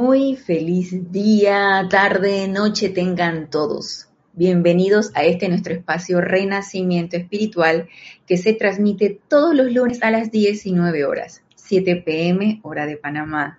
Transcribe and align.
Muy 0.00 0.34
feliz 0.34 1.12
día, 1.12 1.86
tarde, 1.90 2.48
noche 2.48 2.88
tengan 2.88 3.50
todos. 3.50 4.08
Bienvenidos 4.32 5.10
a 5.14 5.24
este 5.24 5.46
nuestro 5.50 5.74
espacio 5.74 6.22
Renacimiento 6.22 7.18
Espiritual 7.18 7.86
que 8.26 8.38
se 8.38 8.54
transmite 8.54 9.20
todos 9.28 9.54
los 9.54 9.70
lunes 9.70 10.02
a 10.02 10.10
las 10.10 10.30
19 10.30 11.04
horas, 11.04 11.42
7 11.54 11.96
pm 11.96 12.60
hora 12.62 12.86
de 12.86 12.96
Panamá. 12.96 13.58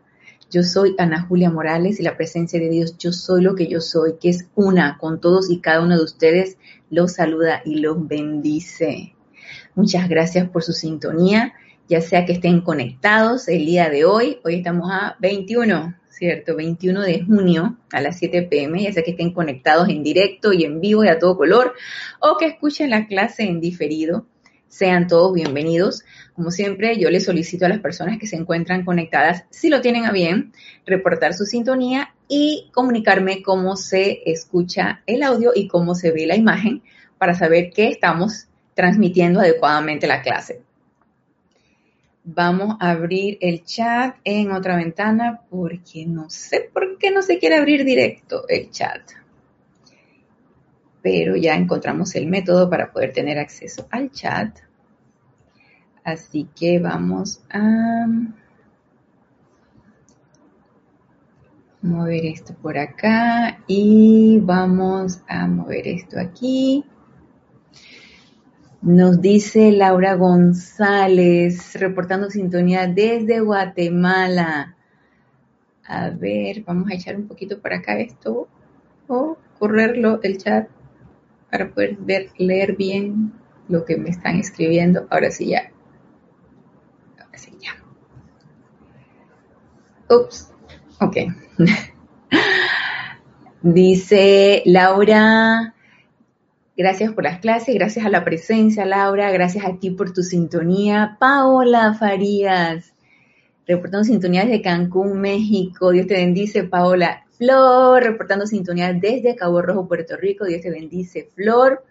Yo 0.49 0.63
soy 0.63 0.95
Ana 0.97 1.21
Julia 1.21 1.51
Morales 1.51 1.99
y 1.99 2.03
la 2.03 2.17
presencia 2.17 2.59
de 2.59 2.71
Dios, 2.71 2.97
yo 2.97 3.13
soy 3.13 3.43
lo 3.43 3.53
que 3.53 3.67
yo 3.67 3.79
soy, 3.79 4.15
que 4.19 4.29
es 4.29 4.47
una 4.55 4.97
con 4.97 5.21
todos 5.21 5.47
y 5.51 5.59
cada 5.59 5.83
uno 5.83 5.95
de 5.95 6.03
ustedes, 6.03 6.57
los 6.89 7.13
saluda 7.13 7.61
y 7.65 7.81
los 7.81 8.07
bendice. 8.07 9.13
Muchas 9.75 10.09
gracias 10.09 10.49
por 10.49 10.63
su 10.63 10.73
sintonía, 10.73 11.53
ya 11.91 11.99
sea 11.99 12.25
que 12.25 12.31
estén 12.31 12.61
conectados 12.61 13.49
el 13.49 13.65
día 13.65 13.89
de 13.89 14.05
hoy, 14.05 14.39
hoy 14.45 14.55
estamos 14.55 14.89
a 14.89 15.17
21 15.19 15.93
¿cierto? 16.09 16.55
21 16.55 17.01
de 17.01 17.23
junio 17.23 17.79
a 17.91 17.99
las 17.99 18.19
7 18.19 18.43
pm, 18.43 18.81
ya 18.81 18.93
sea 18.93 19.03
que 19.03 19.11
estén 19.11 19.33
conectados 19.33 19.89
en 19.89 20.03
directo 20.03 20.53
y 20.53 20.63
en 20.63 20.79
vivo 20.79 21.03
y 21.03 21.09
a 21.09 21.19
todo 21.19 21.35
color, 21.35 21.73
o 22.21 22.37
que 22.37 22.45
escuchen 22.45 22.91
la 22.91 23.07
clase 23.07 23.43
en 23.43 23.59
diferido. 23.59 24.25
Sean 24.69 25.07
todos 25.07 25.33
bienvenidos. 25.33 26.03
Como 26.33 26.51
siempre, 26.51 26.97
yo 26.97 27.09
les 27.09 27.25
solicito 27.25 27.65
a 27.65 27.69
las 27.69 27.79
personas 27.79 28.19
que 28.19 28.27
se 28.27 28.37
encuentran 28.37 28.85
conectadas, 28.85 29.43
si 29.49 29.69
lo 29.69 29.81
tienen 29.81 30.05
a 30.05 30.13
bien, 30.13 30.53
reportar 30.85 31.33
su 31.33 31.43
sintonía 31.45 32.13
y 32.29 32.69
comunicarme 32.71 33.41
cómo 33.41 33.75
se 33.75 34.21
escucha 34.25 35.01
el 35.07 35.23
audio 35.23 35.51
y 35.53 35.67
cómo 35.67 35.93
se 35.93 36.11
ve 36.11 36.25
la 36.25 36.37
imagen 36.37 36.83
para 37.17 37.33
saber 37.33 37.71
que 37.71 37.89
estamos 37.89 38.47
transmitiendo 38.75 39.41
adecuadamente 39.41 40.07
la 40.07 40.21
clase. 40.21 40.61
Vamos 42.33 42.77
a 42.79 42.91
abrir 42.91 43.37
el 43.41 43.65
chat 43.65 44.15
en 44.23 44.51
otra 44.51 44.77
ventana 44.77 45.41
porque 45.49 46.05
no 46.05 46.29
sé 46.29 46.69
por 46.73 46.97
qué 46.97 47.11
no 47.11 47.21
se 47.21 47.39
quiere 47.39 47.57
abrir 47.57 47.83
directo 47.83 48.45
el 48.47 48.71
chat. 48.71 49.01
Pero 51.01 51.35
ya 51.35 51.55
encontramos 51.55 52.15
el 52.15 52.27
método 52.27 52.69
para 52.69 52.91
poder 52.93 53.11
tener 53.11 53.37
acceso 53.37 53.85
al 53.91 54.11
chat. 54.11 54.59
Así 56.05 56.47
que 56.55 56.79
vamos 56.79 57.43
a 57.49 58.07
mover 61.81 62.25
esto 62.27 62.53
por 62.53 62.77
acá 62.77 63.59
y 63.67 64.39
vamos 64.41 65.21
a 65.27 65.47
mover 65.47 65.85
esto 65.87 66.17
aquí. 66.17 66.85
Nos 68.81 69.21
dice 69.21 69.71
Laura 69.71 70.15
González, 70.15 71.75
reportando 71.75 72.31
sintonía 72.31 72.87
desde 72.87 73.39
Guatemala. 73.39 74.75
A 75.85 76.09
ver, 76.09 76.63
vamos 76.63 76.89
a 76.89 76.95
echar 76.95 77.15
un 77.15 77.27
poquito 77.27 77.61
para 77.61 77.77
acá 77.77 77.99
esto 77.99 78.47
o 79.07 79.37
correrlo 79.59 80.19
el 80.23 80.39
chat 80.39 80.67
para 81.51 81.69
poder 81.69 81.95
ver, 81.97 82.31
leer 82.39 82.75
bien 82.75 83.33
lo 83.67 83.85
que 83.85 83.97
me 83.97 84.09
están 84.09 84.39
escribiendo. 84.39 85.05
Ahora 85.11 85.29
sí 85.29 85.49
ya. 85.49 85.71
Ahora 87.19 87.37
sí 87.37 87.51
ya. 87.61 87.75
Ups. 90.09 90.51
Ok. 90.99 91.17
Dice 93.61 94.63
Laura, 94.65 95.75
Gracias 96.77 97.11
por 97.13 97.25
las 97.25 97.39
clases, 97.39 97.75
gracias 97.75 98.05
a 98.05 98.09
la 98.09 98.23
presencia, 98.23 98.85
Laura, 98.85 99.29
gracias 99.31 99.65
a 99.65 99.77
ti 99.77 99.91
por 99.91 100.13
tu 100.13 100.23
sintonía. 100.23 101.17
Paola 101.19 101.93
Farías, 101.93 102.93
reportando 103.67 104.05
sintonía 104.05 104.45
desde 104.45 104.61
Cancún, 104.61 105.19
México. 105.19 105.91
Dios 105.91 106.07
te 106.07 106.13
bendice, 106.13 106.63
Paola. 106.63 107.25
Flor, 107.37 108.03
reportando 108.03 108.47
sintonía 108.47 108.93
desde 108.93 109.35
Cabo 109.35 109.61
Rojo, 109.61 109.87
Puerto 109.87 110.15
Rico. 110.15 110.45
Dios 110.45 110.61
te 110.61 110.69
bendice, 110.69 111.29
Flor. 111.35 111.83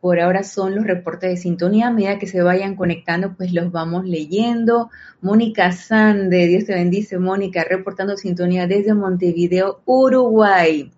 Por 0.00 0.20
ahora 0.20 0.42
son 0.42 0.74
los 0.74 0.84
reportes 0.84 1.30
de 1.30 1.36
sintonía. 1.38 1.86
A 1.86 1.90
medida 1.90 2.18
que 2.18 2.26
se 2.26 2.42
vayan 2.42 2.76
conectando, 2.76 3.34
pues 3.34 3.54
los 3.54 3.72
vamos 3.72 4.04
leyendo. 4.04 4.90
Mónica 5.22 5.72
Sande, 5.72 6.46
Dios 6.48 6.66
te 6.66 6.74
bendice, 6.74 7.18
Mónica, 7.18 7.64
reportando 7.64 8.16
sintonía 8.18 8.66
desde 8.66 8.92
Montevideo, 8.92 9.80
Uruguay. 9.86 10.92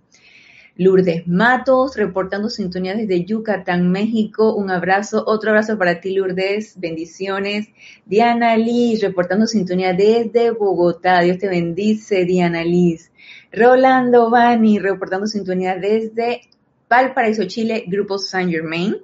Lourdes 0.79 1.27
Matos, 1.27 1.97
reportando 1.97 2.51
sintonía 2.51 2.95
desde 2.95 3.25
Yucatán, 3.25 3.91
México. 3.91 4.55
Un 4.55 4.71
abrazo, 4.71 5.25
otro 5.27 5.51
abrazo 5.51 5.79
para 5.79 6.01
ti, 6.01 6.15
Lourdes. 6.15 6.79
Bendiciones. 6.79 7.69
Diana 8.05 8.57
Liz, 8.57 9.01
reportando 9.01 9.47
sintonía 9.47 9.95
desde 9.95 10.51
Bogotá. 10.51 11.21
Dios 11.21 11.39
te 11.39 11.49
bendice, 11.49 12.27
Diana 12.27 12.63
Liz. 12.63 13.11
Rolando 13.53 14.29
Bani, 14.31 14.79
reportando 14.79 15.27
sintonía 15.27 15.77
desde 15.77 16.43
Valparaíso, 16.91 17.45
Chile, 17.45 17.85
Grupo 17.87 18.19
Saint 18.19 18.51
Germain. 18.51 18.97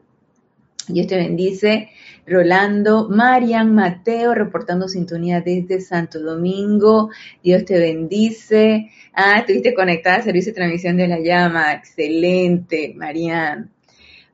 Dios 0.88 1.06
te 1.06 1.16
bendice. 1.16 1.90
Rolando, 2.26 3.08
Marian, 3.08 3.74
Mateo, 3.74 4.34
reportando 4.34 4.88
sintonía 4.88 5.40
desde 5.40 5.80
Santo 5.80 6.20
Domingo. 6.20 7.10
Dios 7.42 7.64
te 7.64 7.78
bendice. 7.78 8.90
Ah, 9.12 9.38
estuviste 9.40 9.74
conectada 9.74 10.16
al 10.16 10.22
servicio 10.22 10.52
de 10.52 10.56
transmisión 10.56 10.96
de 10.96 11.08
la 11.08 11.20
llama. 11.20 11.72
Excelente, 11.72 12.94
Marian. 12.96 13.70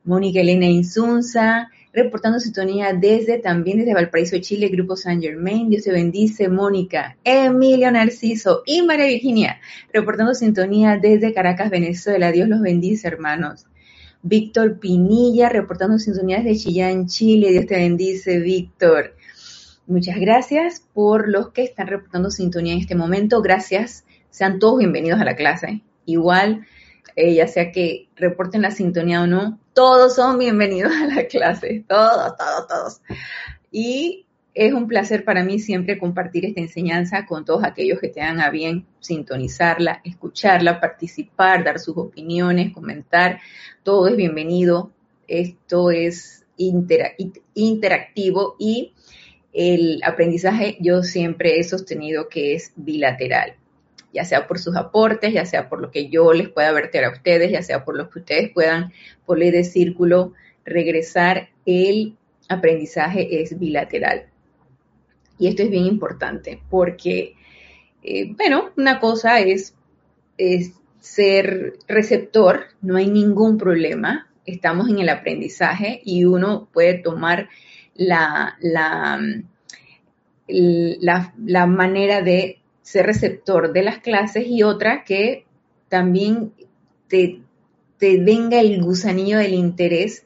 Mónica 0.03 0.39
Elena 0.39 0.65
Insunza, 0.65 1.69
reportando 1.93 2.39
sintonía 2.39 2.93
desde, 2.93 3.37
también 3.37 3.79
desde 3.79 3.93
Valparaíso, 3.93 4.37
Chile, 4.39 4.69
Grupo 4.69 4.95
San 4.95 5.21
Germain. 5.21 5.69
Dios 5.69 5.83
te 5.83 5.91
bendice, 5.91 6.47
Mónica. 6.47 7.17
Emilio 7.23 7.91
Narciso 7.91 8.63
y 8.65 8.81
María 8.81 9.07
Virginia, 9.07 9.59
reportando 9.93 10.33
sintonía 10.33 10.97
desde 10.97 11.33
Caracas, 11.33 11.69
Venezuela. 11.69 12.31
Dios 12.31 12.47
los 12.47 12.61
bendice, 12.61 13.07
hermanos. 13.07 13.68
Víctor 14.21 14.79
Pinilla, 14.79 15.49
reportando 15.49 15.97
sintonías 15.97 16.43
de 16.43 16.55
Chillán, 16.55 17.07
Chile. 17.07 17.51
Dios 17.51 17.65
te 17.65 17.75
bendice, 17.75 18.39
Víctor. 18.39 19.15
Muchas 19.87 20.19
gracias 20.19 20.83
por 20.93 21.29
los 21.29 21.51
que 21.51 21.63
están 21.63 21.87
reportando 21.87 22.29
sintonía 22.29 22.73
en 22.73 22.79
este 22.79 22.95
momento. 22.95 23.41
Gracias. 23.41 24.05
Sean 24.29 24.59
todos 24.59 24.77
bienvenidos 24.77 25.19
a 25.19 25.25
la 25.25 25.35
clase. 25.35 25.81
Igual, 26.05 26.67
eh, 27.15 27.33
ya 27.33 27.47
sea 27.47 27.71
que 27.71 28.07
reporten 28.15 28.61
la 28.61 28.71
sintonía 28.71 29.21
o 29.21 29.27
no, 29.27 29.59
todos 29.73 30.15
son 30.15 30.37
bienvenidos 30.37 30.91
a 30.93 31.07
la 31.07 31.27
clase. 31.27 31.83
Todos, 31.87 32.37
todos, 32.37 32.67
todos. 32.67 33.01
Y 33.71 34.25
es 34.53 34.73
un 34.73 34.87
placer 34.87 35.23
para 35.23 35.43
mí 35.43 35.59
siempre 35.59 35.97
compartir 35.97 36.45
esta 36.45 36.59
enseñanza 36.59 37.25
con 37.25 37.45
todos 37.45 37.63
aquellos 37.63 37.99
que 37.99 38.09
tengan 38.09 38.41
a 38.41 38.49
bien 38.49 38.85
sintonizarla, 38.99 40.01
escucharla, 40.03 40.79
participar, 40.79 41.63
dar 41.63 41.79
sus 41.79 41.95
opiniones, 41.97 42.73
comentar. 42.73 43.39
Todo 43.83 44.07
es 44.07 44.15
bienvenido. 44.15 44.91
Esto 45.27 45.91
es 45.91 46.45
interactivo 46.57 48.55
y 48.59 48.93
el 49.53 50.01
aprendizaje 50.03 50.77
yo 50.79 51.03
siempre 51.03 51.59
he 51.59 51.63
sostenido 51.63 52.27
que 52.27 52.53
es 52.53 52.73
bilateral, 52.75 53.55
ya 54.13 54.25
sea 54.25 54.47
por 54.47 54.59
sus 54.59 54.75
aportes, 54.75 55.33
ya 55.33 55.45
sea 55.45 55.69
por 55.69 55.81
lo 55.81 55.89
que 55.91 56.09
yo 56.09 56.33
les 56.33 56.49
pueda 56.49 56.71
verter 56.71 57.05
a 57.05 57.11
ustedes, 57.11 57.51
ya 57.51 57.61
sea 57.61 57.85
por 57.85 57.95
lo 57.95 58.09
que 58.09 58.19
ustedes 58.19 58.51
puedan, 58.51 58.91
por 59.25 59.37
ley 59.37 59.51
de 59.51 59.63
círculo, 59.63 60.33
regresar. 60.65 61.49
El 61.65 62.17
aprendizaje 62.49 63.41
es 63.41 63.57
bilateral. 63.57 64.28
Y 65.39 65.47
esto 65.47 65.63
es 65.63 65.71
bien 65.71 65.85
importante 65.85 66.61
porque, 66.69 67.35
eh, 68.03 68.33
bueno, 68.35 68.71
una 68.77 68.99
cosa 68.99 69.39
es, 69.39 69.73
ser 70.99 71.73
receptor, 71.87 72.65
no 72.81 72.97
hay 72.97 73.07
ningún 73.07 73.57
problema, 73.57 74.29
estamos 74.45 74.89
en 74.89 74.99
el 74.99 75.09
aprendizaje 75.09 76.01
y 76.03 76.25
uno 76.25 76.69
puede 76.71 76.95
tomar 76.95 77.49
la, 77.95 78.57
la, 78.61 79.19
la, 80.47 81.65
manera 81.67 82.21
de 82.21 82.59
ser 82.81 83.05
receptor 83.05 83.73
de 83.73 83.83
las 83.83 83.99
clases 83.99 84.47
y 84.47 84.63
otra 84.63 85.03
que 85.03 85.45
también 85.89 86.53
te, 87.07 87.41
te 87.97 88.17
venga 88.21 88.59
el 88.59 88.81
gusanillo 88.81 89.37
del 89.37 89.53
interés 89.53 90.25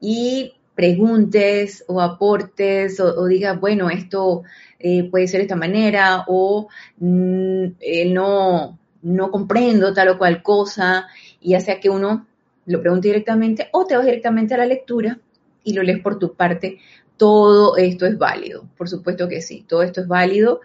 y 0.00 0.53
preguntes 0.74 1.84
o 1.86 2.00
aportes 2.00 2.98
o, 3.00 3.26
digas, 3.26 3.58
bueno, 3.60 3.90
esto 3.90 4.42
eh, 4.78 5.08
puede 5.10 5.28
ser 5.28 5.38
de 5.38 5.44
esta 5.44 5.56
manera 5.56 6.24
o 6.26 6.68
mm, 6.98 7.64
eh, 7.80 8.10
no, 8.12 8.78
no 9.02 9.30
comprendo 9.30 9.94
tal 9.94 10.08
o 10.08 10.18
cual 10.18 10.42
cosa, 10.42 11.06
y 11.40 11.50
ya 11.50 11.60
sea 11.60 11.80
que 11.80 11.90
uno 11.90 12.26
lo 12.66 12.80
pregunte 12.80 13.08
directamente 13.08 13.68
o 13.72 13.86
te 13.86 13.96
vas 13.96 14.06
directamente 14.06 14.54
a 14.54 14.58
la 14.58 14.66
lectura 14.66 15.18
y 15.62 15.74
lo 15.74 15.82
lees 15.82 16.00
por 16.00 16.18
tu 16.18 16.34
parte, 16.34 16.78
todo 17.16 17.76
esto 17.76 18.06
es 18.06 18.18
válido, 18.18 18.68
por 18.76 18.88
supuesto 18.88 19.28
que 19.28 19.40
sí, 19.40 19.64
todo 19.68 19.82
esto 19.82 20.00
es 20.00 20.08
válido 20.08 20.60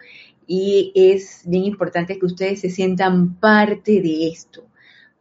y 0.46 0.92
es 0.94 1.42
bien 1.44 1.64
importante 1.64 2.18
que 2.18 2.26
ustedes 2.26 2.60
se 2.60 2.70
sientan 2.70 3.36
parte 3.36 4.00
de 4.02 4.28
esto 4.28 4.64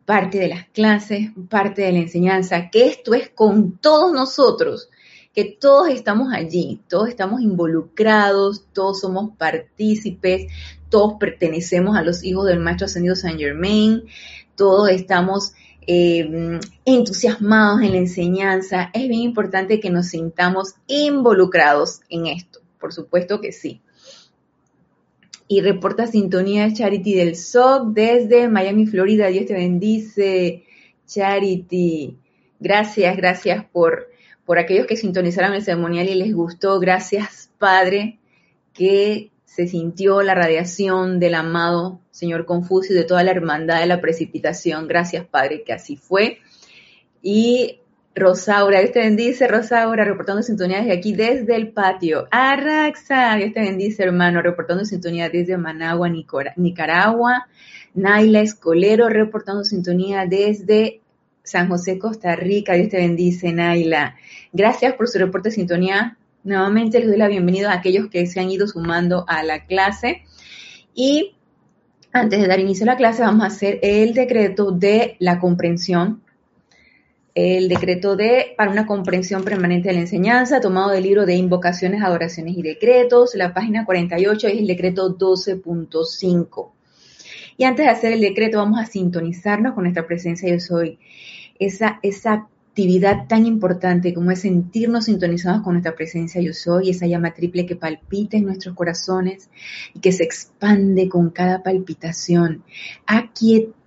parte 0.10 0.40
de 0.40 0.48
las 0.48 0.66
clases, 0.70 1.30
parte 1.50 1.84
de 1.84 1.92
la 1.92 2.00
enseñanza, 2.00 2.72
que 2.72 2.88
esto 2.88 3.14
es 3.14 3.30
con 3.30 3.78
todos 3.78 4.12
nosotros 4.12 4.90
que 5.36 5.46
todos 5.46 5.90
estamos 5.90 6.34
allí, 6.34 6.82
todos 6.90 7.10
estamos 7.10 7.42
involucrados, 7.42 8.66
todos 8.74 9.02
somos 9.02 9.38
partícipes, 9.38 10.52
todos 10.90 11.14
pertenecemos 11.20 11.96
a 11.96 12.02
los 12.02 12.24
hijos 12.24 12.48
del 12.48 12.60
Maestro 12.60 12.86
Ascendido 12.86 13.16
Saint 13.16 13.40
Germain, 13.40 14.06
todos 14.56 14.90
estamos 14.90 15.54
eh, 15.86 16.60
entusiasmados 16.86 17.84
en 17.84 17.92
la 17.92 17.98
enseñanza. 18.00 18.90
Es 18.96 19.08
bien 19.08 19.22
importante 19.22 19.80
que 19.80 19.92
nos 19.92 20.08
sintamos 20.08 20.74
involucrados 20.88 22.02
en 22.10 22.26
esto, 22.26 22.62
por 22.80 22.94
supuesto 22.94 23.42
que 23.42 23.52
sí. 23.52 23.84
Y 25.50 25.60
reporta 25.60 26.08
sintonía 26.08 26.72
Charity 26.72 27.16
del 27.16 27.36
SOC 27.36 27.88
desde 27.88 28.48
Miami, 28.48 28.86
Florida. 28.86 29.28
Dios 29.28 29.48
te 29.48 29.54
bendice, 29.54 30.64
Charity. 31.06 32.16
Gracias, 32.62 33.18
gracias 33.18 33.66
por 33.66 34.08
por 34.50 34.58
aquellos 34.58 34.88
que 34.88 34.98
sintonizaron 34.98 35.54
el 35.54 35.62
ceremonial 35.62 36.10
y 36.10 36.16
les 36.16 36.34
gustó. 36.34 36.80
Gracias, 36.80 37.52
Padre, 37.60 38.18
que 38.74 39.30
se 39.46 39.68
sintió 39.68 40.24
la 40.24 40.34
radiación 40.34 41.20
del 41.20 41.36
amado 41.36 42.02
Señor 42.10 42.48
Confucio 42.48 42.96
y 42.96 42.98
de 42.98 43.04
toda 43.04 43.22
la 43.22 43.30
hermandad 43.30 43.80
de 43.80 43.86
la 43.86 44.02
precipitación. 44.02 44.88
Gracias, 44.88 45.28
Padre, 45.28 45.62
que 45.64 45.72
así 45.72 45.98
fue. 45.98 46.40
Y 47.22 47.82
Rosaura, 48.20 48.80
Dios 48.80 48.92
te 48.92 49.00
bendice, 49.00 49.48
Rosaura, 49.48 50.04
reportando 50.04 50.44
sintonía 50.44 50.80
desde 50.80 50.94
aquí, 50.94 51.14
desde 51.14 51.56
el 51.56 51.72
patio. 51.72 52.28
Arraxa, 52.30 53.36
Dios 53.36 53.54
te 53.54 53.62
bendice, 53.62 54.04
hermano, 54.04 54.42
reportando 54.42 54.86
sintonía 54.86 55.30
desde 55.30 55.58
Managua, 55.58 56.10
Nicaragua. 56.56 57.48
Naila 57.96 58.42
Escolero, 58.42 59.10
reportando 59.10 59.64
sintonía 59.64 60.26
desde 60.28 61.02
San 61.44 61.68
José, 61.70 61.98
Costa 61.98 62.36
Rica. 62.36 62.74
Dios 62.74 62.90
te 62.90 62.98
bendice, 62.98 63.52
Naila. 63.52 64.16
Gracias 64.54 64.94
por 64.94 65.08
su 65.08 65.18
reporte 65.18 65.50
de 65.50 65.56
sintonía. 65.56 66.18
Nuevamente 66.44 67.00
les 67.00 67.08
doy 67.08 67.18
la 67.18 67.28
bienvenida 67.28 67.72
a 67.72 67.76
aquellos 67.76 68.10
que 68.10 68.28
se 68.28 68.40
han 68.40 68.50
ido 68.50 68.68
sumando 68.68 69.26
a 69.28 69.44
la 69.44 69.66
clase. 69.66 70.24
Y 70.94 71.36
antes 72.12 72.42
de 72.42 72.48
dar 72.48 72.60
inicio 72.60 72.84
a 72.84 72.88
la 72.88 72.98
clase, 72.98 73.22
vamos 73.22 73.44
a 73.44 73.48
hacer 73.48 73.80
el 73.82 74.14
decreto 74.14 74.72
de 74.72 75.16
la 75.20 75.40
comprensión. 75.40 76.22
El 77.36 77.70
decreto 77.70 78.16
de 78.16 78.54
para 78.58 78.72
una 78.72 78.86
comprensión 78.86 79.44
permanente 79.44 79.90
de 79.90 79.96
la 79.96 80.02
enseñanza, 80.02 80.62
tomado 80.62 80.92
del 80.92 81.04
libro 81.04 81.26
de 81.26 81.36
invocaciones, 81.36 82.02
adoraciones 82.02 82.58
y 82.58 82.62
decretos. 82.62 83.36
La 83.36 83.54
página 83.54 83.86
48 83.86 84.48
es 84.48 84.58
el 84.60 84.68
decreto 84.68 85.18
12.5. 85.18 86.72
Y 87.58 87.66
antes 87.66 87.86
de 87.86 87.92
hacer 87.92 88.14
el 88.14 88.22
decreto, 88.22 88.58
vamos 88.58 88.80
a 88.80 88.86
sintonizarnos 88.86 89.74
con 89.74 89.84
nuestra 89.84 90.08
presencia 90.08 90.50
Yo 90.50 90.60
Soy 90.60 90.98
esa, 91.60 92.00
esa 92.02 92.48
actividad 92.70 93.28
tan 93.28 93.46
importante 93.46 94.14
como 94.14 94.32
es 94.32 94.40
sentirnos 94.40 95.06
sintonizados 95.06 95.62
con 95.62 95.74
nuestra 95.74 95.96
presencia 95.96 96.42
yo 96.42 96.54
soy, 96.54 96.92
esa 96.92 97.08
llama 97.08 97.34
triple 97.34 97.66
que 97.66 97.76
palpita 97.76 98.38
en 98.38 98.46
nuestros 98.46 98.74
corazones 98.74 99.50
y 99.94 100.00
que 100.00 100.14
se 100.14 100.24
expande 100.24 101.10
con 101.10 101.30
cada 101.30 101.62
palpitación. 101.62 102.64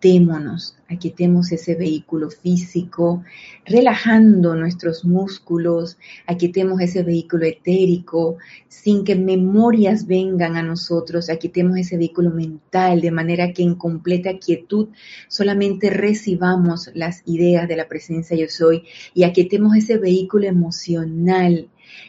Aquietémonos, 0.02 0.76
aquietemos 0.88 1.52
ese 1.52 1.76
vehículo 1.76 2.28
físico, 2.28 3.22
relajando 3.64 4.56
nuestros 4.56 5.04
músculos, 5.04 5.96
aquietemos 6.26 6.80
ese 6.80 7.04
vehículo 7.04 7.46
etérico, 7.46 8.36
sin 8.66 9.04
que 9.04 9.14
memorias 9.14 10.08
vengan 10.08 10.56
a 10.56 10.62
nosotros, 10.64 11.30
aquietemos 11.30 11.78
ese 11.78 11.96
vehículo 11.96 12.30
mental, 12.30 13.00
de 13.00 13.12
manera 13.12 13.52
que 13.52 13.62
en 13.62 13.76
completa 13.76 14.40
quietud 14.40 14.88
solamente 15.28 15.88
recibamos 15.88 16.90
las 16.94 17.22
ideas 17.24 17.68
de 17.68 17.76
la 17.76 17.86
presencia 17.86 18.36
yo 18.36 18.48
soy 18.48 18.82
y 19.14 19.22
aquietemos 19.22 19.76
ese 19.76 19.98
vehículo 19.98 20.48
emocional, 20.48 21.68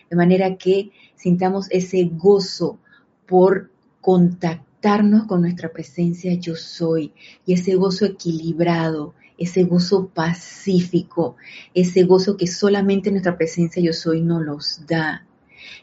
de 0.09 0.15
manera 0.15 0.57
que 0.57 0.89
sintamos 1.15 1.67
ese 1.69 2.09
gozo 2.11 2.79
por 3.27 3.69
contactar 4.01 4.72
con 5.27 5.41
nuestra 5.41 5.71
presencia 5.71 6.33
yo 6.33 6.57
soy 6.57 7.13
y 7.45 7.53
ese 7.53 7.75
gozo 7.75 8.03
equilibrado, 8.05 9.13
ese 9.37 9.63
gozo 9.63 10.09
pacífico, 10.09 11.37
ese 11.73 12.03
gozo 12.03 12.35
que 12.35 12.47
solamente 12.47 13.09
nuestra 13.09 13.37
presencia 13.37 13.81
yo 13.81 13.93
soy 13.93 14.21
nos 14.21 14.43
los 14.43 14.85
da. 14.85 15.25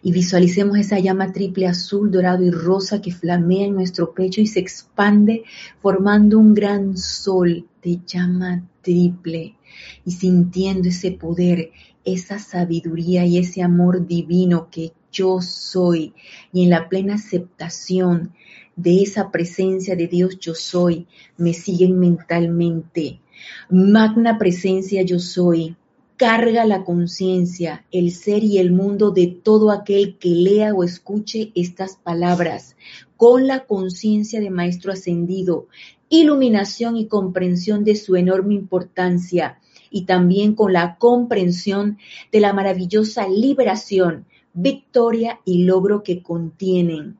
Y 0.02 0.12
visualicemos 0.12 0.76
esa 0.76 0.98
llama 0.98 1.32
triple 1.32 1.66
azul, 1.66 2.10
dorado 2.10 2.44
y 2.44 2.50
rosa 2.50 3.00
que 3.00 3.10
flamea 3.10 3.68
en 3.68 3.74
nuestro 3.74 4.12
pecho 4.12 4.42
y 4.42 4.46
se 4.46 4.60
expande 4.60 5.44
formando 5.80 6.38
un 6.38 6.52
gran 6.52 6.98
sol 6.98 7.66
de 7.82 8.00
llama 8.06 8.68
triple 8.82 9.56
y 10.04 10.10
sintiendo 10.10 10.90
ese 10.90 11.12
poder, 11.12 11.70
esa 12.04 12.38
sabiduría 12.38 13.24
y 13.24 13.38
ese 13.38 13.62
amor 13.62 14.06
divino 14.06 14.68
que 14.70 14.92
yo 15.10 15.40
soy 15.40 16.12
y 16.52 16.64
en 16.64 16.70
la 16.70 16.88
plena 16.88 17.14
aceptación 17.14 18.32
de 18.76 19.02
esa 19.02 19.30
presencia 19.30 19.96
de 19.96 20.06
Dios 20.06 20.38
yo 20.38 20.54
soy, 20.54 21.06
me 21.36 21.52
siguen 21.52 21.98
mentalmente. 21.98 23.20
Magna 23.68 24.38
presencia 24.38 25.02
yo 25.02 25.18
soy, 25.18 25.76
carga 26.16 26.66
la 26.66 26.84
conciencia, 26.84 27.86
el 27.90 28.12
ser 28.12 28.44
y 28.44 28.58
el 28.58 28.72
mundo 28.72 29.10
de 29.10 29.26
todo 29.26 29.70
aquel 29.70 30.18
que 30.18 30.28
lea 30.28 30.74
o 30.74 30.84
escuche 30.84 31.50
estas 31.54 31.96
palabras, 31.96 32.76
con 33.16 33.46
la 33.46 33.64
conciencia 33.64 34.40
de 34.40 34.50
Maestro 34.50 34.92
Ascendido, 34.92 35.68
iluminación 36.10 36.96
y 36.96 37.06
comprensión 37.06 37.84
de 37.84 37.96
su 37.96 38.16
enorme 38.16 38.52
importancia 38.52 39.60
y 39.90 40.04
también 40.04 40.54
con 40.54 40.72
la 40.72 40.96
comprensión 40.96 41.98
de 42.30 42.40
la 42.40 42.52
maravillosa 42.52 43.26
liberación, 43.28 44.26
victoria 44.52 45.40
y 45.44 45.64
logro 45.64 46.02
que 46.02 46.22
contienen 46.22 47.19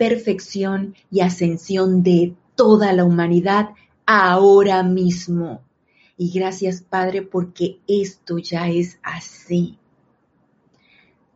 perfección 0.00 0.94
y 1.10 1.20
ascensión 1.20 2.02
de 2.02 2.34
toda 2.54 2.94
la 2.94 3.04
humanidad 3.04 3.68
ahora 4.06 4.82
mismo. 4.82 5.60
Y 6.16 6.30
gracias 6.32 6.80
Padre 6.80 7.20
porque 7.20 7.80
esto 7.86 8.38
ya 8.38 8.70
es 8.70 8.98
así. 9.02 9.76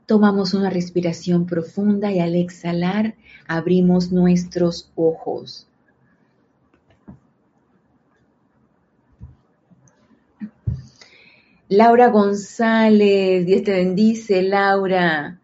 Tomamos 0.07 0.55
una 0.55 0.71
respiración 0.71 1.45
profunda 1.45 2.11
y 2.11 2.21
al 2.21 2.35
exhalar 2.37 3.17
abrimos 3.47 4.11
nuestros 4.13 4.91
ojos. 4.95 5.69
Laura 11.69 12.09
González, 12.09 13.45
Dios 13.45 13.63
te 13.63 13.73
bendice, 13.73 14.41
Laura. 14.43 15.39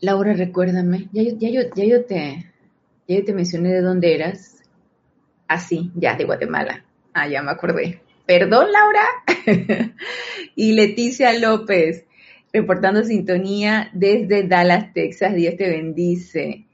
Laura, 0.00 0.34
recuérdame, 0.34 1.08
ya 1.12 1.22
yo, 1.22 2.04
te, 2.04 3.32
mencioné 3.32 3.72
de 3.72 3.80
dónde 3.80 4.14
eras. 4.14 4.62
Ah, 5.48 5.58
sí, 5.58 5.90
ya, 5.94 6.16
de 6.16 6.24
Guatemala. 6.24 6.84
Ah, 7.14 7.28
ya 7.28 7.42
me 7.42 7.52
acordé. 7.52 8.02
Perdón, 8.26 8.66
Laura. 8.72 9.06
y 10.54 10.72
Leticia 10.72 11.32
López, 11.38 12.04
reportando 12.52 13.04
sintonía 13.04 13.90
desde 13.94 14.46
Dallas, 14.46 14.92
Texas. 14.92 15.34
Dios 15.34 15.56
te 15.56 15.70
bendice. 15.70 16.66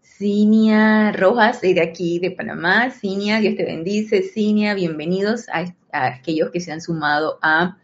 Cinia 0.00 1.12
Rojas, 1.12 1.60
de 1.60 1.82
aquí, 1.82 2.20
de 2.20 2.30
Panamá. 2.30 2.90
Cinia, 2.90 3.40
Dios 3.40 3.56
te 3.56 3.64
bendice. 3.64 4.22
Cinia, 4.22 4.72
bienvenidos 4.72 5.46
a, 5.50 5.66
aquellos 5.90 6.50
que 6.50 6.60
se 6.60 6.72
han 6.72 6.80
sumado 6.80 7.38
a 7.42 7.76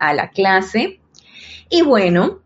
la 0.00 0.28
clase. 0.30 1.00
Y 1.70 1.80
bueno, 1.80 2.42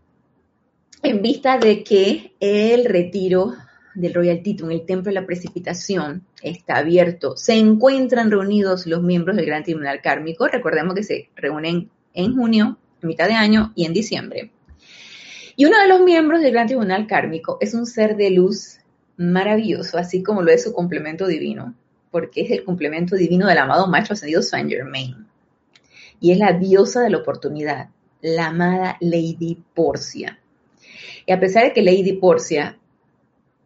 en 1.03 1.23
vista 1.23 1.59
de 1.59 1.83
que 1.83 2.35
el 2.41 2.85
retiro 2.85 3.55
del 3.95 4.15
Royal 4.15 4.43
Tito 4.43 4.65
en 4.65 4.73
el 4.73 4.87
Templo 4.87 5.11
de 5.11 5.21
la 5.21 5.26
Precipitación 5.26 6.25
está 6.43 6.76
abierto, 6.76 7.37
se 7.37 7.55
encuentran 7.55 8.31
reunidos 8.31 8.87
los 8.87 9.03
miembros 9.03 9.37
del 9.37 9.47
Gran 9.47 9.65
Tribunal 9.65 10.03
Kármico. 10.03 10.47
Recordemos 10.49 10.95
que 10.95 11.03
se 11.03 11.31
reúnen 11.35 11.91
en 12.12 12.35
junio, 12.35 12.79
mitad 13.03 13.26
de 13.26 13.35
año 13.35 13.73
y 13.75 13.87
en 13.87 13.93
diciembre. 13.93 14.50
Y 15.57 15.65
uno 15.65 15.81
de 15.81 15.88
los 15.88 16.00
miembros 16.03 16.43
del 16.43 16.53
Gran 16.53 16.67
Tribunal 16.67 17.07
Kármico 17.07 17.57
es 17.61 17.73
un 17.73 17.87
ser 17.87 18.17
de 18.17 18.31
luz 18.31 18.79
maravilloso, 19.17 19.97
así 19.97 20.23
como 20.23 20.43
lo 20.43 20.50
es 20.50 20.65
su 20.65 20.75
complemento 20.75 21.26
divino, 21.26 21.75
porque 22.11 22.43
es 22.43 22.50
el 22.50 22.65
complemento 22.65 23.17
divino 23.17 23.47
del 23.47 23.59
amado 23.59 23.87
Maestro 23.87 24.12
Ascendido 24.12 24.43
Saint 24.43 24.71
Germain. 24.71 25.26
Y 26.21 26.33
es 26.33 26.38
la 26.38 26.53
diosa 26.53 27.00
de 27.00 27.11
la 27.11 27.19
oportunidad, 27.19 27.88
la 28.21 28.49
amada 28.49 28.99
Lady 29.00 29.62
Porcia. 29.75 30.38
Y 31.26 31.33
a 31.33 31.40
pesar 31.40 31.64
de 31.64 31.73
que 31.73 31.83
Lady 31.83 32.14
Porcia 32.14 32.78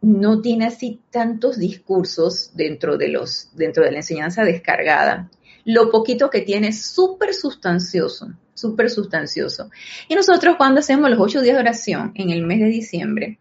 no 0.01 0.41
tiene 0.41 0.65
así 0.65 0.99
tantos 1.11 1.59
discursos 1.59 2.51
dentro 2.55 2.97
de, 2.97 3.09
los, 3.09 3.51
dentro 3.53 3.83
de 3.85 3.91
la 3.91 3.99
enseñanza 3.99 4.43
descargada, 4.43 5.29
lo 5.63 5.91
poquito 5.91 6.31
que 6.31 6.41
tiene 6.41 6.69
es 6.69 6.83
súper 6.83 7.35
sustancioso, 7.35 8.31
súper 8.55 8.89
sustancioso. 8.89 9.69
Y 10.09 10.15
nosotros 10.15 10.55
cuando 10.57 10.79
hacemos 10.79 11.09
los 11.11 11.19
ocho 11.19 11.41
días 11.41 11.55
de 11.55 11.61
oración 11.61 12.13
en 12.15 12.31
el 12.31 12.43
mes 12.43 12.59
de 12.59 12.65
diciembre, 12.65 13.37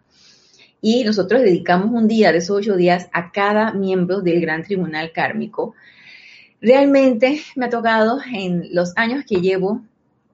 y 0.82 1.04
nosotros 1.04 1.42
dedicamos 1.42 1.90
un 1.92 2.06
día 2.06 2.32
de 2.32 2.38
esos 2.38 2.58
ocho 2.58 2.76
días 2.76 3.08
a 3.12 3.32
cada 3.32 3.72
miembro 3.72 4.20
del 4.20 4.40
Gran 4.40 4.62
Tribunal 4.62 5.12
Kármico, 5.12 5.74
realmente 6.60 7.40
me 7.56 7.66
ha 7.66 7.70
tocado 7.70 8.18
en 8.34 8.68
los 8.74 8.92
años 8.96 9.24
que 9.26 9.40
llevo 9.40 9.82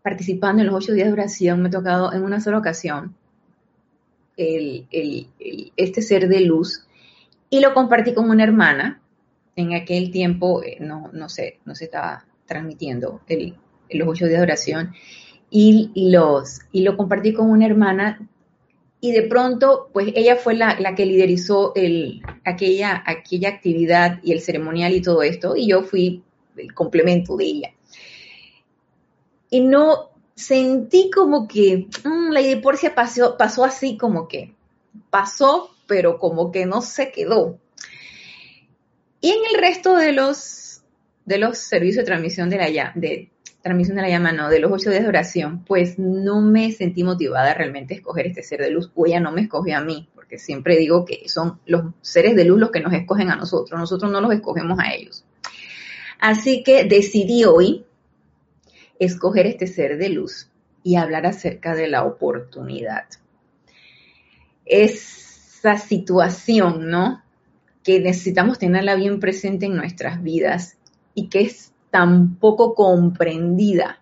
participando 0.03 0.63
en 0.63 0.69
los 0.69 0.77
ocho 0.77 0.93
días 0.93 1.07
de 1.07 1.13
oración, 1.13 1.63
me 1.63 1.69
ha 1.69 1.73
tocado 1.73 2.13
en 2.13 2.23
una 2.23 2.41
sola 2.41 2.59
ocasión 2.59 3.15
este 4.37 6.03
ser 6.03 6.29
de 6.29 6.41
luz 6.41 6.87
y 7.51 7.61
lo 7.61 7.75
compartí 7.75 8.15
con 8.15 8.31
una 8.31 8.45
hermana. 8.45 9.03
En 9.55 9.73
aquel 9.73 10.11
tiempo 10.11 10.63
eh, 10.63 10.77
no, 10.81 11.11
no, 11.13 11.31
sé, 11.31 11.61
no 11.65 11.75
se 11.75 11.87
estaba 11.87 12.27
transmitiendo 12.45 13.23
el, 13.27 13.57
los 13.91 14.09
ocho 14.09 14.27
días 14.27 14.39
de 14.39 14.43
oración 14.43 14.93
y, 15.51 16.11
los, 16.11 16.61
y 16.73 16.83
lo 16.83 16.97
compartí 16.97 17.33
con 17.33 17.51
una 17.51 17.65
hermana 17.65 18.29
y 19.01 19.13
de 19.13 19.23
pronto, 19.23 19.91
pues 19.93 20.13
ella 20.15 20.37
fue 20.37 20.55
la, 20.55 20.79
la 20.81 20.95
que 20.95 21.07
liderizó 21.07 21.73
el, 21.75 22.23
aquella, 22.45 23.03
aquella 23.07 23.51
actividad 23.51 24.21
y 24.23 24.33
el 24.33 24.41
ceremonial 24.41 24.95
y 24.95 25.03
todo 25.03 25.23
esto, 25.23 25.55
y 25.55 25.69
yo 25.69 25.83
fui 25.83 26.23
el 26.57 26.75
complemento 26.75 27.37
de 27.37 27.45
ella. 27.45 27.71
Y 29.51 29.61
no, 29.61 30.11
sentí 30.37 31.11
como 31.11 31.49
que 31.49 31.89
mmm, 32.05 32.31
Lady 32.31 32.57
Porcia 32.57 32.95
pasó, 32.95 33.37
pasó 33.37 33.65
así 33.65 33.97
como 33.97 34.29
que 34.29 34.55
pasó, 35.11 35.71
pero 35.89 36.19
como 36.19 36.53
que 36.53 36.67
no 36.67 36.83
se 36.83 37.11
quedó. 37.11 37.59
Y 39.21 39.31
en 39.31 39.39
el 39.51 39.61
resto 39.61 39.97
de 39.97 40.13
los, 40.13 40.83
de 41.25 41.39
los 41.39 41.59
servicios 41.59 42.05
de 42.05 42.05
transmisión 42.05 42.51
de 42.51 42.59
la, 42.59 42.93
de 42.95 43.31
transmisión 43.63 43.97
de 43.97 44.03
la 44.03 44.09
llama, 44.11 44.33
no, 44.33 44.51
de 44.51 44.61
los 44.61 44.71
ocho 44.71 44.91
días 44.91 45.03
de 45.03 45.09
oración, 45.09 45.65
pues 45.65 45.99
no 45.99 46.41
me 46.41 46.71
sentí 46.71 47.03
motivada 47.03 47.55
realmente 47.55 47.95
a 47.95 47.97
escoger 47.97 48.27
este 48.27 48.43
ser 48.43 48.61
de 48.61 48.71
luz, 48.71 48.93
o 48.95 49.07
ella 49.07 49.21
no 49.21 49.33
me 49.33 49.41
escogió 49.41 49.79
a 49.79 49.81
mí, 49.81 50.09
porque 50.15 50.39
siempre 50.39 50.77
digo 50.77 51.05
que 51.05 51.29
son 51.29 51.59
los 51.67 51.93
seres 52.03 52.37
de 52.37 52.45
luz 52.45 52.61
los 52.61 52.71
que 52.71 52.81
nos 52.81 52.93
escogen 52.93 53.31
a 53.31 53.37
nosotros, 53.37 53.81
nosotros 53.81 54.13
no 54.13 54.21
los 54.21 54.33
escogemos 54.33 54.79
a 54.79 54.95
ellos. 54.95 55.25
Así 56.21 56.63
que 56.63 56.85
decidí 56.85 57.45
hoy 57.45 57.86
escoger 58.99 59.47
este 59.47 59.67
ser 59.67 59.99
de 59.99 60.09
luz 60.09 60.51
y 60.83 60.97
hablar 60.97 61.27
acerca 61.27 61.75
de 61.75 61.89
la 61.89 62.05
oportunidad. 62.05 63.07
Esa 64.65 65.79
situación, 65.79 66.91
¿no? 66.91 67.23
Que 67.83 68.01
necesitamos 68.01 68.59
tenerla 68.59 68.95
bien 68.95 69.21
presente 69.21 69.67
en 69.67 69.77
nuestras 69.77 70.23
vidas 70.23 70.77
y 71.15 71.29
que 71.29 71.41
es 71.43 71.73
tan 71.91 72.37
poco 72.37 72.75
comprendida 72.75 74.01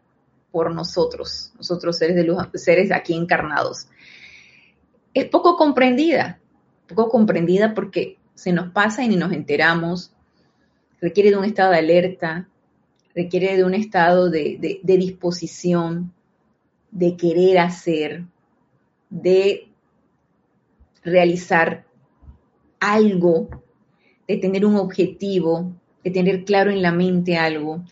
por 0.51 0.75
nosotros, 0.75 1.53
nosotros 1.57 1.99
seres 1.99 2.17
de 2.17 2.25
luz, 2.25 2.39
seres 2.55 2.93
aquí 2.93 3.15
encarnados. 3.15 3.89
Es 5.13 5.27
poco 5.27 5.57
comprendida, 5.57 6.39
poco 6.87 7.09
comprendida 7.09 7.75
porque 7.75 8.19
se 8.35 8.53
nos 8.53 8.71
pasa 8.71 9.03
y 9.03 9.09
ni 9.09 9.17
nos 9.17 9.33
enteramos, 9.33 10.13
requiere 11.01 11.31
de 11.31 11.37
un 11.37 11.45
estado 11.45 11.73
de 11.73 11.79
alerta, 11.79 12.49
requiere 13.15 13.57
de 13.57 13.65
un 13.65 13.75
estado 13.75 14.31
de, 14.31 14.81
disposición, 14.83 16.13
de 16.91 17.17
querer 17.17 17.59
hacer, 17.59 18.25
de 19.11 19.69
realizar 21.03 21.85
algo, 22.81 23.49
de 24.27 24.37
tener 24.39 24.67
un 24.67 24.77
objetivo, 24.77 25.73
de 26.03 26.11
tener 26.11 26.45
claro 26.45 26.71
en 26.71 26.83
la 26.83 26.93
mente 26.93 27.37
algo, 27.37 27.85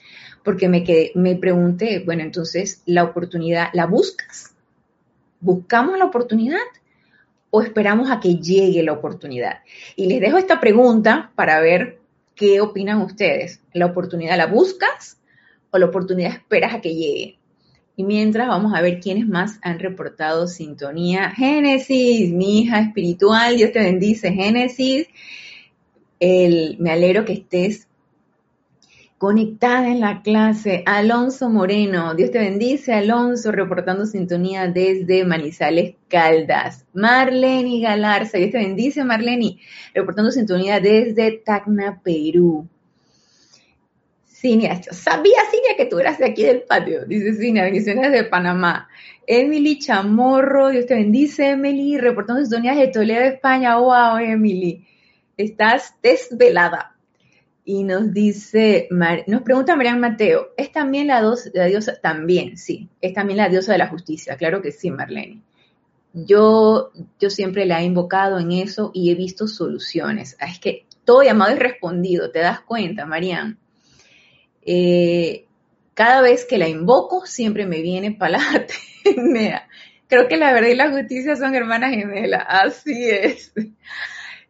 porque 0.45 0.69
me, 0.69 0.83
quedé, 0.83 1.13
me 1.15 1.37
pregunté, 1.37 2.03
bueno, 2.05 2.23
entonces, 2.23 2.83
¿la 2.85 3.05
oportunidad 3.05 3.69
la 3.75 3.87
buscas? 3.87 4.55
¿Buscamos 5.41 5.99
la 5.99 6.05
oportunidad 6.05 6.59
o 7.51 7.63
esperamos 7.63 8.11
a 8.11 8.19
que 8.19 8.37
llegue 8.37 8.83
la 8.83 8.93
oportunidad? 8.93 9.61
Y 9.95 10.07
les 10.07 10.21
dejo 10.21 10.39
esta 10.39 10.61
pregunta 10.61 11.31
para 11.37 11.61
ver 11.61 12.02
¿Qué 12.35 12.61
opinan 12.61 13.03
ustedes? 13.03 13.61
¿La 13.73 13.87
oportunidad 13.87 14.37
la 14.37 14.47
buscas 14.47 15.21
o 15.71 15.79
la 15.79 15.87
oportunidad 15.87 16.33
esperas 16.33 16.75
a 16.75 16.81
que 16.81 16.95
llegue? 16.95 17.39
Y 17.95 18.05
mientras 18.05 18.49
vamos 18.49 18.73
a 18.75 18.81
ver 18.81 19.01
quiénes 19.01 19.29
más 19.29 19.59
han 19.63 19.79
reportado 19.79 20.47
sintonía. 20.47 21.31
Génesis, 21.31 22.33
mi 22.33 22.61
hija 22.61 22.81
espiritual, 22.81 23.57
Dios 23.57 23.73
te 23.73 23.81
bendice, 23.81 24.33
Génesis. 24.33 25.09
me 26.21 26.91
alegro 26.91 27.25
que 27.25 27.35
estés 27.35 27.87
conectada 29.23 29.87
en 29.87 30.01
la 30.01 30.21
clase. 30.21 30.83
Alonso 30.85 31.49
Moreno, 31.49 32.13
Dios 32.17 32.33
te 32.33 32.41
bendice, 32.41 32.93
Alonso, 32.93 33.53
reportando 33.53 34.05
sintonía 34.05 34.67
desde 34.67 35.25
Manizales 35.25 35.95
Caldas. 36.09 36.87
Marleni 36.93 37.81
Galarza, 37.81 38.39
Dios 38.39 38.51
te 38.51 38.59
bendice, 38.59 39.05
Marleni, 39.05 39.61
reportando 39.95 40.33
sintonía 40.33 40.81
desde 40.81 41.41
Tacna, 41.47 42.01
Perú. 42.03 42.67
Cinia, 44.27 44.83
sabía 44.91 45.39
Cinia 45.53 45.77
que 45.77 45.87
tú 45.87 46.01
eras 46.01 46.19
de 46.19 46.27
aquí 46.27 46.43
del 46.43 46.63
patio, 46.63 47.05
dice 47.07 47.35
Cinia, 47.35 47.63
bendiciones 47.63 48.11
de 48.11 48.25
Panamá. 48.25 48.89
Emily 49.29 49.79
Chamorro, 49.79 50.71
Dios 50.71 50.87
te 50.87 50.97
bendice, 50.97 51.51
Emily, 51.51 51.97
reportando 51.97 52.43
sintonía 52.43 52.75
de 52.75 52.89
Toledo, 52.89 53.21
España. 53.21 53.79
Wow, 53.79 54.17
Emily, 54.17 54.85
estás 55.37 55.95
desvelada 56.03 56.92
y 57.65 57.85
nos 57.85 58.13
dice, 58.13 58.89
nos 59.27 59.43
pregunta 59.43 59.77
Marian 59.77 60.01
Mateo, 60.01 60.49
¿es 60.57 60.73
también 60.73 61.07
la, 61.07 61.21
diosa? 61.69 62.01
También, 62.01 62.57
sí, 62.57 62.89
es 63.01 63.15
también 63.15 63.37
la 63.37 63.49
diosa 63.49 63.73
de 63.73 63.79
la 63.79 63.89
justicia, 63.89 64.37
claro 64.37 64.61
que 64.63 64.73
sí, 64.73 64.91
Marlene. 64.91 65.43
Yo, 66.13 66.91
yo 67.21 67.31
siempre 67.31 67.65
la 67.65 67.81
he 67.81 67.85
invocado 67.85 68.39
en 68.39 68.53
eso 68.53 68.91
y 68.93 69.11
he 69.11 69.15
visto 69.15 69.47
soluciones. 69.47 70.37
Ah, 70.41 70.47
es 70.47 70.59
que 70.59 70.87
todo 71.05 71.23
llamado 71.23 71.53
es 71.53 71.59
respondido, 71.59 72.31
¿te 72.31 72.41
das 72.41 72.61
cuenta, 72.61 73.07
Marian? 73.07 73.59
Eh, 74.63 75.47
cada 75.95 76.21
vez 76.21 76.45
que 76.45 76.59
la 76.59 76.69
invoco, 76.69 77.27
siempre 77.27 77.65
me 77.67 77.81
viene 77.81 78.11
para 78.13 78.39
la 78.39 78.67
Creo 80.09 80.29
que 80.29 80.37
la 80.37 80.53
verdad 80.53 80.69
y 80.69 80.75
la 80.75 80.91
justicia 80.91 81.37
son 81.37 81.55
hermanas 81.55 81.93
gemelas, 81.93 82.45
así 82.47 83.09
es. 83.09 83.53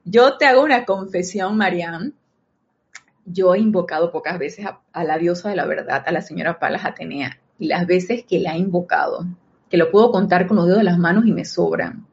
Yo 0.05 0.37
te 0.39 0.47
hago 0.47 0.63
una 0.63 0.85
confesión, 0.85 1.57
Marian 1.57 2.15
yo 3.25 3.55
he 3.55 3.59
invocado 3.59 4.11
pocas 4.11 4.39
veces 4.39 4.67
a, 4.67 5.05
la 5.05 5.19
diosa 5.19 5.49
de 5.49 5.57
la 5.57 5.67
verdad, 5.67 6.03
a 6.07 6.13
la 6.13 6.23
señora 6.23 6.59
Palas 6.59 6.85
Atenea, 6.85 7.41
y 7.59 7.67
las 7.67 7.87
veces 7.87 8.25
que 8.25 8.41
la 8.41 8.55
he 8.55 8.59
invocado, 8.59 9.27
que 9.71 9.77
lo 9.77 9.91
puedo 9.91 10.11
contar 10.11 10.47
con 10.47 10.57
los 10.57 10.67
dedos 10.67 10.79
de 10.79 10.85
las 10.85 10.99
manos 10.99 11.27
y 11.27 11.33
me 11.33 11.45
sobran, 11.45 12.07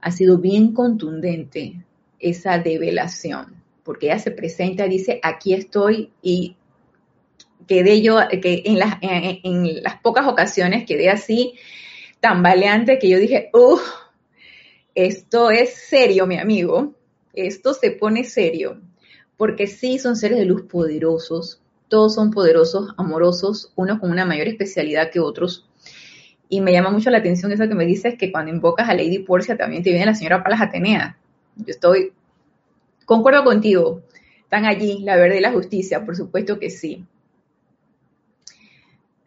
ha 0.00 0.10
sido 0.10 0.38
bien 0.38 0.72
contundente 0.72 1.84
esa 2.18 2.58
develación, 2.58 3.62
porque 3.84 4.06
ella 4.06 4.18
se 4.18 4.30
presenta 4.30 4.86
y 4.86 4.90
dice, 4.90 5.20
aquí 5.22 5.54
estoy 5.54 6.12
y 6.22 6.56
quedé 7.66 8.02
yo, 8.02 8.18
que 8.40 8.62
en 8.64 8.78
las, 8.78 8.96
en, 9.02 9.82
las 9.82 10.00
pocas 10.00 10.26
ocasiones 10.26 10.86
quedé 10.86 11.10
así, 11.10 11.54
tambaleante, 12.20 12.98
que 12.98 13.08
yo 13.08 13.18
dije, 13.18 13.50
uff, 13.52 13.82
esto 14.94 15.50
es 15.50 15.74
serio, 15.74 16.26
mi 16.26 16.38
amigo, 16.38 16.94
esto 17.32 17.74
se 17.74 17.90
pone 17.90 18.24
serio 18.24 18.80
porque 19.42 19.66
sí 19.66 19.98
son 19.98 20.14
seres 20.14 20.38
de 20.38 20.44
luz 20.44 20.62
poderosos, 20.70 21.60
todos 21.88 22.14
son 22.14 22.30
poderosos, 22.30 22.94
amorosos, 22.96 23.72
unos 23.74 23.98
con 23.98 24.12
una 24.12 24.24
mayor 24.24 24.46
especialidad 24.46 25.10
que 25.10 25.18
otros. 25.18 25.68
Y 26.48 26.60
me 26.60 26.70
llama 26.70 26.90
mucho 26.90 27.10
la 27.10 27.18
atención 27.18 27.50
eso 27.50 27.66
que 27.66 27.74
me 27.74 27.84
dices 27.84 28.14
que 28.16 28.30
cuando 28.30 28.52
invocas 28.52 28.88
a 28.88 28.94
Lady 28.94 29.18
Porcia 29.18 29.56
también 29.56 29.82
te 29.82 29.90
viene 29.90 30.06
la 30.06 30.14
señora 30.14 30.44
Palas 30.44 30.60
Atenea. 30.60 31.18
Yo 31.56 31.64
estoy, 31.66 32.12
concuerdo 33.04 33.42
contigo, 33.42 34.02
están 34.44 34.64
allí 34.64 35.00
la 35.02 35.16
verdad 35.16 35.34
y 35.34 35.40
la 35.40 35.50
justicia, 35.50 36.04
por 36.06 36.14
supuesto 36.14 36.60
que 36.60 36.70
sí. 36.70 37.04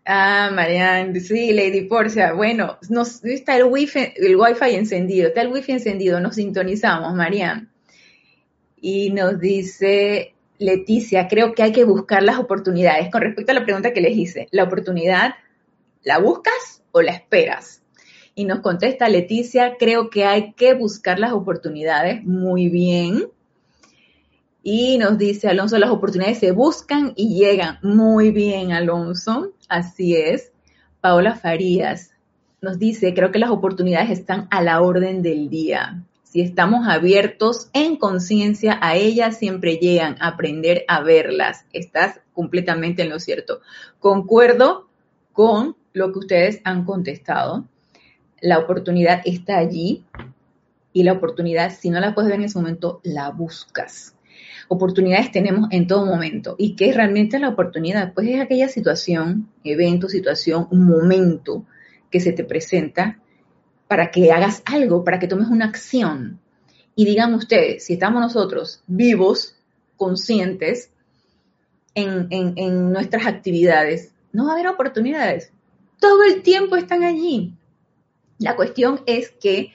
Ah, 0.06 0.50
Marianne, 0.54 1.20
sí, 1.20 1.52
Lady 1.52 1.90
Porcia. 1.90 2.32
Bueno, 2.32 2.78
nos, 2.90 3.22
está 3.26 3.58
el 3.58 3.66
wifi, 3.66 4.14
el 4.16 4.38
wifi 4.38 4.76
encendido, 4.76 5.28
está 5.28 5.42
el 5.42 5.52
wifi 5.52 5.74
encendido, 5.74 6.22
nos 6.22 6.36
sintonizamos, 6.36 7.14
Marianne. 7.16 7.68
Y 8.80 9.12
nos 9.12 9.40
dice 9.40 10.34
Leticia, 10.58 11.28
creo 11.28 11.54
que 11.54 11.64
hay 11.64 11.72
que 11.72 11.84
buscar 11.84 12.24
las 12.24 12.38
oportunidades. 12.38 13.10
Con 13.12 13.22
respecto 13.22 13.52
a 13.52 13.56
la 13.56 13.64
pregunta 13.64 13.94
que 13.94 14.02
les 14.02 14.16
hice, 14.16 14.48
¿la 14.52 14.64
oportunidad 14.64 15.36
la 16.04 16.20
buscas 16.20 16.84
o 16.92 17.02
la 17.02 17.12
esperas? 17.12 17.82
Y 18.36 18.46
nos 18.46 18.60
contesta 18.60 19.10
Leticia, 19.10 19.78
creo 19.78 20.10
que 20.10 20.26
hay 20.26 20.54
que 20.54 20.74
buscar 20.74 21.20
las 21.20 21.32
oportunidades. 21.32 22.24
Muy 22.24 22.70
bien. 22.70 23.28
Y 24.62 24.98
nos 24.98 25.18
dice 25.18 25.48
Alonso, 25.48 25.78
las 25.78 25.92
oportunidades 25.92 26.40
se 26.40 26.52
buscan 26.52 27.14
y 27.16 27.36
llegan. 27.38 27.78
Muy 27.82 28.32
bien, 28.32 28.72
Alonso. 28.72 29.54
Así 29.70 30.16
es. 30.16 30.52
Paola 31.02 31.36
Farías 31.36 32.12
nos 32.62 32.80
dice, 32.80 33.14
creo 33.14 33.32
que 33.32 33.40
las 33.40 33.52
oportunidades 33.52 34.10
están 34.10 34.48
a 34.50 34.62
la 34.64 34.82
orden 34.82 35.22
del 35.22 35.50
día. 35.50 36.04
Si 36.36 36.42
estamos 36.42 36.86
abiertos 36.86 37.70
en 37.72 37.96
conciencia 37.96 38.78
a 38.82 38.98
ellas, 38.98 39.38
siempre 39.38 39.78
llegan 39.78 40.18
a 40.20 40.28
aprender 40.28 40.84
a 40.90 41.02
verlas. 41.02 41.66
Estás 41.72 42.20
completamente 42.34 43.04
en 43.04 43.10
lo 43.10 43.22
cierto. 43.22 43.62
Concuerdo 44.00 44.90
con 45.32 45.78
lo 45.94 46.12
que 46.12 46.20
ustedes 46.20 46.60
han 46.66 46.84
contestado. 46.84 47.64
La 48.42 48.60
oportunidad 48.60 49.22
está 49.24 49.58
allí 49.60 50.04
y 50.92 51.04
la 51.04 51.14
oportunidad, 51.14 51.72
si 51.72 51.90
no 51.90 52.02
la 52.02 52.14
puedes 52.14 52.30
ver 52.30 52.40
en 52.40 52.48
ese 52.48 52.60
momento, 52.60 53.00
la 53.04 53.30
buscas. 53.30 54.14
Oportunidades 54.68 55.32
tenemos 55.32 55.70
en 55.72 55.88
todo 55.88 56.06
momento. 56.06 56.56
¿Y 56.58 56.76
qué 56.76 56.90
es 56.90 56.98
realmente 56.98 57.40
la 57.40 57.48
oportunidad? 57.48 58.14
Pues 58.14 58.28
es 58.28 58.42
aquella 58.42 58.68
situación, 58.68 59.48
evento, 59.64 60.10
situación, 60.10 60.68
momento 60.70 61.64
que 62.12 62.20
se 62.20 62.34
te 62.34 62.44
presenta 62.44 63.22
para 63.88 64.12
que 64.12 64.32
hagas 64.32 64.62
algo, 64.66 65.04
para 65.04 65.20
que 65.20 65.28
tomes 65.28 65.48
una 65.48 65.66
acción. 65.66 66.40
Y 66.96 67.06
digan 67.06 67.34
ustedes, 67.34 67.86
si 67.86 67.94
estamos 67.94 68.22
nosotros 68.22 68.82
vivos, 68.88 69.56
conscientes 69.98 70.92
en, 71.94 72.92
nuestras 72.92 73.26
actividades, 73.26 74.12
no 74.34 74.46
va 74.46 74.52
a 74.52 74.54
haber 74.56 74.68
oportunidades. 74.68 75.52
Todo 76.00 76.24
el 76.24 76.42
tiempo 76.42 76.76
están 76.76 77.04
allí. 77.04 77.54
La 78.38 78.56
cuestión 78.56 79.02
es 79.06 79.30
que, 79.32 79.72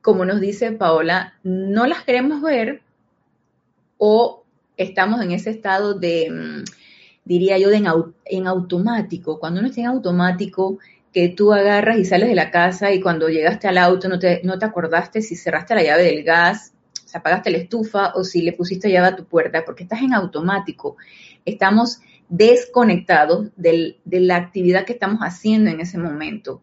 como 0.00 0.24
nos 0.24 0.40
dice 0.40 0.70
Paola, 0.72 1.34
no 1.42 1.86
las 1.86 2.04
queremos 2.04 2.40
ver 2.40 2.82
o 3.98 4.44
estamos 4.76 5.20
en 5.22 5.32
ese 5.32 5.50
estado 5.50 5.94
de, 5.94 6.30
mm, 6.30 6.64
diría 7.24 7.58
yo, 7.58 7.70
en, 7.70 8.46
automático. 8.46 9.40
Cuando 9.40 9.60
uno 9.60 9.68
está 9.68 9.80
en 9.80 9.88
automático, 9.88 10.78
que 11.16 11.30
tú 11.30 11.50
agarras 11.54 11.96
y 11.96 12.04
sales 12.04 12.28
de 12.28 12.34
la 12.34 12.50
casa 12.50 12.92
y 12.92 13.00
cuando 13.00 13.30
llegaste 13.30 13.66
al 13.66 13.78
auto 13.78 14.06
no 14.06 14.18
te, 14.18 14.42
no 14.44 14.58
te 14.58 14.66
acordaste 14.66 15.22
si 15.22 15.34
cerraste 15.34 15.74
la 15.74 15.82
llave 15.82 16.02
del 16.02 16.22
gas, 16.22 16.74
si 16.92 17.16
apagaste 17.16 17.50
la 17.50 17.56
estufa 17.56 18.12
o 18.14 18.22
si 18.22 18.42
le 18.42 18.52
pusiste 18.52 18.90
llave 18.90 19.06
a 19.06 19.16
tu 19.16 19.24
puerta, 19.24 19.64
porque 19.64 19.84
estás 19.84 20.02
en 20.02 20.12
automático. 20.12 20.98
Estamos 21.46 22.00
desconectados 22.28 23.46
de 23.56 23.96
la 24.10 24.36
actividad 24.36 24.84
que 24.84 24.92
estamos 24.92 25.20
haciendo 25.20 25.70
en 25.70 25.80
ese 25.80 25.96
momento. 25.96 26.60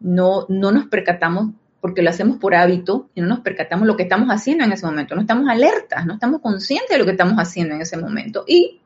No, 0.00 0.44
no 0.50 0.70
nos 0.70 0.84
percatamos 0.88 1.54
porque 1.80 2.02
lo 2.02 2.10
hacemos 2.10 2.36
por 2.36 2.54
hábito 2.54 3.08
y 3.14 3.22
no 3.22 3.28
nos 3.28 3.40
percatamos 3.40 3.86
lo 3.86 3.96
que 3.96 4.02
estamos 4.02 4.28
haciendo 4.28 4.64
en 4.64 4.72
ese 4.72 4.84
momento. 4.84 5.14
No 5.14 5.22
estamos 5.22 5.48
alertas, 5.48 6.04
no 6.04 6.12
estamos 6.12 6.42
conscientes 6.42 6.90
de 6.90 6.98
lo 6.98 7.06
que 7.06 7.12
estamos 7.12 7.36
haciendo 7.38 7.74
en 7.74 7.80
ese 7.80 7.96
momento. 7.96 8.44
Y 8.46 8.82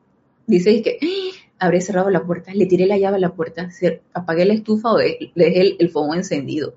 dices 0.47 0.81
que. 0.81 0.97
Habré 1.59 1.81
cerrado 1.81 2.09
la 2.09 2.23
puerta, 2.23 2.53
le 2.53 2.65
tiré 2.65 2.87
la 2.87 2.97
llave 2.97 3.17
a 3.17 3.19
la 3.19 3.33
puerta, 3.33 3.69
apagué 4.13 4.45
la 4.45 4.53
estufa 4.53 4.91
o 4.91 4.97
dejé 4.97 5.61
el, 5.61 5.75
el 5.79 5.89
fuego 5.89 6.15
encendido. 6.15 6.75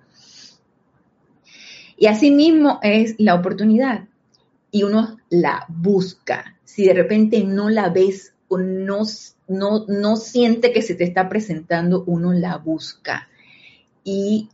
Y 1.96 2.06
así 2.06 2.30
mismo 2.30 2.80
es 2.82 3.14
la 3.18 3.34
oportunidad. 3.34 4.08
Y 4.70 4.82
uno 4.82 5.18
la 5.30 5.66
busca. 5.68 6.58
Si 6.64 6.84
de 6.84 6.94
repente 6.94 7.44
no 7.44 7.70
la 7.70 7.90
ves 7.90 8.34
o 8.48 8.58
no, 8.58 9.02
no, 9.46 9.84
no 9.86 10.16
siente 10.16 10.72
que 10.72 10.82
se 10.82 10.94
te 10.94 11.04
está 11.04 11.28
presentando, 11.28 12.02
uno 12.06 12.32
la 12.32 12.56
busca. 12.56 13.28
Y 14.02 14.48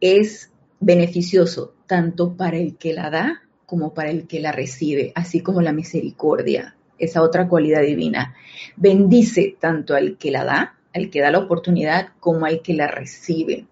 es 0.00 0.50
beneficioso 0.80 1.74
tanto 1.86 2.36
para 2.36 2.56
el 2.56 2.76
que 2.76 2.94
la 2.94 3.10
da 3.10 3.42
como 3.66 3.94
para 3.94 4.10
el 4.10 4.26
que 4.26 4.40
la 4.40 4.52
recibe, 4.52 5.12
así 5.14 5.40
como 5.40 5.62
la 5.62 5.72
misericordia, 5.72 6.76
esa 7.04 7.22
otra 7.22 7.48
cualidad 7.48 7.82
divina. 7.82 8.34
Bendice 8.76 9.56
tanto 9.58 9.94
al 9.94 10.16
que 10.18 10.30
la 10.30 10.44
da, 10.44 10.76
al 10.94 11.10
que 11.10 11.20
da 11.20 11.30
la 11.30 11.38
oportunidad, 11.38 12.08
como 12.20 12.46
al 12.46 12.62
que 12.62 12.74
la 12.74 12.88
recibe. 12.88 13.66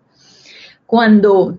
Cuando 0.87 1.59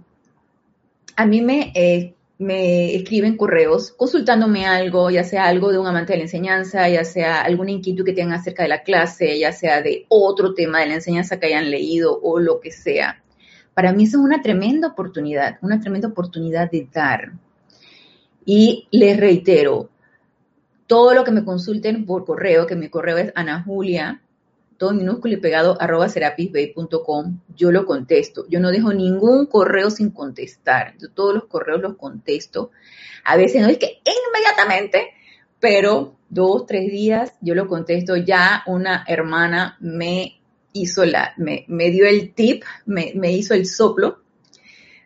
a 1.15 1.25
mí 1.25 1.41
me, 1.41 1.71
eh, 1.75 2.13
me 2.41 2.95
escriben 2.95 3.37
correos 3.37 3.91
consultándome 3.91 4.65
algo, 4.65 5.11
ya 5.11 5.23
sea 5.23 5.45
algo 5.45 5.71
de 5.71 5.77
un 5.77 5.85
amante 5.85 6.13
de 6.13 6.17
la 6.17 6.23
enseñanza, 6.23 6.89
ya 6.89 7.05
sea 7.05 7.41
alguna 7.41 7.69
inquietud 7.69 8.03
que 8.03 8.13
tengan 8.13 8.39
acerca 8.39 8.63
de 8.63 8.69
la 8.69 8.81
clase, 8.81 9.37
ya 9.37 9.51
sea 9.51 9.83
de 9.83 10.07
otro 10.09 10.55
tema 10.55 10.79
de 10.79 10.87
la 10.87 10.95
enseñanza 10.95 11.39
que 11.39 11.45
hayan 11.45 11.69
leído 11.69 12.19
o 12.19 12.39
lo 12.39 12.59
que 12.59 12.71
sea. 12.71 13.21
Para 13.75 13.93
mí 13.93 14.05
eso 14.05 14.17
es 14.17 14.23
una 14.23 14.41
tremenda 14.41 14.87
oportunidad, 14.87 15.59
una 15.61 15.79
tremenda 15.79 16.07
oportunidad 16.07 16.71
de 16.71 16.87
dar. 16.91 17.33
Y 18.43 18.87
les 18.89 19.19
reitero, 19.19 19.90
todo 20.91 21.13
lo 21.13 21.23
que 21.23 21.31
me 21.31 21.45
consulten 21.45 22.05
por 22.05 22.25
correo, 22.25 22.67
que 22.67 22.75
mi 22.75 22.89
correo 22.89 23.17
es 23.17 23.31
Ana 23.33 23.63
Julia, 23.63 24.21
todo 24.75 24.91
minúsculo 24.91 25.35
y 25.35 25.37
pegado, 25.37 25.77
arroba 25.79 26.09
serapisbay.com, 26.09 27.39
yo 27.55 27.71
lo 27.71 27.85
contesto. 27.85 28.45
Yo 28.49 28.59
no 28.59 28.71
dejo 28.71 28.91
ningún 28.91 29.45
correo 29.45 29.89
sin 29.89 30.09
contestar. 30.09 30.95
Yo 30.99 31.09
todos 31.09 31.33
los 31.33 31.45
correos 31.45 31.79
los 31.79 31.95
contesto. 31.95 32.71
A 33.23 33.37
veces 33.37 33.61
no 33.61 33.69
es 33.69 33.77
que 33.77 34.01
inmediatamente, 34.03 35.13
pero 35.61 36.17
dos, 36.27 36.65
tres 36.65 36.91
días 36.91 37.35
yo 37.39 37.55
lo 37.55 37.69
contesto. 37.69 38.17
Ya 38.17 38.61
una 38.67 39.05
hermana 39.07 39.77
me 39.79 40.41
hizo 40.73 41.05
la, 41.05 41.33
me, 41.37 41.63
dio 41.89 42.05
el 42.05 42.33
tip, 42.33 42.65
me, 42.85 43.31
hizo 43.31 43.53
el 43.53 43.65
soplo 43.65 44.23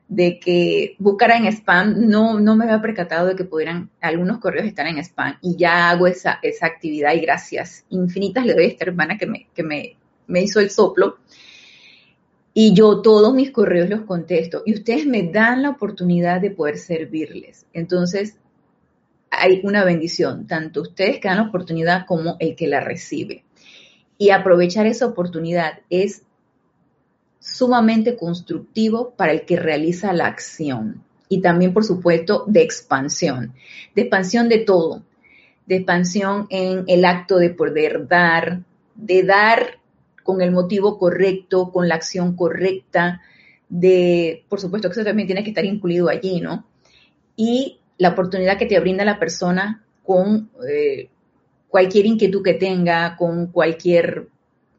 de 0.07 0.39
que 0.39 0.95
buscara 0.99 1.37
en 1.37 1.45
spam, 1.47 2.07
no, 2.07 2.39
no 2.39 2.55
me 2.55 2.65
había 2.65 2.81
percatado 2.81 3.27
de 3.27 3.35
que 3.35 3.43
pudieran 3.43 3.89
algunos 4.01 4.37
correos 4.39 4.67
estar 4.67 4.85
en 4.87 4.99
spam 4.99 5.37
y 5.41 5.55
ya 5.55 5.89
hago 5.89 6.07
esa, 6.07 6.39
esa 6.43 6.67
actividad 6.67 7.13
y 7.13 7.21
gracias 7.21 7.85
infinitas 7.89 8.45
le 8.45 8.53
doy 8.53 8.65
a 8.65 8.67
esta 8.67 8.85
hermana 8.85 9.17
que 9.17 9.25
me, 9.25 9.47
que 9.53 9.63
me, 9.63 9.97
me 10.27 10.43
hizo 10.43 10.59
el 10.59 10.69
soplo. 10.69 11.17
Y 12.53 12.73
yo 12.73 13.01
todos 13.01 13.33
mis 13.33 13.51
correos 13.51 13.89
los 13.89 14.01
contesto 14.01 14.63
y 14.65 14.73
ustedes 14.75 15.05
me 15.05 15.23
dan 15.23 15.61
la 15.61 15.71
oportunidad 15.71 16.39
de 16.39 16.51
poder 16.51 16.77
servirles. 16.77 17.65
Entonces, 17.73 18.37
hay 19.29 19.59
una 19.63 19.83
bendición, 19.83 20.47
tanto 20.47 20.81
ustedes 20.81 21.19
que 21.19 21.27
dan 21.27 21.37
la 21.37 21.49
oportunidad 21.49 22.05
como 22.05 22.37
el 22.39 22.55
que 22.55 22.67
la 22.67 22.79
recibe 22.79 23.43
y 24.17 24.29
aprovechar 24.29 24.85
esa 24.85 25.05
oportunidad 25.05 25.79
es 25.89 26.23
sumamente 27.55 28.17
constructivo 28.17 29.13
para 29.15 29.31
el 29.31 29.45
que 29.45 29.55
realiza 29.55 30.11
la 30.11 30.27
acción. 30.27 31.03
Y 31.29 31.41
también, 31.41 31.73
por 31.73 31.85
supuesto, 31.85 32.43
de 32.47 32.61
expansión, 32.61 33.53
de 33.95 34.01
expansión 34.03 34.49
de 34.49 34.59
todo, 34.59 35.03
de 35.65 35.77
expansión 35.77 36.47
en 36.49 36.83
el 36.87 37.05
acto 37.05 37.37
de 37.37 37.49
poder 37.49 38.07
dar, 38.07 38.61
de 38.95 39.23
dar 39.23 39.79
con 40.23 40.41
el 40.41 40.51
motivo 40.51 40.99
correcto, 40.99 41.71
con 41.71 41.87
la 41.87 41.95
acción 41.95 42.35
correcta, 42.35 43.21
de, 43.69 44.43
por 44.49 44.59
supuesto 44.59 44.89
que 44.89 44.93
eso 44.93 45.03
también 45.03 45.27
tiene 45.27 45.43
que 45.43 45.49
estar 45.49 45.65
incluido 45.65 46.09
allí, 46.09 46.41
¿no? 46.41 46.65
Y 47.35 47.79
la 47.97 48.09
oportunidad 48.09 48.57
que 48.57 48.65
te 48.65 48.79
brinda 48.79 49.05
la 49.05 49.17
persona 49.17 49.83
con 50.03 50.49
eh, 50.69 51.09
cualquier 51.69 52.05
inquietud 52.05 52.43
que 52.43 52.53
tenga, 52.53 53.15
con 53.15 53.47
cualquier 53.47 54.27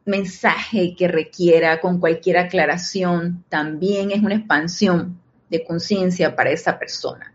mensaje 0.06 0.94
que 0.96 1.08
requiera, 1.08 1.80
con 1.80 2.00
cualquier 2.00 2.38
aclaración, 2.38 3.44
también 3.48 4.12
es 4.12 4.22
una 4.22 4.36
expansión 4.36 5.20
de 5.50 5.64
conciencia 5.64 6.34
para 6.34 6.50
esa 6.50 6.78
persona. 6.78 7.32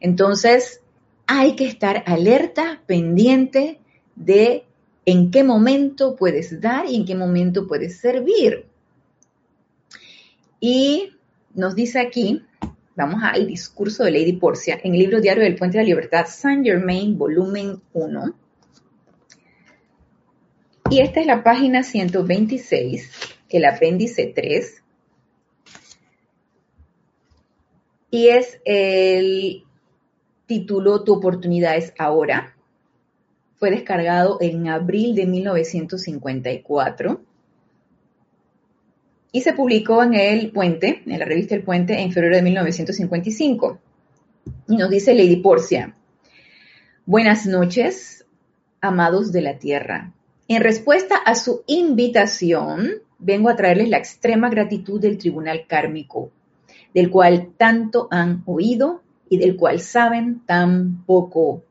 Entonces, 0.00 0.80
hay 1.26 1.54
que 1.54 1.66
estar 1.66 2.02
alerta, 2.06 2.82
pendiente 2.86 3.78
de 4.16 4.64
en 5.04 5.30
qué 5.30 5.44
momento 5.44 6.16
puedes 6.16 6.60
dar 6.60 6.86
y 6.86 6.96
en 6.96 7.04
qué 7.04 7.14
momento 7.14 7.66
puedes 7.66 7.98
servir. 7.98 8.66
Y 10.60 11.12
nos 11.54 11.74
dice 11.74 12.00
aquí, 12.00 12.42
vamos 12.96 13.20
al 13.22 13.46
discurso 13.46 14.04
de 14.04 14.10
Lady 14.10 14.32
Porcia, 14.32 14.80
en 14.82 14.94
el 14.94 15.00
libro 15.00 15.20
diario 15.20 15.44
del 15.44 15.56
Puente 15.56 15.78
de 15.78 15.84
la 15.84 15.88
Libertad, 15.88 16.26
Saint 16.26 16.64
Germain, 16.64 17.16
volumen 17.16 17.80
1, 17.92 18.34
y 20.90 21.00
esta 21.00 21.20
es 21.20 21.26
la 21.26 21.42
página 21.42 21.82
126, 21.82 23.10
el 23.50 23.64
apéndice 23.64 24.32
3. 24.34 24.82
Y 28.10 28.28
es 28.28 28.60
el 28.64 29.64
título 30.46 31.04
Tu 31.04 31.12
oportunidad 31.12 31.76
es 31.76 31.92
ahora. 31.98 32.56
Fue 33.56 33.70
descargado 33.70 34.38
en 34.40 34.68
abril 34.68 35.14
de 35.14 35.26
1954 35.26 37.20
y 39.32 39.40
se 39.42 39.52
publicó 39.52 40.02
en 40.02 40.14
El 40.14 40.52
Puente, 40.52 41.02
en 41.04 41.18
la 41.18 41.26
revista 41.26 41.54
El 41.54 41.64
Puente, 41.64 42.00
en 42.00 42.12
febrero 42.12 42.36
de 42.36 42.42
1955. 42.42 43.78
Y 44.68 44.76
nos 44.76 44.88
dice 44.88 45.14
Lady 45.14 45.36
Porcia, 45.36 45.94
buenas 47.04 47.46
noches, 47.46 48.24
amados 48.80 49.32
de 49.32 49.42
la 49.42 49.58
tierra. 49.58 50.14
En 50.50 50.62
respuesta 50.62 51.14
a 51.14 51.34
su 51.34 51.62
invitación, 51.66 53.02
vengo 53.18 53.50
a 53.50 53.56
traerles 53.56 53.90
la 53.90 53.98
extrema 53.98 54.48
gratitud 54.48 54.98
del 54.98 55.18
Tribunal 55.18 55.66
Kármico, 55.66 56.30
del 56.94 57.10
cual 57.10 57.52
tanto 57.58 58.08
han 58.10 58.44
oído 58.46 59.02
y 59.28 59.36
del 59.36 59.56
cual 59.56 59.80
saben 59.80 60.40
tan 60.46 61.04
poco. 61.04 61.64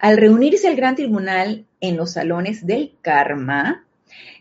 Al 0.00 0.16
reunirse 0.16 0.66
el 0.66 0.76
Gran 0.76 0.96
Tribunal 0.96 1.66
en 1.80 1.98
los 1.98 2.12
salones 2.12 2.66
del 2.66 2.94
Karma, 3.02 3.84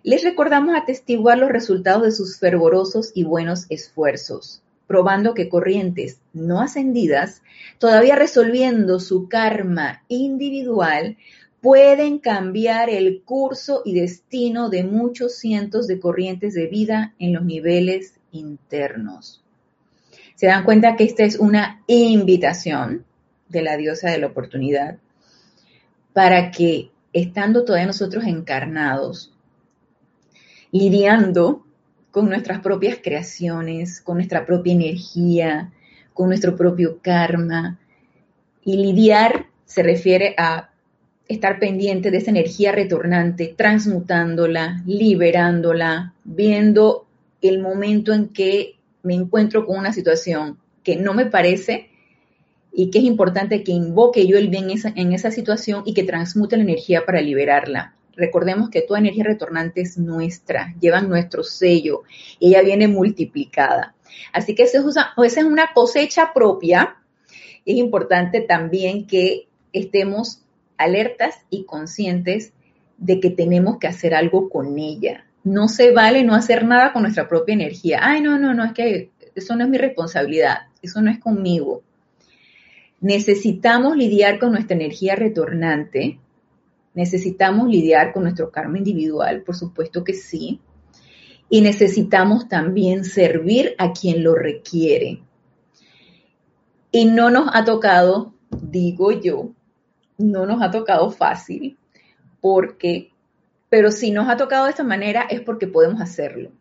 Les 0.03 0.23
recordamos 0.23 0.73
atestiguar 0.73 1.37
los 1.37 1.49
resultados 1.49 2.03
de 2.03 2.11
sus 2.11 2.39
fervorosos 2.39 3.11
y 3.13 3.25
buenos 3.25 3.65
esfuerzos, 3.69 4.61
probando 4.87 5.33
que 5.33 5.49
corrientes 5.49 6.21
no 6.31 6.61
ascendidas, 6.61 7.41
todavía 7.79 8.15
resolviendo 8.15 8.99
su 8.99 9.27
karma 9.27 10.03
individual, 10.07 11.17
pueden 11.61 12.19
cambiar 12.19 12.89
el 12.89 13.21
curso 13.23 13.81
y 13.85 13.99
destino 13.99 14.69
de 14.69 14.83
muchos 14.83 15.37
cientos 15.37 15.87
de 15.87 15.99
corrientes 15.99 16.53
de 16.53 16.67
vida 16.67 17.13
en 17.19 17.33
los 17.33 17.43
niveles 17.43 18.19
internos. 18.31 19.43
Se 20.35 20.47
dan 20.47 20.63
cuenta 20.63 20.95
que 20.95 21.05
esta 21.05 21.23
es 21.23 21.39
una 21.39 21.81
invitación 21.87 23.05
de 23.49 23.61
la 23.61 23.77
diosa 23.77 24.09
de 24.09 24.17
la 24.17 24.27
oportunidad 24.27 24.97
para 26.13 26.51
que, 26.51 26.91
estando 27.13 27.63
todavía 27.63 27.87
nosotros 27.87 28.25
encarnados, 28.25 29.33
lidiando 30.71 31.65
con 32.11 32.29
nuestras 32.29 32.59
propias 32.59 32.99
creaciones, 33.01 34.01
con 34.01 34.17
nuestra 34.17 34.45
propia 34.45 34.73
energía, 34.73 35.73
con 36.13 36.27
nuestro 36.27 36.55
propio 36.55 36.99
karma, 37.01 37.79
y 38.63 38.77
lidiar 38.77 39.47
se 39.65 39.83
refiere 39.83 40.33
a 40.37 40.71
estar 41.27 41.59
pendiente 41.59 42.11
de 42.11 42.17
esa 42.17 42.31
energía 42.31 42.71
retornante, 42.71 43.53
transmutándola, 43.57 44.83
liberándola, 44.85 46.13
viendo 46.23 47.07
el 47.41 47.59
momento 47.59 48.13
en 48.13 48.29
que 48.29 48.75
me 49.03 49.15
encuentro 49.15 49.65
con 49.65 49.77
una 49.77 49.93
situación 49.93 50.59
que 50.83 50.95
no 50.95 51.13
me 51.13 51.25
parece 51.25 51.89
y 52.71 52.91
que 52.91 52.99
es 52.99 53.05
importante 53.05 53.63
que 53.63 53.71
invoque 53.71 54.27
yo 54.27 54.37
el 54.37 54.49
bien 54.49 54.67
en 54.69 55.13
esa, 55.13 55.31
situación 55.31 55.83
y 55.85 55.93
que 55.93 56.03
transmute 56.03 56.57
la 56.57 56.63
energía 56.63 57.05
para 57.05 57.21
liberarla. 57.21 57.95
Recordemos 58.15 58.69
que 58.69 58.81
toda 58.81 58.99
energía 58.99 59.23
retornante 59.23 59.81
es 59.81 59.97
nuestra, 59.97 60.73
llevan 60.79 61.09
nuestro 61.09 61.43
sello, 61.43 62.03
y 62.39 62.49
ella 62.49 62.61
viene 62.61 62.87
multiplicada. 62.87 63.95
Así 64.31 64.55
que 64.55 64.63
esa 64.63 64.79
es 64.79 65.37
una 65.43 65.69
cosecha 65.73 66.33
propia. 66.33 66.97
Es 67.65 67.75
importante 67.75 68.41
también 68.41 69.07
que 69.07 69.47
estemos 69.73 70.44
alertas 70.77 71.35
y 71.49 71.65
conscientes 71.65 72.53
de 72.97 73.19
que 73.19 73.29
tenemos 73.29 73.77
que 73.77 73.87
hacer 73.87 74.13
algo 74.13 74.49
con 74.49 74.77
ella. 74.79 75.25
No 75.43 75.67
se 75.67 75.91
vale 75.91 76.23
no 76.23 76.33
hacer 76.33 76.65
nada 76.65 76.91
con 76.93 77.03
nuestra 77.03 77.27
propia 77.27 77.53
energía. 77.53 77.99
Ay, 78.01 78.21
no, 78.21 78.39
no, 78.39 78.53
no, 78.53 78.63
es 78.63 78.73
que 78.73 79.11
eso 79.35 79.55
no 79.55 79.65
es 79.65 79.69
mi 79.69 79.77
responsabilidad, 79.77 80.67
eso 80.81 81.01
no 81.01 81.11
es 81.11 81.19
conmigo. 81.19 81.83
Necesitamos 83.01 83.97
lidiar 83.97 84.39
con 84.39 84.53
nuestra 84.53 84.75
energía 84.75 85.15
retornante, 85.15 86.19
necesitamos 86.93 87.67
lidiar 87.69 88.13
con 88.13 88.23
nuestro 88.23 88.49
karma 88.49 88.77
individual, 88.77 89.43
por 89.43 89.55
supuesto 89.55 90.03
que 90.03 90.13
sí, 90.13 90.61
y 91.49 91.61
necesitamos 91.61 92.47
también 92.47 93.03
servir 93.03 93.75
a 93.77 93.91
quien 93.91 94.23
lo 94.23 94.33
requiere. 94.33 95.21
Y 96.91 97.05
no 97.05 97.29
nos 97.29 97.49
ha 97.53 97.65
tocado, 97.65 98.33
digo 98.49 99.11
yo, 99.11 99.51
no 100.17 100.45
nos 100.45 100.61
ha 100.61 100.71
tocado 100.71 101.09
fácil, 101.11 101.77
porque, 102.41 103.11
pero 103.69 103.91
si 103.91 104.11
nos 104.11 104.29
ha 104.29 104.37
tocado 104.37 104.65
de 104.65 104.71
esta 104.71 104.83
manera 104.83 105.27
es 105.29 105.41
porque 105.41 105.67
podemos 105.67 106.01
hacerlo. 106.01 106.51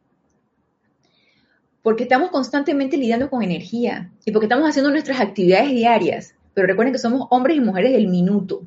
Porque 1.82 2.04
estamos 2.04 2.30
constantemente 2.30 2.96
lidiando 2.96 3.28
con 3.28 3.42
energía 3.42 4.10
y 4.24 4.32
porque 4.32 4.46
estamos 4.46 4.68
haciendo 4.68 4.90
nuestras 4.90 5.20
actividades 5.20 5.70
diarias. 5.70 6.34
Pero 6.54 6.66
recuerden 6.66 6.92
que 6.92 6.98
somos 6.98 7.26
hombres 7.30 7.56
y 7.56 7.60
mujeres 7.60 7.92
del 7.92 8.08
minuto. 8.08 8.62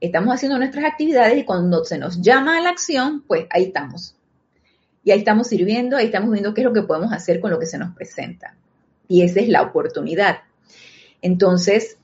Estamos 0.00 0.34
haciendo 0.34 0.58
nuestras 0.58 0.84
actividades 0.84 1.38
y 1.38 1.44
cuando 1.44 1.84
se 1.84 1.98
nos 1.98 2.20
llama 2.20 2.58
a 2.58 2.60
la 2.60 2.70
acción, 2.70 3.22
pues 3.26 3.46
ahí 3.50 3.64
estamos. 3.64 4.16
Y 5.04 5.12
ahí 5.12 5.20
estamos 5.20 5.46
sirviendo, 5.46 5.96
ahí 5.96 6.06
estamos 6.06 6.32
viendo 6.32 6.52
qué 6.52 6.62
es 6.62 6.64
lo 6.64 6.72
que 6.72 6.82
podemos 6.82 7.12
hacer 7.12 7.38
con 7.38 7.52
lo 7.52 7.60
que 7.60 7.66
se 7.66 7.78
nos 7.78 7.94
presenta. 7.94 8.56
Y 9.06 9.22
esa 9.22 9.40
es 9.40 9.48
la 9.48 9.62
oportunidad. 9.62 10.38
Entonces, 11.22 11.98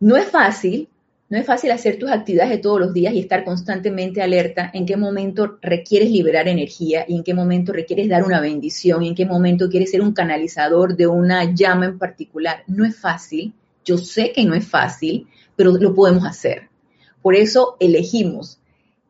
no 0.00 0.16
es 0.16 0.26
fácil, 0.26 0.88
no 1.32 1.38
es 1.38 1.46
fácil 1.46 1.70
hacer 1.70 1.98
tus 1.98 2.10
actividades 2.10 2.50
de 2.50 2.58
todos 2.58 2.78
los 2.78 2.92
días 2.92 3.14
y 3.14 3.20
estar 3.20 3.42
constantemente 3.42 4.20
alerta 4.20 4.70
en 4.74 4.84
qué 4.84 4.98
momento 4.98 5.56
requieres 5.62 6.10
liberar 6.10 6.46
energía 6.46 7.06
y 7.08 7.16
en 7.16 7.24
qué 7.24 7.32
momento 7.32 7.72
requieres 7.72 8.10
dar 8.10 8.24
una 8.24 8.38
bendición 8.38 9.02
y 9.02 9.08
en 9.08 9.14
qué 9.14 9.24
momento 9.24 9.70
quieres 9.70 9.92
ser 9.92 10.02
un 10.02 10.12
canalizador 10.12 10.94
de 10.94 11.06
una 11.06 11.54
llama 11.54 11.86
en 11.86 11.98
particular. 11.98 12.64
No 12.66 12.84
es 12.84 13.00
fácil, 13.00 13.54
yo 13.82 13.96
sé 13.96 14.32
que 14.32 14.44
no 14.44 14.54
es 14.54 14.68
fácil, 14.68 15.26
pero 15.56 15.72
lo 15.72 15.94
podemos 15.94 16.26
hacer. 16.26 16.68
Por 17.22 17.34
eso 17.34 17.78
elegimos 17.80 18.60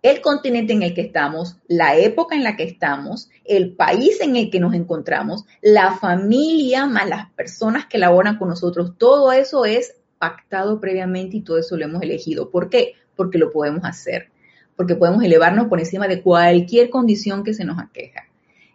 el 0.00 0.20
continente 0.20 0.74
en 0.74 0.84
el 0.84 0.94
que 0.94 1.00
estamos, 1.00 1.56
la 1.66 1.96
época 1.96 2.36
en 2.36 2.44
la 2.44 2.54
que 2.54 2.62
estamos, 2.62 3.30
el 3.44 3.74
país 3.74 4.20
en 4.20 4.36
el 4.36 4.48
que 4.48 4.60
nos 4.60 4.74
encontramos, 4.74 5.44
la 5.60 5.96
familia 5.96 6.86
más 6.86 7.08
las 7.08 7.32
personas 7.32 7.86
que 7.86 7.98
laboran 7.98 8.38
con 8.38 8.48
nosotros, 8.48 8.92
todo 8.96 9.32
eso 9.32 9.64
es 9.64 9.96
pactado 10.22 10.78
previamente 10.78 11.38
y 11.38 11.40
todo 11.40 11.58
eso 11.58 11.76
lo 11.76 11.84
hemos 11.84 12.00
elegido. 12.00 12.48
¿Por 12.48 12.70
qué? 12.70 12.94
Porque 13.16 13.38
lo 13.38 13.50
podemos 13.50 13.84
hacer, 13.84 14.28
porque 14.76 14.94
podemos 14.94 15.24
elevarnos 15.24 15.66
por 15.66 15.80
encima 15.80 16.06
de 16.06 16.22
cualquier 16.22 16.90
condición 16.90 17.42
que 17.42 17.54
se 17.54 17.64
nos 17.64 17.80
aqueja. 17.80 18.28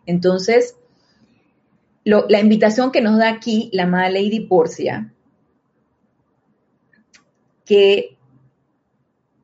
Entonces, 0.06 0.76
la 2.04 2.42
invitación 2.42 2.92
que 2.92 3.00
nos 3.00 3.18
da 3.18 3.30
aquí 3.30 3.70
la 3.72 3.84
amada 3.84 4.10
Lady 4.10 4.42
Porcia, 4.42 5.14
que 7.64 8.18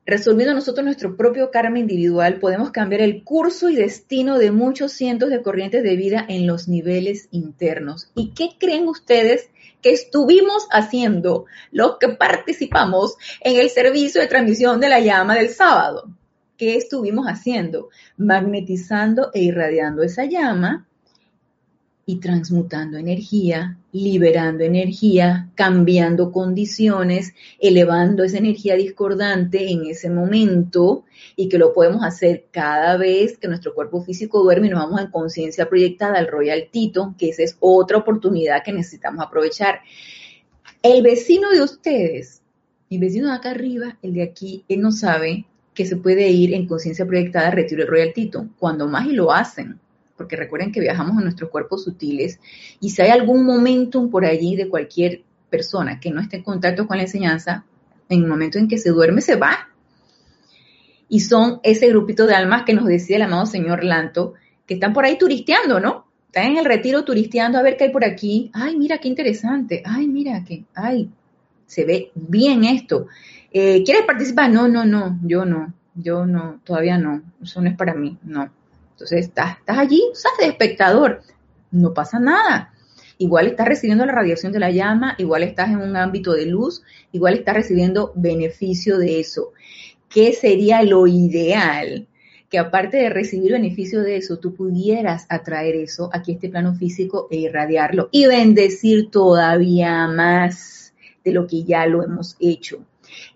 resolviendo 0.04 0.52
nosotros 0.52 0.84
nuestro 0.84 1.16
propio 1.16 1.50
karma 1.50 1.78
individual, 1.78 2.38
podemos 2.38 2.70
cambiar 2.70 3.00
el 3.00 3.24
curso 3.24 3.70
y 3.70 3.76
destino 3.76 4.36
de 4.36 4.50
muchos 4.50 4.92
cientos 4.92 5.30
de 5.30 5.40
corrientes 5.40 5.82
de 5.82 5.96
vida 5.96 6.22
en 6.28 6.46
los 6.46 6.68
niveles 6.68 7.28
internos. 7.30 8.10
¿Y 8.14 8.32
qué 8.34 8.50
creen 8.58 8.88
ustedes 8.88 9.48
que 9.84 9.92
estuvimos 9.92 10.66
haciendo 10.70 11.44
los 11.70 11.98
que 11.98 12.08
participamos 12.08 13.16
en 13.42 13.60
el 13.60 13.68
servicio 13.68 14.18
de 14.18 14.28
transmisión 14.28 14.80
de 14.80 14.88
la 14.88 14.98
llama 14.98 15.34
del 15.34 15.50
sábado. 15.50 16.08
¿Qué 16.56 16.76
estuvimos 16.76 17.26
haciendo? 17.26 17.90
Magnetizando 18.16 19.30
e 19.34 19.42
irradiando 19.42 20.02
esa 20.02 20.24
llama 20.24 20.88
y 22.06 22.16
transmutando 22.16 22.98
energía, 22.98 23.78
liberando 23.92 24.64
energía, 24.64 25.48
cambiando 25.54 26.32
condiciones, 26.32 27.32
elevando 27.58 28.24
esa 28.24 28.38
energía 28.38 28.74
discordante 28.74 29.70
en 29.70 29.86
ese 29.86 30.10
momento 30.10 31.04
y 31.34 31.48
que 31.48 31.58
lo 31.58 31.72
podemos 31.72 32.04
hacer 32.04 32.46
cada 32.50 32.96
vez 32.96 33.38
que 33.38 33.48
nuestro 33.48 33.74
cuerpo 33.74 34.02
físico 34.02 34.42
duerme 34.42 34.66
y 34.66 34.70
nos 34.70 34.80
vamos 34.80 35.00
en 35.00 35.10
conciencia 35.10 35.68
proyectada 35.68 36.18
al 36.18 36.28
Royal 36.28 36.68
Tito, 36.70 37.14
que 37.18 37.30
esa 37.30 37.42
es 37.42 37.56
otra 37.60 37.98
oportunidad 37.98 38.62
que 38.62 38.72
necesitamos 38.72 39.24
aprovechar. 39.24 39.80
El 40.82 41.02
vecino 41.02 41.50
de 41.50 41.62
ustedes, 41.62 42.42
mi 42.90 42.98
vecino 42.98 43.28
de 43.28 43.34
acá 43.34 43.52
arriba, 43.52 43.96
el 44.02 44.12
de 44.12 44.22
aquí, 44.22 44.64
él 44.68 44.80
no 44.82 44.92
sabe 44.92 45.46
que 45.72 45.86
se 45.86 45.96
puede 45.96 46.28
ir 46.28 46.52
en 46.52 46.66
conciencia 46.66 47.06
proyectada 47.06 47.48
a 47.48 47.50
retiro 47.50 47.82
el 47.82 47.88
Royal 47.88 48.12
Tito, 48.12 48.48
cuando 48.58 48.86
más 48.86 49.06
y 49.06 49.12
lo 49.12 49.32
hacen 49.32 49.80
porque 50.16 50.36
recuerden 50.36 50.72
que 50.72 50.80
viajamos 50.80 51.16
en 51.18 51.24
nuestros 51.24 51.50
cuerpos 51.50 51.84
sutiles 51.84 52.38
y 52.80 52.90
si 52.90 53.02
hay 53.02 53.10
algún 53.10 53.44
momentum 53.44 54.10
por 54.10 54.24
allí 54.24 54.56
de 54.56 54.68
cualquier 54.68 55.22
persona 55.50 56.00
que 56.00 56.10
no 56.10 56.20
esté 56.20 56.38
en 56.38 56.42
contacto 56.42 56.86
con 56.86 56.96
la 56.96 57.04
enseñanza, 57.04 57.64
en 58.08 58.22
el 58.22 58.28
momento 58.28 58.58
en 58.58 58.68
que 58.68 58.78
se 58.78 58.90
duerme 58.90 59.20
se 59.20 59.36
va. 59.36 59.68
Y 61.08 61.20
son 61.20 61.60
ese 61.62 61.88
grupito 61.88 62.26
de 62.26 62.34
almas 62.34 62.64
que 62.64 62.74
nos 62.74 62.86
decía 62.86 63.16
el 63.16 63.22
amado 63.22 63.46
señor 63.46 63.84
Lanto, 63.84 64.34
que 64.66 64.74
están 64.74 64.92
por 64.92 65.04
ahí 65.04 65.18
turisteando, 65.18 65.80
¿no? 65.80 66.06
Están 66.26 66.52
en 66.52 66.58
el 66.58 66.64
retiro 66.64 67.04
turisteando 67.04 67.58
a 67.58 67.62
ver 67.62 67.76
qué 67.76 67.84
hay 67.84 67.90
por 67.90 68.04
aquí. 68.04 68.50
Ay, 68.52 68.76
mira 68.76 68.98
qué 68.98 69.08
interesante. 69.08 69.82
Ay, 69.84 70.08
mira 70.08 70.44
que, 70.44 70.64
ay, 70.74 71.10
se 71.66 71.84
ve 71.84 72.10
bien 72.14 72.64
esto. 72.64 73.06
Eh, 73.52 73.84
¿Quieres 73.84 74.04
participar? 74.04 74.50
No, 74.50 74.66
no, 74.66 74.84
no, 74.84 75.18
yo 75.22 75.44
no, 75.44 75.72
yo 75.94 76.26
no, 76.26 76.60
todavía 76.64 76.98
no. 76.98 77.22
Eso 77.40 77.62
no 77.62 77.68
es 77.68 77.76
para 77.76 77.94
mí, 77.94 78.18
no. 78.24 78.50
Entonces, 78.94 79.26
estás, 79.26 79.58
allí, 79.66 80.02
estás 80.12 80.32
de 80.38 80.46
espectador, 80.46 81.22
no 81.72 81.92
pasa 81.92 82.20
nada. 82.20 82.72
Igual 83.18 83.48
estás 83.48 83.66
recibiendo 83.66 84.06
la 84.06 84.12
radiación 84.12 84.52
de 84.52 84.60
la 84.60 84.70
llama, 84.70 85.16
igual 85.18 85.42
estás 85.42 85.70
en 85.70 85.78
un 85.78 85.96
ámbito 85.96 86.32
de 86.32 86.46
luz, 86.46 86.82
igual 87.10 87.34
estás 87.34 87.54
recibiendo 87.54 88.12
beneficio 88.14 88.98
de 88.98 89.18
eso. 89.18 89.52
¿Qué 90.08 90.32
sería 90.32 90.82
lo 90.84 91.08
ideal? 91.08 92.06
Que 92.48 92.58
aparte 92.58 92.98
de 92.98 93.10
recibir 93.10 93.52
beneficio 93.52 94.00
de 94.02 94.16
eso, 94.16 94.38
tú 94.38 94.54
pudieras 94.54 95.26
atraer 95.28 95.74
eso 95.74 96.08
aquí 96.12 96.30
a 96.30 96.34
este 96.36 96.48
plano 96.48 96.74
físico 96.74 97.26
e 97.32 97.38
irradiarlo 97.38 98.08
y 98.12 98.26
bendecir 98.26 99.10
todavía 99.10 100.06
más 100.06 100.94
de 101.24 101.32
lo 101.32 101.48
que 101.48 101.64
ya 101.64 101.86
lo 101.86 102.04
hemos 102.04 102.36
hecho. 102.38 102.84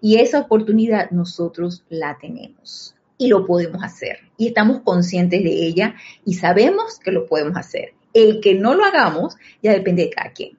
Y 0.01 0.19
esa 0.19 0.39
oportunidad 0.39 1.11
nosotros 1.11 1.85
la 1.89 2.17
tenemos 2.21 2.95
y 3.19 3.29
lo 3.29 3.45
podemos 3.45 3.83
hacer. 3.83 4.21
Y 4.37 4.49
estamos 4.49 4.81
conscientes 4.83 5.43
de 5.43 5.51
ella 5.51 5.97
y 6.25 6.35
sabemos 6.35 6.99
que 7.01 7.13
lo 7.13 7.27
podemos 7.27 7.57
hacer. 7.57 7.93
El 8.15 8.41
que 8.41 8.55
no 8.55 8.75
lo 8.75 8.85
hagamos 8.85 9.37
ya 9.63 9.73
depende 9.73 10.05
de 10.05 10.11
cada 10.11 10.33
quien, 10.33 10.57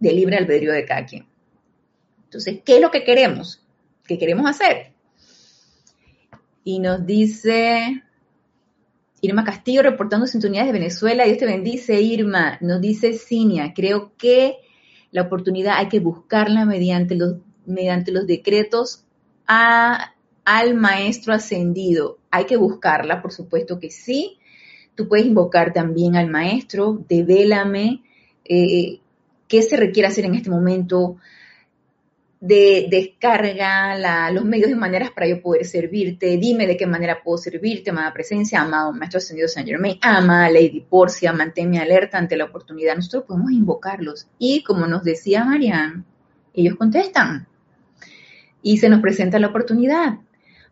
del 0.00 0.16
libre 0.16 0.36
albedrío 0.36 0.72
de 0.72 0.84
cada 0.84 1.06
quien. 1.06 1.26
Entonces, 2.24 2.58
¿qué 2.64 2.76
es 2.76 2.80
lo 2.82 2.90
que 2.90 3.04
queremos? 3.04 3.62
¿Qué 4.06 4.18
queremos 4.18 4.50
hacer? 4.50 4.92
Y 6.64 6.80
nos 6.80 7.06
dice 7.06 8.02
Irma 9.20 9.44
Castillo 9.44 9.82
reportando 9.82 10.26
sintonías 10.26 10.66
de 10.66 10.72
Venezuela. 10.72 11.24
Dios 11.24 11.38
te 11.38 11.46
bendice, 11.46 12.00
Irma. 12.00 12.58
Nos 12.60 12.80
dice 12.80 13.12
Cinia, 13.12 13.72
creo 13.74 14.12
que 14.16 14.56
la 15.12 15.22
oportunidad 15.22 15.76
hay 15.78 15.88
que 15.88 16.00
buscarla 16.00 16.64
mediante 16.64 17.14
los, 17.14 17.36
mediante 17.64 18.10
los 18.10 18.26
decretos 18.26 19.04
al 20.44 20.74
maestro 20.74 21.32
ascendido. 21.32 22.18
Hay 22.30 22.44
que 22.46 22.56
buscarla, 22.56 23.22
por 23.22 23.32
supuesto 23.32 23.78
que 23.78 23.90
sí. 23.90 24.38
Tú 24.94 25.08
puedes 25.08 25.26
invocar 25.26 25.72
también 25.72 26.16
al 26.16 26.28
maestro, 26.28 27.04
devélame 27.08 28.02
eh, 28.44 29.00
qué 29.48 29.62
se 29.62 29.76
requiere 29.76 30.08
hacer 30.08 30.24
en 30.26 30.34
este 30.34 30.50
momento, 30.50 31.16
de 32.42 32.88
descarga 32.90 34.30
los 34.32 34.44
medios 34.44 34.68
y 34.68 34.74
maneras 34.74 35.12
para 35.12 35.28
yo 35.28 35.40
poder 35.40 35.64
servirte, 35.64 36.36
dime 36.38 36.66
de 36.66 36.76
qué 36.76 36.88
manera 36.88 37.22
puedo 37.22 37.38
servirte, 37.38 37.90
amada 37.90 38.12
presencia, 38.12 38.60
amado 38.60 38.92
Maestro 38.92 39.18
Ascendido 39.18 39.46
San 39.46 39.64
Germain, 39.64 39.96
ama 40.02 40.50
Lady 40.50 40.80
Porcia, 40.80 41.32
manténme 41.32 41.78
alerta 41.78 42.18
ante 42.18 42.36
la 42.36 42.46
oportunidad. 42.46 42.96
Nosotros 42.96 43.26
podemos 43.28 43.52
invocarlos 43.52 44.26
y 44.40 44.64
como 44.64 44.88
nos 44.88 45.04
decía 45.04 45.44
Marianne, 45.44 46.02
ellos 46.52 46.74
contestan 46.74 47.46
y 48.60 48.78
se 48.78 48.88
nos 48.88 49.00
presenta 49.00 49.38
la 49.38 49.46
oportunidad, 49.46 50.18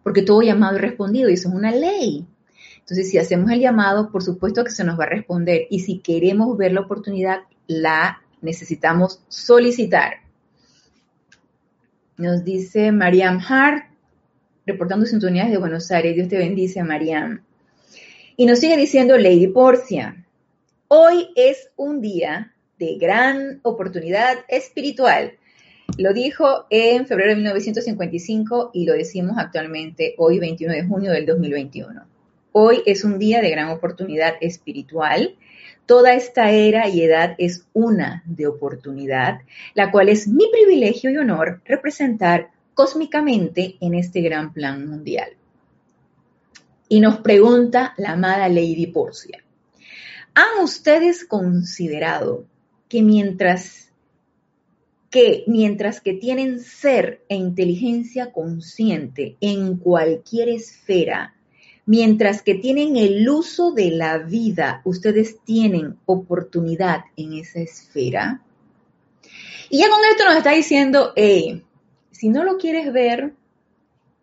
porque 0.02 0.22
todo 0.22 0.42
llamado 0.42 0.76
y 0.76 0.80
respondido, 0.80 1.28
y 1.28 1.34
eso 1.34 1.48
es 1.48 1.54
una 1.54 1.72
ley. 1.72 2.26
Entonces, 2.78 3.10
si 3.10 3.18
hacemos 3.18 3.50
el 3.50 3.60
llamado, 3.60 4.10
por 4.10 4.22
supuesto 4.22 4.64
que 4.64 4.70
se 4.70 4.84
nos 4.84 4.98
va 4.98 5.04
a 5.04 5.08
responder 5.08 5.66
y 5.70 5.80
si 5.80 5.98
queremos 5.98 6.56
ver 6.56 6.72
la 6.72 6.80
oportunidad, 6.80 7.40
la 7.66 8.20
necesitamos 8.40 9.22
solicitar. 9.28 10.14
Nos 12.16 12.44
dice 12.44 12.92
Mariam 12.92 13.40
Hart, 13.48 13.84
reportando 14.66 15.06
sintonías 15.06 15.50
de 15.50 15.58
Buenos 15.58 15.90
Aires. 15.90 16.16
Dios 16.16 16.28
te 16.28 16.38
bendice, 16.38 16.82
Mariam. 16.82 17.42
Y 18.36 18.46
nos 18.46 18.58
sigue 18.58 18.76
diciendo 18.76 19.16
Lady 19.16 19.48
Porcia. 19.48 20.26
Hoy 20.88 21.28
es 21.36 21.70
un 21.76 22.00
día 22.00 22.54
de 22.78 22.96
gran 22.98 23.60
oportunidad 23.62 24.38
espiritual. 24.48 25.38
Lo 26.00 26.14
dijo 26.14 26.66
en 26.70 27.06
febrero 27.06 27.30
de 27.30 27.36
1955 27.36 28.70
y 28.72 28.86
lo 28.86 28.94
decimos 28.94 29.36
actualmente 29.38 30.14
hoy 30.18 30.38
21 30.38 30.72
de 30.72 30.84
junio 30.84 31.12
del 31.12 31.26
2021. 31.26 32.06
Hoy 32.52 32.82
es 32.86 33.04
un 33.04 33.18
día 33.18 33.40
de 33.40 33.50
gran 33.50 33.68
oportunidad 33.68 34.34
espiritual 34.40 35.36
Toda 35.90 36.14
esta 36.14 36.52
era 36.52 36.88
y 36.88 37.02
edad 37.02 37.34
es 37.36 37.66
una 37.72 38.22
de 38.24 38.46
oportunidad, 38.46 39.40
la 39.74 39.90
cual 39.90 40.08
es 40.08 40.28
mi 40.28 40.48
privilegio 40.48 41.10
y 41.10 41.16
honor 41.16 41.62
representar 41.64 42.52
cósmicamente 42.74 43.76
en 43.80 43.94
este 43.94 44.20
gran 44.20 44.52
plan 44.52 44.88
mundial. 44.88 45.30
Y 46.88 47.00
nos 47.00 47.18
pregunta 47.18 47.94
la 47.96 48.12
amada 48.12 48.48
Lady 48.48 48.86
Porcia, 48.86 49.42
¿han 50.32 50.62
ustedes 50.62 51.24
considerado 51.24 52.44
que 52.88 53.02
mientras 53.02 53.89
que 55.10 55.44
mientras 55.46 56.00
que 56.00 56.14
tienen 56.14 56.60
ser 56.60 57.24
e 57.28 57.34
inteligencia 57.34 58.32
consciente 58.32 59.36
en 59.40 59.76
cualquier 59.76 60.48
esfera, 60.48 61.34
Mientras 61.92 62.42
que 62.42 62.54
tienen 62.54 62.96
el 62.96 63.28
uso 63.28 63.72
de 63.72 63.90
la 63.90 64.18
vida, 64.18 64.80
ustedes 64.84 65.40
tienen 65.44 65.96
oportunidad 66.06 67.00
en 67.16 67.32
esa 67.32 67.58
esfera. 67.58 68.42
Y 69.68 69.78
ya 69.78 69.88
con 69.88 69.98
esto 70.08 70.24
nos 70.24 70.36
está 70.36 70.52
diciendo, 70.52 71.12
hey, 71.16 71.64
si 72.12 72.28
no 72.28 72.44
lo 72.44 72.58
quieres 72.58 72.92
ver, 72.92 73.32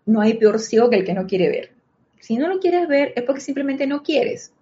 no 0.05 0.21
hay 0.21 0.35
peor 0.35 0.59
ciego 0.59 0.89
que 0.89 0.95
el 0.95 1.03
que 1.03 1.13
no 1.13 1.27
quiere 1.27 1.49
ver. 1.49 1.71
Si 2.21 2.37
no 2.37 2.47
lo 2.47 2.59
quieres 2.61 2.87
ver 2.87 3.11
es 3.17 3.23
porque 3.23 3.41
simplemente 3.41 3.85
no 3.85 4.01
quieres. 4.01 4.53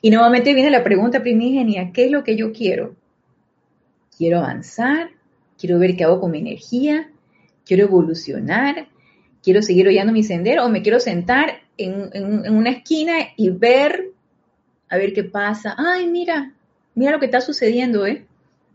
Y 0.00 0.08
nuevamente 0.08 0.54
viene 0.54 0.70
la 0.70 0.84
pregunta 0.84 1.20
primigenia, 1.20 1.92
¿qué 1.92 2.06
es 2.06 2.10
lo 2.10 2.24
que 2.24 2.36
yo 2.36 2.54
quiero? 2.54 2.96
Quiero 4.16 4.38
avanzar, 4.38 5.10
quiero 5.58 5.78
ver 5.78 5.96
qué 5.96 6.04
hago 6.04 6.20
con 6.20 6.30
mi 6.30 6.38
energía, 6.38 7.10
quiero 7.66 7.84
evolucionar, 7.84 8.88
quiero 9.42 9.62
seguir 9.62 9.88
oyendo 9.88 10.12
mi 10.12 10.22
sendero 10.22 10.64
o 10.64 10.68
me 10.68 10.82
quiero 10.82 11.00
sentar 11.00 11.60
en, 11.76 12.10
una 12.52 12.70
esquina 12.70 13.14
y 13.36 13.50
ver, 13.50 14.10
a 14.88 14.96
ver 14.96 15.12
qué 15.12 15.24
pasa. 15.24 15.74
Ay, 15.76 16.06
mira, 16.06 16.54
mira 16.94 17.12
lo 17.12 17.18
que 17.18 17.26
está 17.26 17.40
sucediendo, 17.40 18.06
¿eh? 18.06 18.26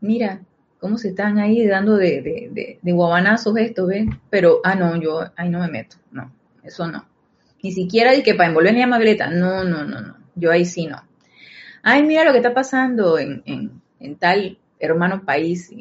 Mira 0.01 0.41
cómo 0.79 0.97
se 0.97 1.09
están 1.09 1.39
ahí 1.39 1.65
dando 1.65 1.95
de, 1.95 2.21
de, 2.21 2.79
de, 2.81 2.91
guabanazos 2.91 3.55
esto, 3.57 3.87
¿ves? 3.87 4.05
Pero, 4.29 4.59
ah, 4.65 4.75
no, 4.75 4.99
yo 5.01 5.21
ahí 5.37 5.49
no 5.49 5.59
me 5.59 5.69
meto, 5.69 5.95
no, 6.11 6.33
eso 6.61 6.87
no. 6.87 7.05
Ni 7.61 7.71
siquiera 7.71 8.11
de 8.11 8.21
que 8.21 8.35
para 8.35 8.49
envolver 8.49 8.73
mi 8.73 8.81
amagleta, 8.81 9.29
no, 9.29 9.63
no, 9.63 9.85
no, 9.85 10.01
no, 10.01 10.17
yo 10.35 10.51
ahí 10.51 10.65
sí 10.65 10.87
no. 10.87 11.01
Ay, 11.81 12.03
mira 12.03 12.25
lo 12.25 12.31
que 12.31 12.39
está 12.39 12.53
pasando 12.53 13.17
en, 13.17 13.41
en, 13.45 13.81
en 14.01 14.15
tal 14.17 14.57
hermano 14.77 15.23
país, 15.23 15.71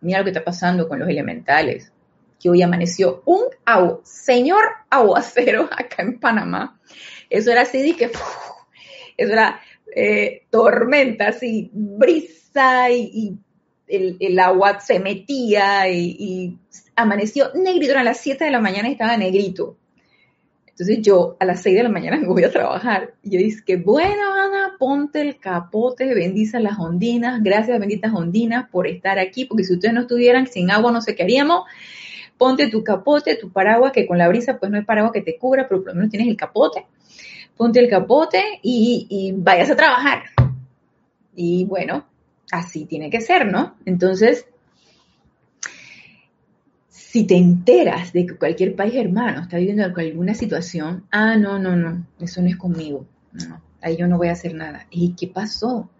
mira 0.00 0.18
lo 0.18 0.24
que 0.24 0.30
está 0.30 0.44
pasando 0.44 0.88
con 0.88 0.98
los 0.98 1.08
elementales, 1.08 1.92
que 2.40 2.50
hoy 2.50 2.62
amaneció 2.62 3.22
un 3.26 3.44
agua, 3.64 4.00
señor 4.02 4.64
aguacero 4.88 5.64
acá 5.70 6.02
en 6.02 6.18
Panamá. 6.18 6.80
Eso 7.28 7.52
era 7.52 7.62
así, 7.62 7.94
que 7.94 8.06
eso 9.16 9.32
era 9.32 9.60
eh, 9.94 10.42
tormenta, 10.50 11.28
así, 11.28 11.70
brisa 11.72 12.90
y, 12.90 13.38
el, 13.86 14.38
agua 14.38 14.80
se 14.80 15.00
metía 15.00 15.88
y, 15.88 16.56
amaneció 16.94 17.50
negrito. 17.54 17.98
a 17.98 18.04
las 18.04 18.18
7 18.20 18.44
de 18.44 18.50
la 18.50 18.60
mañana 18.60 18.88
estaba 18.88 19.16
negrito. 19.16 19.76
Entonces 20.80 21.04
yo 21.04 21.36
a 21.38 21.44
las 21.44 21.60
6 21.62 21.76
de 21.76 21.82
la 21.82 21.88
mañana 21.90 22.16
me 22.16 22.26
voy 22.28 22.44
a 22.44 22.50
trabajar. 22.50 23.12
Y 23.22 23.30
yo 23.30 23.38
dije, 23.38 23.60
que 23.66 23.76
bueno, 23.76 24.32
Ana, 24.34 24.76
ponte 24.78 25.20
el 25.20 25.38
capote, 25.38 26.14
bendice 26.14 26.58
las 26.58 26.78
ondinas, 26.78 27.42
gracias 27.42 27.78
benditas 27.78 28.12
ondinas 28.14 28.68
por 28.70 28.86
estar 28.86 29.18
aquí, 29.18 29.44
porque 29.44 29.64
si 29.64 29.74
ustedes 29.74 29.94
no 29.94 30.02
estuvieran 30.02 30.46
sin 30.46 30.70
agua 30.70 30.90
no 30.90 31.02
sé 31.02 31.14
qué 31.14 31.24
haríamos 31.24 31.64
ponte 32.40 32.70
tu 32.70 32.82
capote, 32.82 33.36
tu 33.36 33.52
paraguas, 33.52 33.92
que 33.92 34.06
con 34.06 34.16
la 34.16 34.26
brisa 34.26 34.58
pues 34.58 34.72
no 34.72 34.78
hay 34.78 34.84
paraguas 34.84 35.12
que 35.12 35.20
te 35.20 35.36
cubra, 35.36 35.68
pero 35.68 35.82
por 35.82 35.88
lo 35.88 35.96
menos 35.96 36.10
tienes 36.10 36.26
el 36.26 36.38
capote. 36.38 36.86
Ponte 37.54 37.80
el 37.80 37.90
capote 37.90 38.42
y, 38.62 39.34
vayas 39.36 39.70
a 39.70 39.76
trabajar. 39.76 40.22
Y 41.36 41.66
bueno, 41.66 42.06
así 42.50 42.86
tiene 42.86 43.10
que 43.10 43.20
ser, 43.20 43.44
¿no? 43.44 43.74
Entonces, 43.84 44.46
si 47.10 47.24
te 47.24 47.36
enteras 47.36 48.12
de 48.12 48.24
que 48.24 48.36
cualquier 48.36 48.76
país 48.76 48.94
hermano 48.94 49.42
está 49.42 49.56
viviendo 49.56 49.82
alguna 49.82 50.32
situación, 50.32 51.06
ah, 51.10 51.36
no, 51.36 51.58
no, 51.58 51.74
no, 51.74 52.06
eso 52.20 52.40
no 52.40 52.46
es 52.46 52.56
conmigo, 52.56 53.04
no, 53.32 53.60
ahí 53.82 53.96
yo 53.96 54.06
no 54.06 54.16
voy 54.16 54.28
a 54.28 54.32
hacer 54.32 54.54
nada. 54.54 54.86
¿Y 54.90 55.16
qué 55.16 55.26
pasó? 55.26 55.90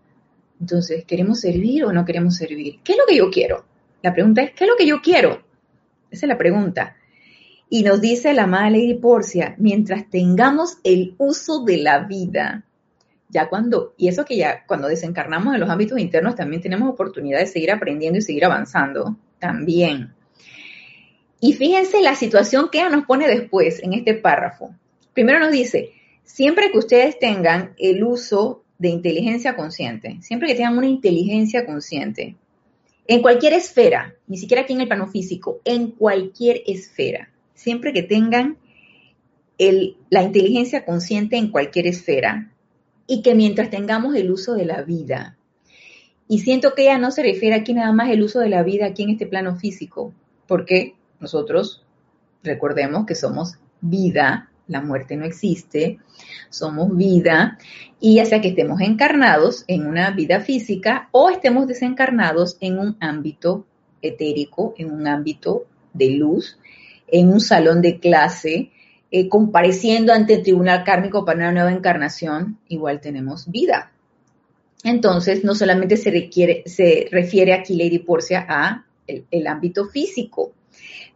Entonces, 0.60 1.04
¿queremos 1.06 1.40
servir 1.40 1.84
o 1.84 1.92
no 1.92 2.04
queremos 2.04 2.36
servir? 2.36 2.78
¿Qué 2.84 2.92
es 2.92 2.98
lo 2.98 3.06
que 3.08 3.16
yo 3.16 3.28
quiero? 3.28 3.64
La 4.02 4.14
pregunta 4.14 4.42
es, 4.42 4.52
¿qué 4.52 4.62
es 4.62 4.70
lo 4.70 4.76
que 4.76 4.86
yo 4.86 5.02
quiero? 5.02 5.42
Esa 6.12 6.26
es 6.26 6.28
la 6.28 6.38
pregunta. 6.38 6.94
Y 7.68 7.82
nos 7.82 8.00
dice 8.00 8.32
la 8.32 8.44
amada 8.44 8.70
Lady 8.70 8.94
Porcia, 8.94 9.56
mientras 9.58 10.08
tengamos 10.10 10.78
el 10.84 11.16
uso 11.18 11.64
de 11.64 11.78
la 11.78 12.04
vida, 12.04 12.64
ya 13.28 13.48
cuando, 13.48 13.94
y 13.96 14.06
eso 14.06 14.24
que 14.24 14.36
ya 14.36 14.64
cuando 14.64 14.86
desencarnamos 14.86 15.54
en 15.54 15.60
los 15.60 15.70
ámbitos 15.70 15.98
internos 15.98 16.36
también 16.36 16.62
tenemos 16.62 16.88
oportunidad 16.88 17.40
de 17.40 17.46
seguir 17.46 17.72
aprendiendo 17.72 18.20
y 18.20 18.22
seguir 18.22 18.44
avanzando, 18.44 19.16
también. 19.40 20.14
Y 21.40 21.54
fíjense 21.54 22.02
la 22.02 22.14
situación 22.14 22.68
que 22.70 22.88
nos 22.90 23.06
pone 23.06 23.26
después 23.26 23.82
en 23.82 23.94
este 23.94 24.14
párrafo. 24.14 24.74
Primero 25.14 25.40
nos 25.40 25.52
dice, 25.52 25.92
siempre 26.22 26.70
que 26.70 26.78
ustedes 26.78 27.18
tengan 27.18 27.74
el 27.78 28.04
uso 28.04 28.62
de 28.78 28.88
inteligencia 28.88 29.56
consciente, 29.56 30.18
siempre 30.20 30.48
que 30.48 30.54
tengan 30.54 30.78
una 30.78 30.86
inteligencia 30.86 31.66
consciente, 31.66 32.36
en 33.06 33.22
cualquier 33.22 33.54
esfera, 33.54 34.14
ni 34.26 34.36
siquiera 34.36 34.62
aquí 34.62 34.72
en 34.72 34.82
el 34.82 34.86
plano 34.86 35.08
físico, 35.08 35.60
en 35.64 35.90
cualquier 35.90 36.62
esfera, 36.66 37.30
siempre 37.54 37.92
que 37.92 38.02
tengan 38.02 38.56
la 40.10 40.22
inteligencia 40.22 40.84
consciente 40.84 41.36
en 41.36 41.50
cualquier 41.50 41.86
esfera 41.86 42.52
y 43.06 43.20
que 43.20 43.34
mientras 43.34 43.68
tengamos 43.68 44.14
el 44.14 44.30
uso 44.30 44.54
de 44.54 44.64
la 44.64 44.82
vida, 44.82 45.36
y 46.28 46.38
siento 46.38 46.74
que 46.74 46.82
ella 46.82 46.98
no 46.98 47.10
se 47.10 47.22
refiere 47.22 47.56
aquí 47.56 47.74
nada 47.74 47.92
más 47.92 48.10
el 48.10 48.22
uso 48.22 48.38
de 48.38 48.48
la 48.48 48.62
vida 48.62 48.86
aquí 48.86 49.02
en 49.02 49.10
este 49.10 49.26
plano 49.26 49.56
físico, 49.56 50.14
porque 50.46 50.94
nosotros 51.20 51.84
recordemos 52.42 53.06
que 53.06 53.14
somos 53.14 53.54
vida 53.80 54.50
la 54.70 54.80
muerte 54.80 55.16
no 55.16 55.24
existe, 55.24 55.98
somos 56.48 56.96
vida, 56.96 57.58
y 57.98 58.16
ya 58.16 58.24
sea 58.24 58.40
que 58.40 58.48
estemos 58.48 58.80
encarnados 58.80 59.64
en 59.66 59.84
una 59.84 60.12
vida 60.12 60.40
física 60.40 61.08
o 61.10 61.28
estemos 61.28 61.66
desencarnados 61.66 62.56
en 62.60 62.78
un 62.78 62.96
ámbito 63.00 63.66
etérico, 64.00 64.74
en 64.78 64.92
un 64.92 65.08
ámbito 65.08 65.66
de 65.92 66.10
luz, 66.10 66.56
en 67.08 67.28
un 67.30 67.40
salón 67.40 67.82
de 67.82 67.98
clase, 67.98 68.70
eh, 69.10 69.28
compareciendo 69.28 70.12
ante 70.12 70.34
el 70.34 70.42
tribunal 70.44 70.84
kármico 70.84 71.24
para 71.24 71.40
una 71.40 71.52
nueva 71.52 71.72
encarnación, 71.72 72.58
igual 72.68 73.00
tenemos 73.00 73.50
vida. 73.50 73.90
Entonces, 74.84 75.42
no 75.42 75.56
solamente 75.56 75.96
se, 75.96 76.12
requiere, 76.12 76.62
se 76.66 77.08
refiere 77.10 77.52
aquí 77.54 77.76
Lady 77.76 77.98
Porcia 77.98 78.46
a 78.48 78.86
el 79.06 79.46
ámbito 79.48 79.86
físico. 79.86 80.52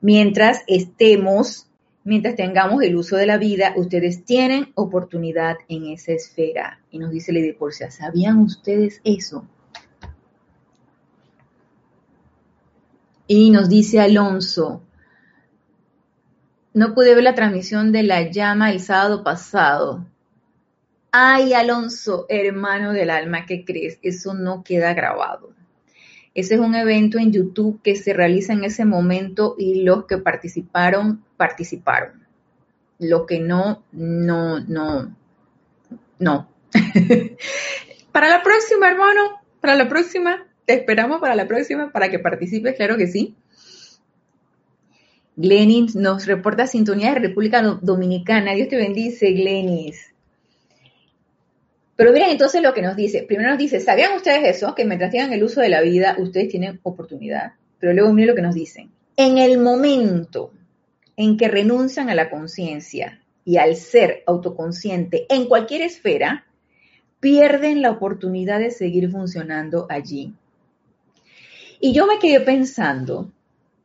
Mientras 0.05 0.65
estemos 0.67 1.67
mientras 2.05 2.37
tengamos 2.37 2.83
el 2.83 2.95
uso 2.95 3.17
de 3.17 3.25
la 3.25 3.39
vida, 3.39 3.73
ustedes 3.77 4.27
tienen 4.27 4.71
oportunidad 4.75 5.57
en 5.69 5.87
esa 5.87 6.13
esfera. 6.13 6.79
Y 6.91 6.99
nos 6.99 7.11
dice 7.11 7.33
Lady 7.33 7.55
Porcia, 7.55 7.91
¿sabían 7.91 8.41
ustedes 8.41 9.01
eso? 9.03 9.49
Y 13.27 13.51
nos 13.51 13.71
dice 13.71 13.99
Alonso, 13.99 14.83
no 16.75 16.93
pude 16.93 17.15
ver 17.15 17.25
la 17.25 17.35
transmisión 17.35 17.91
de 17.91 18.03
la 18.03 18.31
llama 18.31 18.71
el 18.71 18.81
sábado 18.81 19.25
pasado. 19.25 20.05
Ay, 21.13 21.55
Alonso, 21.55 22.27
hermano 22.29 22.93
del 22.93 23.09
alma, 23.09 23.47
¿qué 23.47 23.65
crees? 23.65 23.99
Eso 24.03 24.35
no 24.35 24.63
queda 24.63 24.93
grabado. 24.93 25.55
Ese 26.35 26.55
es 26.55 26.61
un 26.61 26.75
evento 26.75 27.19
en 27.19 27.33
YouTube 27.33 27.81
que 27.83 27.95
se 27.95 28.13
realiza 28.13 28.53
en 28.53 28.65
ese 28.65 28.85
momento 28.85 29.55
y 29.57 29.83
los 29.83 30.07
que 30.07 30.19
participaron, 30.19 31.25
participaron. 31.37 32.25
Los 32.99 33.27
que 33.27 33.39
no, 33.39 33.85
no, 33.93 34.61
no, 34.61 35.17
no. 36.19 36.49
para 38.13 38.29
la 38.29 38.43
próxima, 38.43 38.91
hermano, 38.91 39.41
para 39.61 39.77
la 39.77 39.89
próxima, 39.89 40.45
te 40.65 40.75
esperamos 40.75 41.21
para 41.21 41.37
la 41.37 41.47
próxima 41.47 41.93
para 41.93 42.11
que 42.11 42.19
participes, 42.19 42.75
claro 42.75 42.97
que 42.97 43.07
sí. 43.07 43.37
Glenis 45.37 45.95
nos 45.97 46.27
reporta 46.27 46.67
sintonía 46.67 47.13
de 47.13 47.21
República 47.21 47.63
Dominicana. 47.63 48.55
Dios 48.55 48.69
te 48.69 48.77
bendice, 48.77 49.33
Glenis. 49.33 50.14
Pero 51.97 52.13
miren 52.13 52.31
entonces 52.31 52.63
lo 52.63 52.75
que 52.75 52.83
nos 52.83 52.97
dice. 52.97 53.23
Primero 53.23 53.51
nos 53.51 53.59
dice, 53.59 53.81
¿sabían 53.81 54.15
ustedes 54.15 54.57
eso? 54.57 54.75
Que 54.75 54.85
mientras 54.85 55.11
tengan 55.11 55.33
el 55.33 55.45
uso 55.45 55.61
de 55.61 55.69
la 55.69 55.81
vida, 55.81 56.17
ustedes 56.19 56.49
tienen 56.49 56.81
oportunidad. 56.83 57.53
Pero 57.79 57.93
luego 57.93 58.13
miren 58.13 58.29
lo 58.31 58.35
que 58.35 58.43
nos 58.43 58.55
dicen. 58.55 58.91
En 59.17 59.39
el 59.39 59.59
momento 59.59 60.53
en 61.17 61.37
que 61.37 61.49
renuncian 61.49 62.11
a 62.11 62.15
la 62.15 62.31
conciencia 62.31 63.21
y 63.45 63.59
al 63.59 63.77
ser 63.77 64.23
autoconsciente 64.27 65.27
en 65.29 65.47
cualquier 65.47 65.83
esfera, 65.83 66.47
pierden 67.21 67.81
la 67.81 67.91
oportunidad 67.91 68.59
de 68.59 68.71
seguir 68.71 69.11
funcionando 69.11 69.87
allí. 69.89 70.35
Y 71.81 71.93
yo 71.93 72.07
me 72.07 72.19
quedé 72.19 72.41
pensando 72.41 73.31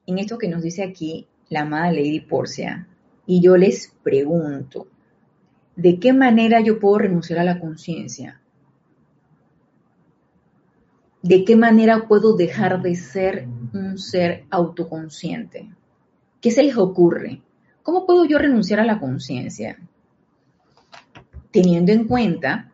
en 0.05 0.17
esto 0.17 0.37
que 0.37 0.47
nos 0.47 0.63
dice 0.63 0.83
aquí 0.83 1.27
la 1.49 1.61
amada 1.61 1.91
Lady 1.91 2.19
Porcia, 2.19 2.87
y 3.25 3.41
yo 3.41 3.57
les 3.57 3.93
pregunto, 4.03 4.87
¿de 5.81 5.97
qué 5.97 6.11
manera 6.11 6.59
yo 6.59 6.77
puedo 6.79 6.97
renunciar 6.97 7.39
a 7.39 7.43
la 7.43 7.59
conciencia? 7.59 8.41
¿De 11.21 11.45
qué 11.45 11.55
manera 11.55 12.07
puedo 12.07 12.35
dejar 12.35 12.81
de 12.81 12.95
ser 12.95 13.47
un 13.73 13.97
ser 13.97 14.45
autoconsciente? 14.49 15.69
¿Qué 16.41 16.51
se 16.51 16.63
les 16.63 16.77
ocurre? 16.77 17.41
¿Cómo 17.81 18.05
puedo 18.05 18.25
yo 18.25 18.37
renunciar 18.37 18.81
a 18.81 18.85
la 18.85 18.99
conciencia? 18.99 19.77
Teniendo 21.51 21.93
en 21.93 22.05
cuenta, 22.05 22.71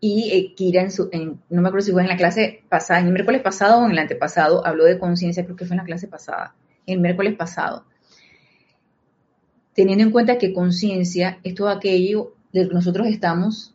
y 0.00 0.30
eh, 0.32 0.54
Kira, 0.56 0.82
en 0.82 0.90
su, 0.90 1.08
no 1.50 1.62
me 1.62 1.68
acuerdo 1.68 1.86
si 1.86 1.92
fue 1.92 2.02
en 2.02 2.08
la 2.08 2.16
clase 2.16 2.64
pasada, 2.68 2.98
en 2.98 3.06
el 3.06 3.12
miércoles 3.12 3.42
pasado 3.42 3.80
o 3.80 3.86
en 3.86 3.92
el 3.92 3.98
antepasado, 3.98 4.66
habló 4.66 4.84
de 4.84 4.98
conciencia, 4.98 5.44
creo 5.44 5.56
que 5.56 5.66
fue 5.66 5.74
en 5.74 5.82
la 5.82 5.86
clase 5.86 6.08
pasada, 6.08 6.54
el 6.86 6.98
miércoles 6.98 7.36
pasado 7.36 7.84
teniendo 9.74 10.04
en 10.04 10.10
cuenta 10.10 10.38
que 10.38 10.52
conciencia 10.52 11.38
es 11.42 11.54
todo 11.54 11.68
aquello 11.68 12.34
de 12.52 12.68
que 12.68 12.74
nosotros 12.74 13.06
estamos 13.06 13.74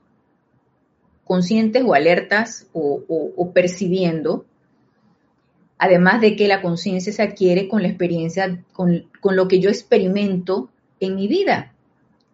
conscientes 1.24 1.84
o 1.86 1.94
alertas 1.94 2.68
o, 2.74 3.52
percibiendo, 3.54 4.46
además 5.78 6.22
de 6.22 6.36
que 6.36 6.48
la 6.48 6.62
conciencia 6.62 7.12
se 7.12 7.22
adquiere 7.22 7.68
con 7.68 7.82
la 7.82 7.90
experiencia, 7.90 8.64
con, 8.72 9.06
con 9.20 9.36
lo 9.36 9.48
que 9.48 9.60
yo 9.60 9.70
experimento 9.70 10.70
en 11.00 11.16
mi 11.16 11.28
vida, 11.28 11.74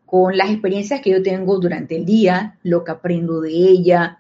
con 0.06 0.38
las 0.38 0.52
experiencias 0.52 1.02
que 1.02 1.10
yo 1.10 1.24
tengo 1.24 1.60
durante 1.60 1.96
el 1.96 2.06
día, 2.06 2.60
lo 2.62 2.84
que 2.84 2.92
aprendo 2.92 3.42
de 3.42 3.52
ella, 3.52 4.20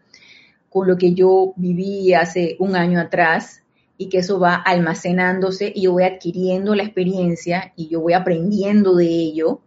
con 0.69 0.87
lo 0.87 0.97
que 0.97 1.13
yo 1.13 1.53
viví 1.55 2.13
hace 2.15 2.55
un 2.57 2.75
año 2.75 2.99
atrás, 2.99 3.62
y 3.97 4.09
que 4.09 4.19
eso 4.19 4.39
va 4.39 4.55
almacenándose 4.55 5.71
y 5.73 5.83
yo 5.83 5.93
voy 5.93 6.03
adquiriendo 6.03 6.75
la 6.75 6.83
experiencia 6.83 7.73
y 7.75 7.87
yo 7.89 8.01
voy 8.01 8.13
aprendiendo 8.13 8.95
de 8.95 9.07
ello 9.07 9.61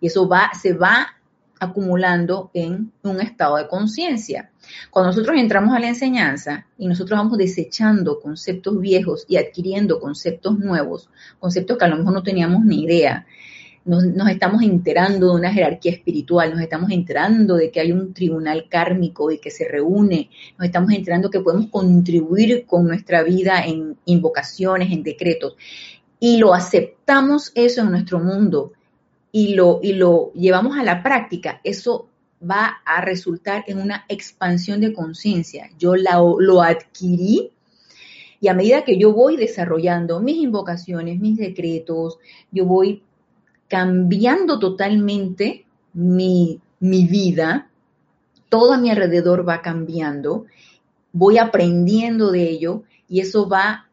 y 0.00 0.06
eso 0.06 0.28
va, 0.28 0.50
se 0.60 0.72
va 0.72 1.16
acumulando 1.62 2.50
en 2.54 2.92
un 3.04 3.20
estado 3.20 3.56
de 3.56 3.68
conciencia. 3.68 4.50
Cuando 4.90 5.10
nosotros 5.10 5.36
entramos 5.38 5.74
a 5.74 5.78
la 5.78 5.88
enseñanza 5.88 6.66
y 6.76 6.88
nosotros 6.88 7.16
vamos 7.16 7.38
desechando 7.38 8.18
conceptos 8.18 8.80
viejos 8.80 9.24
y 9.28 9.36
adquiriendo 9.36 10.00
conceptos 10.00 10.58
nuevos, 10.58 11.08
conceptos 11.38 11.78
que 11.78 11.84
a 11.84 11.88
lo 11.88 11.98
mejor 11.98 12.14
no 12.14 12.22
teníamos 12.24 12.64
ni 12.64 12.82
idea, 12.82 13.26
nos, 13.84 14.04
estamos 14.28 14.62
enterando 14.62 15.28
de 15.30 15.34
una 15.40 15.52
jerarquía 15.52 15.92
espiritual, 15.92 16.52
nos 16.52 16.60
estamos 16.60 16.90
enterando 16.90 17.56
de 17.56 17.70
que 17.70 17.80
hay 17.80 17.92
un 17.92 18.14
tribunal 18.14 18.66
kármico 18.68 19.30
y 19.30 19.38
que 19.38 19.50
se 19.50 19.66
reúne, 19.66 20.30
nos 20.58 20.66
estamos 20.66 20.92
enterando 20.92 21.30
que 21.30 21.40
podemos 21.40 21.68
contribuir 21.70 22.64
con 22.66 22.86
nuestra 22.86 23.22
vida 23.22 23.64
en 23.64 23.96
invocaciones, 24.04 24.92
en 24.92 25.02
decretos, 25.02 25.56
y 26.20 26.38
lo 26.38 26.54
aceptamos 26.54 27.50
eso 27.54 27.82
en 27.82 27.90
nuestro 27.90 28.20
mundo 28.20 28.72
y 29.32 29.54
lo, 29.54 29.80
y 29.82 29.94
lo 29.94 30.32
llevamos 30.34 30.78
a 30.78 30.84
la 30.84 31.02
práctica, 31.02 31.60
eso 31.64 32.08
va 32.48 32.80
a 32.84 33.00
resultar 33.00 33.64
en 33.66 33.78
una 33.78 34.04
expansión 34.08 34.80
de 34.80 34.92
conciencia. 34.92 35.70
Yo 35.78 35.94
lo 35.94 36.62
adquirí 36.62 37.52
y 38.40 38.48
a 38.48 38.54
medida 38.54 38.84
que 38.84 38.98
yo 38.98 39.12
voy 39.12 39.36
desarrollando 39.36 40.20
mis 40.20 40.38
invocaciones, 40.38 41.20
mis 41.20 41.36
decretos, 41.36 42.18
yo 42.50 42.66
voy 42.66 43.02
cambiando 43.72 44.58
totalmente 44.58 45.64
mi, 45.94 46.60
vida, 46.78 47.70
todo 48.50 48.74
a 48.74 48.76
mi 48.76 48.90
alrededor 48.90 49.48
va 49.48 49.62
cambiando, 49.62 50.44
voy 51.10 51.38
aprendiendo 51.38 52.30
de 52.30 52.50
ello 52.50 52.82
y 53.08 53.20
eso 53.20 53.48
va 53.48 53.88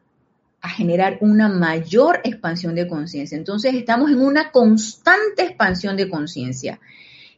a 0.60 0.68
generar 0.68 1.16
una 1.22 1.48
mayor 1.48 2.20
expansión 2.24 2.74
de 2.74 2.88
conciencia. 2.88 3.38
Entonces 3.38 3.74
estamos 3.74 4.10
en 4.10 4.20
una 4.20 4.50
constante 4.52 5.44
expansión 5.44 5.96
de 5.96 6.10
conciencia. 6.10 6.78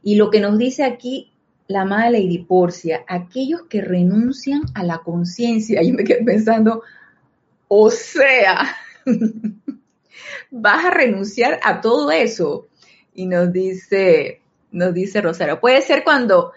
Y 0.03 0.17
lo 0.17 0.29
que 0.29 0.41
nos 0.41 0.59
dice 0.59 0.83
aquí 0.83 1.31
la 1.69 1.83
amada 1.83 2.11
Lady 2.11 2.39
Porcia, 2.39 3.05
aquellos 3.07 3.63
que 3.69 3.83
renuncian 3.83 4.63
a 4.75 4.83
la 4.83 4.99
conciencia, 4.99 5.81
yo 5.85 5.95
me 5.95 6.03
quedé 6.03 6.25
pensando, 6.25 6.83
o 7.69 7.89
sea, 7.89 8.75
vas 10.51 10.85
a 10.85 10.91
renunciar 10.91 11.61
a 11.63 11.81
todo 11.81 12.11
eso. 12.11 12.69
Y 13.15 13.27
nos 13.27 13.53
dice, 13.53 14.41
nos 14.71 14.95
dice 14.95 15.21
Rosario, 15.21 15.61
puede 15.61 15.83
ser 15.83 16.05
cuando 16.05 16.53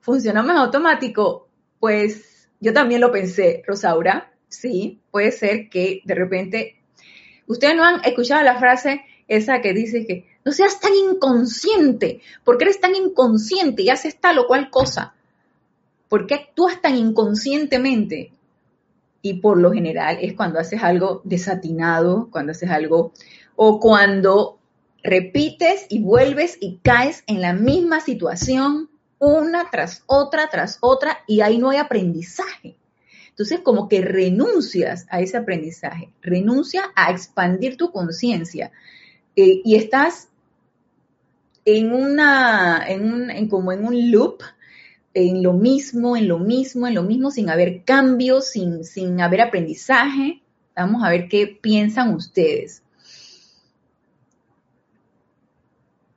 funcionamos 0.00 0.52
en 0.52 0.58
automático, 0.58 1.48
pues 1.78 2.48
yo 2.60 2.72
también 2.72 3.00
lo 3.00 3.12
pensé, 3.12 3.62
Rosaura, 3.66 4.32
sí, 4.48 5.00
puede 5.10 5.32
ser 5.32 5.68
que 5.68 6.00
de 6.04 6.14
repente, 6.14 6.76
ustedes 7.46 7.76
no 7.76 7.84
han 7.84 8.04
escuchado 8.04 8.42
la 8.42 8.58
frase 8.58 9.02
esa 9.28 9.60
que 9.60 9.74
dice 9.74 10.06
que 10.06 10.26
no 10.44 10.52
seas 10.52 10.80
tan 10.80 10.94
inconsciente, 10.94 12.20
porque 12.42 12.64
eres 12.64 12.80
tan 12.80 12.94
inconsciente 12.94 13.82
y 13.82 13.90
haces 13.90 14.18
tal 14.18 14.38
o 14.38 14.46
cual 14.46 14.70
cosa? 14.70 15.14
¿Por 16.08 16.26
qué 16.26 16.34
actúas 16.34 16.80
tan 16.80 16.96
inconscientemente? 16.96 18.32
Y 19.28 19.34
por 19.34 19.58
lo 19.58 19.72
general 19.72 20.18
es 20.22 20.32
cuando 20.32 20.58
haces 20.58 20.82
algo 20.82 21.20
desatinado, 21.24 22.28
cuando 22.30 22.52
haces 22.52 22.70
algo 22.70 23.12
o 23.56 23.78
cuando 23.78 24.58
repites 25.02 25.86
y 25.90 26.00
vuelves 26.00 26.56
y 26.60 26.78
caes 26.82 27.24
en 27.26 27.40
la 27.42 27.52
misma 27.52 28.00
situación 28.00 28.88
una 29.18 29.68
tras 29.70 30.02
otra, 30.06 30.48
tras 30.48 30.78
otra 30.80 31.18
y 31.26 31.40
ahí 31.42 31.58
no 31.58 31.70
hay 31.70 31.76
aprendizaje. 31.76 32.76
Entonces 33.28 33.60
como 33.60 33.88
que 33.88 34.00
renuncias 34.00 35.06
a 35.10 35.20
ese 35.20 35.36
aprendizaje, 35.36 36.10
renuncia 36.22 36.84
a 36.96 37.10
expandir 37.10 37.76
tu 37.76 37.92
conciencia 37.92 38.72
eh, 39.36 39.60
y 39.62 39.76
estás 39.76 40.28
en 41.66 41.92
una, 41.92 42.82
en 42.88 43.12
un, 43.12 43.48
como 43.48 43.72
en 43.72 43.84
un 43.84 44.10
loop 44.10 44.42
en 45.14 45.42
lo 45.42 45.52
mismo, 45.52 46.16
en 46.16 46.28
lo 46.28 46.38
mismo, 46.38 46.86
en 46.86 46.94
lo 46.94 47.02
mismo, 47.02 47.30
sin 47.30 47.50
haber 47.50 47.84
cambios, 47.84 48.50
sin, 48.50 48.84
sin 48.84 49.20
haber 49.20 49.40
aprendizaje. 49.40 50.42
Vamos 50.76 51.02
a 51.02 51.10
ver 51.10 51.28
qué 51.28 51.46
piensan 51.46 52.14
ustedes. 52.14 52.82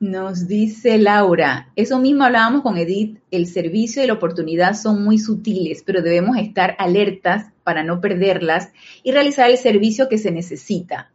Nos 0.02 0.48
dice 0.48 0.98
Laura, 0.98 1.70
eso 1.76 2.00
mismo 2.00 2.24
hablábamos 2.24 2.62
con 2.62 2.76
Edith, 2.76 3.20
el 3.30 3.46
servicio 3.46 4.02
y 4.02 4.08
la 4.08 4.14
oportunidad 4.14 4.74
son 4.74 5.04
muy 5.04 5.16
sutiles, 5.16 5.84
pero 5.86 6.02
debemos 6.02 6.36
estar 6.38 6.74
alertas 6.80 7.52
para 7.62 7.84
no 7.84 8.00
perderlas 8.00 8.72
y 9.04 9.12
realizar 9.12 9.48
el 9.48 9.58
servicio 9.58 10.08
que 10.08 10.18
se 10.18 10.32
necesita. 10.32 11.12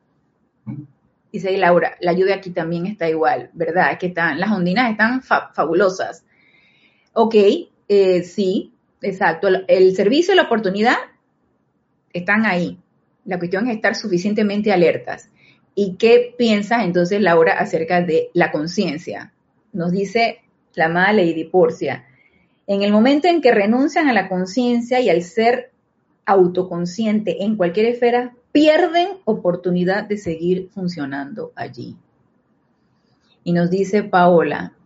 Dice 1.34 1.57
Laura, 1.57 1.97
la 1.99 2.13
lluvia 2.13 2.36
aquí 2.36 2.51
también 2.51 2.86
está 2.86 3.09
igual, 3.09 3.49
¿verdad? 3.51 3.97
Que 3.99 4.07
están, 4.07 4.39
las 4.39 4.51
ondinas 4.51 4.89
están 4.89 5.21
fabulosas. 5.21 6.23
Ok, 7.20 7.34
eh, 7.88 8.22
sí, 8.22 8.74
exacto. 9.01 9.47
El, 9.68 9.95
servicio 9.95 10.36
y 10.36 10.38
la 10.38 10.43
oportunidad 10.43 10.97
están 12.13 12.45
ahí. 12.45 12.78
La 13.26 13.39
cuestión 13.39 13.68
es 13.68 13.76
estar 13.76 13.95
suficientemente 13.95 14.72
alertas. 14.72 15.32
¿Y 15.74 15.95
qué 15.95 16.36
piensas 16.38 16.84
entonces, 16.84 17.20
Laura, 17.20 17.53
acerca 17.53 18.03
de 18.03 18.30
la 18.36 18.51
conciencia? 18.51 19.34
Nos 19.74 19.93
dice 19.93 20.41
la 20.76 20.86
amada 20.86 21.11
Lady 21.11 21.45
Porcia. 21.45 22.05
En 22.68 22.84
el 22.84 22.91
momento 22.91 23.28
en 23.28 23.41
que 23.41 23.51
renuncian 23.51 24.07
a 24.09 24.13
la 24.13 24.30
conciencia 24.30 24.99
y 24.99 25.09
al 25.09 25.24
ser 25.24 25.72
autoconsciente 26.24 27.43
en 27.45 27.55
cualquier 27.55 27.88
esfera, 27.88 28.36
pierden 28.51 29.07
oportunidad 29.26 30.03
de 30.03 30.18
seguir 30.20 30.70
funcionando 30.70 31.51
allí. 31.55 31.97
Y 33.43 33.53
nos 33.53 33.72
dice 33.72 34.03
Paola, 34.03 34.76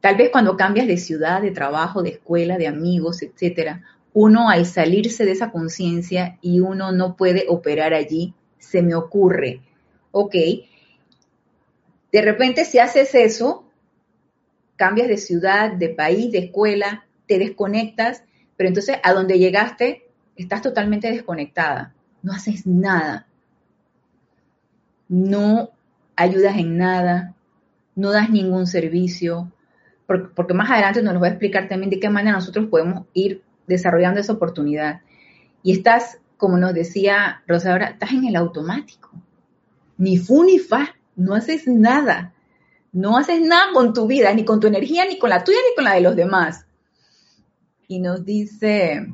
tal 0.00 0.16
vez 0.16 0.30
cuando 0.30 0.56
cambias 0.56 0.86
de 0.86 0.96
ciudad, 0.96 1.42
de 1.42 1.50
trabajo, 1.50 2.02
de 2.02 2.10
escuela, 2.10 2.58
de 2.58 2.66
amigos, 2.66 3.22
etcétera, 3.22 3.82
uno 4.12 4.48
al 4.48 4.66
salirse 4.66 5.24
de 5.24 5.32
esa 5.32 5.50
conciencia 5.50 6.38
y 6.40 6.60
uno 6.60 6.92
no 6.92 7.16
puede 7.16 7.46
operar 7.48 7.94
allí, 7.94 8.34
se 8.58 8.82
me 8.82 8.94
ocurre, 8.94 9.60
ok, 10.10 10.34
de 12.12 12.22
repente 12.22 12.64
si 12.64 12.78
haces 12.78 13.14
eso, 13.14 13.64
cambias 14.76 15.08
de 15.08 15.16
ciudad, 15.16 15.72
de 15.72 15.90
país, 15.90 16.32
de 16.32 16.38
escuela, 16.38 17.06
te 17.26 17.38
desconectas, 17.38 18.24
pero 18.56 18.68
entonces 18.68 18.96
a 19.02 19.12
donde 19.12 19.38
llegaste 19.38 20.08
estás 20.36 20.62
totalmente 20.62 21.10
desconectada, 21.10 21.94
no 22.22 22.32
haces 22.32 22.66
nada, 22.66 23.26
no 25.08 25.70
ayudas 26.16 26.56
en 26.56 26.76
nada, 26.76 27.34
no 27.94 28.10
das 28.10 28.30
ningún 28.30 28.66
servicio, 28.66 29.52
porque, 30.34 30.54
más 30.54 30.68
adelante 30.70 31.02
nos 31.02 31.22
va 31.22 31.26
a 31.26 31.30
explicar 31.30 31.68
también 31.68 31.90
de 31.90 32.00
qué 32.00 32.08
manera 32.08 32.36
nosotros 32.36 32.66
podemos 32.66 33.06
ir 33.12 33.42
desarrollando 33.68 34.18
esa 34.18 34.32
oportunidad. 34.32 35.02
Y 35.62 35.72
estás, 35.72 36.18
como 36.36 36.58
nos 36.58 36.74
decía 36.74 37.42
Rosa, 37.46 37.72
ahora 37.72 37.90
estás 37.90 38.10
en 38.10 38.24
el 38.24 38.34
automático. 38.34 39.10
Ni 39.98 40.16
fu 40.16 40.42
ni 40.42 40.58
fa, 40.58 40.96
no 41.14 41.34
haces 41.34 41.68
nada. 41.68 42.34
No 42.92 43.16
haces 43.16 43.40
nada 43.40 43.72
con 43.72 43.94
tu 43.94 44.08
vida, 44.08 44.34
ni 44.34 44.44
con 44.44 44.58
tu 44.58 44.66
energía, 44.66 45.04
ni 45.06 45.16
con 45.16 45.30
la 45.30 45.44
tuya, 45.44 45.58
ni 45.68 45.76
con 45.76 45.84
la 45.84 45.94
de 45.94 46.00
los 46.00 46.16
demás. 46.16 46.66
Y 47.86 48.00
nos 48.00 48.24
dice 48.24 49.06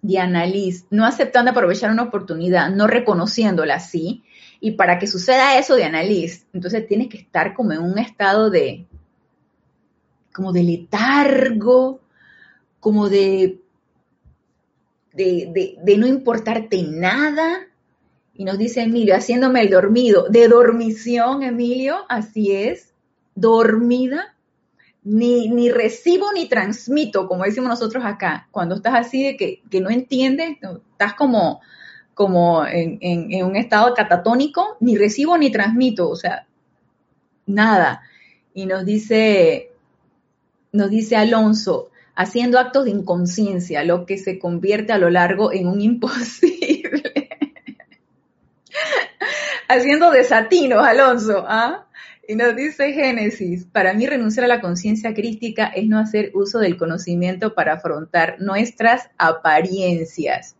Diana 0.00 0.46
Liz, 0.46 0.86
no 0.88 1.04
aceptando 1.04 1.50
aprovechar 1.50 1.90
una 1.90 2.04
oportunidad, 2.04 2.70
no 2.70 2.86
reconociéndola 2.86 3.74
así. 3.74 4.24
Y 4.58 4.72
para 4.72 4.98
que 4.98 5.06
suceda 5.06 5.58
eso, 5.58 5.76
Diana 5.76 6.02
Liz, 6.02 6.46
entonces 6.54 6.86
tienes 6.86 7.08
que 7.08 7.18
estar 7.18 7.52
como 7.52 7.72
en 7.72 7.82
un 7.82 7.98
estado 7.98 8.48
de, 8.48 8.86
como 10.36 10.52
de 10.52 10.62
letargo, 10.62 12.02
como 12.78 13.08
de, 13.08 13.58
de, 15.14 15.78
de, 15.82 15.96
no 15.96 16.06
importarte 16.06 16.82
nada. 16.82 17.66
Y 18.34 18.44
nos 18.44 18.58
dice 18.58 18.82
Emilio, 18.82 19.16
haciéndome 19.16 19.62
el 19.62 19.70
dormido, 19.70 20.28
de 20.28 20.46
dormición, 20.46 21.42
Emilio, 21.42 22.04
así 22.10 22.52
es, 22.52 22.92
dormida, 23.34 24.36
ni, 25.04 25.48
ni, 25.48 25.70
recibo 25.70 26.30
ni 26.34 26.50
transmito, 26.50 27.28
como 27.28 27.44
decimos 27.44 27.70
nosotros 27.70 28.04
acá, 28.04 28.48
cuando 28.50 28.74
estás 28.74 28.94
así 28.94 29.24
de 29.24 29.36
que, 29.38 29.62
que 29.70 29.80
no 29.80 29.88
entiendes, 29.88 30.58
estás 30.90 31.14
como, 31.14 31.62
como 32.12 32.66
en, 32.66 32.98
en, 33.00 33.32
en, 33.32 33.46
un 33.46 33.56
estado 33.56 33.94
catatónico, 33.94 34.76
ni 34.80 34.98
recibo 34.98 35.38
ni 35.38 35.50
transmito, 35.50 36.10
o 36.10 36.16
sea, 36.16 36.46
nada. 37.46 38.02
Y 38.52 38.66
nos 38.66 38.84
dice, 38.84 39.72
nos 40.76 40.90
dice 40.90 41.16
Alonso, 41.16 41.90
haciendo 42.14 42.58
actos 42.58 42.84
de 42.84 42.90
inconsciencia, 42.90 43.84
lo 43.84 44.06
que 44.06 44.18
se 44.18 44.38
convierte 44.38 44.92
a 44.92 44.98
lo 44.98 45.10
largo 45.10 45.52
en 45.52 45.66
un 45.66 45.80
imposible. 45.82 47.30
haciendo 49.68 50.10
desatinos, 50.10 50.86
Alonso, 50.86 51.44
¿ah? 51.46 51.86
Y 52.28 52.34
nos 52.34 52.56
dice 52.56 52.92
Génesis, 52.92 53.66
para 53.66 53.94
mí 53.94 54.06
renunciar 54.06 54.44
a 54.46 54.48
la 54.48 54.60
conciencia 54.60 55.14
crística 55.14 55.66
es 55.66 55.86
no 55.86 55.98
hacer 55.98 56.32
uso 56.34 56.58
del 56.58 56.76
conocimiento 56.76 57.54
para 57.54 57.74
afrontar 57.74 58.36
nuestras 58.40 59.10
apariencias. 59.16 60.56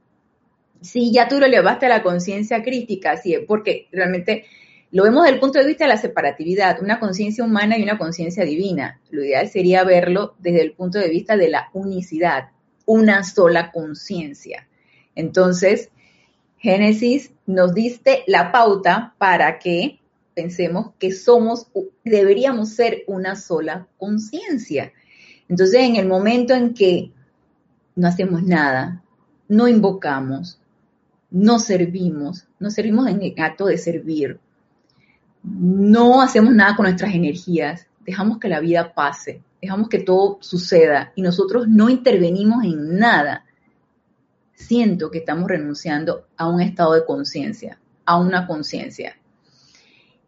Sí, 0.81 1.11
ya 1.13 1.27
tú 1.27 1.41
lo 1.41 1.49
llevaste 1.49 1.87
a 1.87 1.89
la 1.89 2.03
conciencia 2.05 2.63
crítica, 2.63 3.17
sí, 3.17 3.37
porque 3.49 3.89
realmente 3.91 4.45
lo 4.93 5.03
vemos 5.03 5.25
desde 5.25 5.35
el 5.35 5.41
punto 5.41 5.59
de 5.59 5.67
vista 5.67 5.85
de 5.85 5.89
la 5.89 5.97
separatividad, 5.97 6.81
una 6.81 7.01
conciencia 7.01 7.45
humana 7.45 7.77
y 7.77 7.83
una 7.83 7.99
conciencia 7.99 8.45
divina. 8.45 9.01
Lo 9.11 9.25
ideal 9.25 9.49
sería 9.49 9.85
verlo 9.85 10.35
desde 10.39 10.63
el 10.63 10.73
punto 10.73 10.99
de 10.99 11.09
vista 11.09 11.37
de 11.37 11.49
la 11.49 11.69
unicidad, 11.73 12.51
una 12.85 13.25
sola 13.25 13.73
conciencia. 13.73 14.69
Entonces, 15.15 15.91
Génesis 16.59 17.33
nos 17.47 17.75
diste 17.75 18.23
la 18.27 18.53
pauta 18.53 19.15
para 19.19 19.59
que 19.59 19.99
pensemos 20.35 20.93
que 20.99 21.13
somos, 21.13 21.67
deberíamos 22.05 22.71
ser 22.71 23.03
una 23.07 23.37
sola 23.37 23.89
conciencia. 23.99 24.93
Entonces, 25.49 25.81
en 25.81 25.97
el 25.97 26.07
momento 26.07 26.55
en 26.55 26.75
que 26.75 27.11
no 27.95 28.09
hacemos 28.09 28.43
nada, 28.43 29.03
no 29.49 29.69
invocamos, 29.69 30.61
no 31.31 31.59
servimos, 31.59 32.47
no 32.59 32.71
servimos 32.71 33.09
en 33.09 33.23
el 33.23 33.35
acto 33.39 33.67
de 33.67 33.79
servir, 33.79 34.39
no 35.47 36.21
hacemos 36.21 36.53
nada 36.55 36.75
con 36.75 36.85
nuestras 36.85 37.15
energías, 37.15 37.87
dejamos 38.05 38.39
que 38.39 38.49
la 38.49 38.61
vida 38.61 38.93
pase, 38.95 39.43
dejamos 39.63 39.89
que 39.89 40.01
todo 40.01 40.39
suceda 40.41 41.13
y 41.15 41.23
nosotros 41.23 41.69
no 41.69 41.89
intervenimos 41.89 42.65
en 42.65 42.99
nada, 42.99 43.45
siento 44.55 45.11
que 45.11 45.19
estamos 45.19 45.49
renunciando 45.49 46.27
a 46.37 46.49
un 46.49 46.61
estado 46.61 46.95
de 46.95 47.05
conciencia, 47.05 47.79
a 48.05 48.19
una 48.19 48.47
conciencia. 48.47 49.17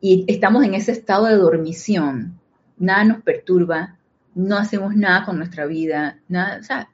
Y 0.00 0.24
estamos 0.28 0.64
en 0.64 0.74
ese 0.74 0.92
estado 0.92 1.26
de 1.26 1.36
dormición. 1.36 2.38
Nada 2.76 3.02
nos 3.04 3.22
perturba, 3.22 3.98
no 4.34 4.56
hacemos 4.56 4.94
nada 4.94 5.24
con 5.24 5.38
nuestra 5.38 5.66
vida, 5.66 6.20
nada, 6.28 6.58
o 6.60 6.62
sea, 6.62 6.88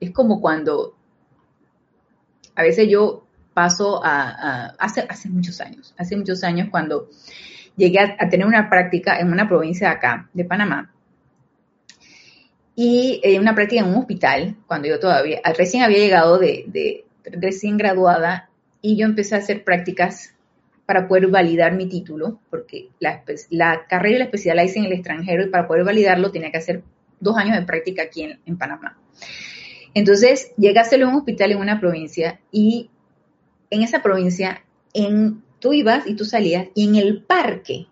es 0.00 0.12
como 0.12 0.40
cuando 0.40 0.96
a 2.54 2.62
veces 2.62 2.88
yo 2.88 3.27
paso 3.58 4.00
a, 4.04 4.76
hace, 4.78 5.04
hace 5.08 5.28
muchos 5.28 5.60
años, 5.60 5.92
hace 5.98 6.16
muchos 6.16 6.44
años 6.44 6.68
cuando 6.70 7.10
llegué 7.76 7.98
a, 7.98 8.28
tener 8.28 8.46
una 8.46 8.70
práctica 8.70 9.18
en 9.18 9.32
una 9.32 9.48
provincia 9.48 9.88
de 9.88 9.94
acá, 9.96 10.30
de 10.32 10.44
Panamá, 10.44 10.94
y 12.76 13.20
eh, 13.24 13.40
una 13.40 13.56
práctica 13.56 13.82
en 13.82 13.88
un 13.88 13.96
hospital, 13.96 14.54
cuando 14.68 14.86
yo 14.86 15.00
todavía, 15.00 15.40
recién 15.56 15.82
había 15.82 15.98
llegado 15.98 16.38
de, 16.38 17.04
recién 17.24 17.76
graduada, 17.76 18.48
y 18.80 18.96
yo 18.96 19.06
empecé 19.06 19.34
a 19.34 19.38
hacer 19.38 19.64
prácticas 19.64 20.36
para 20.86 21.08
poder 21.08 21.26
validar 21.26 21.74
mi 21.74 21.88
título, 21.88 22.38
porque 22.50 22.90
la, 23.00 23.24
la 23.50 23.88
carrera 23.88 24.14
y 24.14 24.18
la 24.18 24.24
especialidad 24.26 24.62
la 24.62 24.70
hice 24.70 24.78
en 24.78 24.84
el 24.84 24.92
extranjero 24.92 25.42
y 25.42 25.48
para 25.48 25.66
poder 25.66 25.82
validarlo 25.82 26.30
tenía 26.30 26.52
que 26.52 26.58
hacer 26.58 26.84
dos 27.18 27.36
años 27.36 27.58
de 27.58 27.66
práctica 27.66 28.04
aquí 28.04 28.22
en, 28.22 28.38
en 28.46 28.56
Panamá. 28.56 28.96
Entonces, 29.94 30.52
llegué 30.56 30.78
a 30.78 30.82
hacerlo 30.82 31.06
en 31.06 31.14
un 31.14 31.18
hospital 31.18 31.50
en 31.50 31.58
una 31.58 31.80
provincia 31.80 32.38
y 32.52 32.90
en 33.70 33.82
esa 33.82 34.02
provincia, 34.02 34.62
en, 34.94 35.42
tú 35.58 35.72
ibas 35.72 36.06
y 36.06 36.14
tú 36.14 36.24
salías, 36.24 36.68
y 36.74 36.88
en 36.88 36.96
el 36.96 37.22
parque, 37.22 37.86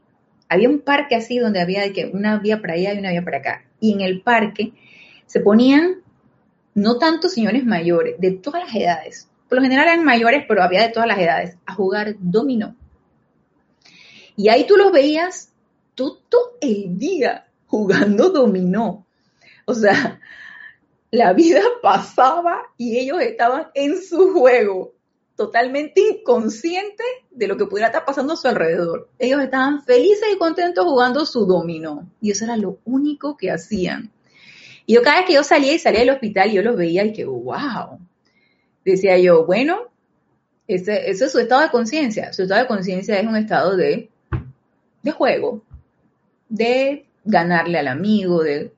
había 0.49 0.69
un 0.69 0.81
parque 0.81 1.17
así 1.17 1.39
donde 1.39 1.61
había 1.61 1.93
que 1.93 2.07
una 2.07 2.39
vía 2.39 2.61
para 2.61 2.75
allá 2.75 2.95
y 2.95 2.99
una 2.99 3.11
vía 3.11 3.25
para 3.25 3.39
acá, 3.39 3.65
y 3.81 3.93
en 3.93 4.01
el 4.01 4.23
parque 4.23 4.73
se 5.27 5.41
ponían 5.41 5.97
no 6.75 6.99
tantos 6.99 7.33
señores 7.33 7.65
mayores, 7.65 8.17
de 8.19 8.33
todas 8.33 8.65
las 8.65 8.75
edades, 8.75 9.29
por 9.49 9.59
lo 9.59 9.63
general 9.63 9.87
eran 9.89 10.05
mayores, 10.05 10.45
pero 10.49 10.63
había 10.63 10.83
de 10.83 10.93
todas 10.93 11.09
las 11.09 11.19
edades, 11.19 11.57
a 11.67 11.75
jugar 11.75 12.17
dominó. 12.19 12.75
Y 14.35 14.49
ahí 14.49 14.67
tú 14.67 14.77
los 14.77 14.93
veías 14.93 15.53
todo 15.95 16.57
el 16.61 16.99
día 16.99 17.47
jugando 17.67 18.31
dominó. 18.31 19.07
O 19.65 19.75
sea, 19.75 20.21
la 21.11 21.33
vida 21.33 21.61
pasaba 21.83 22.63
y 22.77 22.99
ellos 22.99 23.21
estaban 23.21 23.69
en 23.75 24.03
su 24.03 24.33
juego 24.33 24.96
totalmente 25.37 26.01
inconsciente 26.01 27.05
de 27.31 27.47
lo 27.47 27.57
que 27.57 27.67
pudiera 27.67 27.89
estar 27.89 28.05
pasando 28.05 28.33
a 28.33 28.37
su 28.37 28.49
alrededor. 28.49 29.09
Ellos 29.19 29.43
estaban 29.43 29.85
felices 29.85 30.29
y 30.35 30.39
contentos 30.39 30.85
jugando 30.85 31.27
su 31.27 31.45
dominó. 31.45 32.09
Y 32.21 32.31
eso 32.31 32.45
era 32.45 32.57
lo 32.57 32.79
único 32.85 33.37
que 33.37 33.51
hacían. 33.51 34.11
Y 34.87 34.95
yo 34.95 35.03
cada 35.03 35.19
vez 35.19 35.27
que 35.27 35.35
yo 35.35 35.45
salía 35.45 35.75
y 35.75 35.79
salía 35.79 36.01
del 36.01 36.11
hospital, 36.11 36.51
yo 36.51 36.63
los 36.63 36.77
veía 36.77 37.05
y 37.05 37.13
que, 37.13 37.27
wow. 37.27 37.99
Decía 38.85 39.19
yo, 39.19 39.45
bueno, 39.45 39.91
ese, 40.67 41.11
ese 41.11 41.27
es 41.27 41.33
su 41.33 41.39
estado 41.39 41.61
de 41.61 41.71
conciencia. 41.71 42.33
Su 42.33 42.43
estado 42.43 42.63
de 42.63 42.69
conciencia 42.69 43.19
es 43.19 43.27
un 43.27 43.37
estado 43.37 43.77
de, 43.77 44.09
de 45.03 45.11
juego, 45.11 45.63
de 46.49 47.05
ganarle 47.25 47.79
al 47.79 47.89
amigo, 47.89 48.43
de 48.43 48.73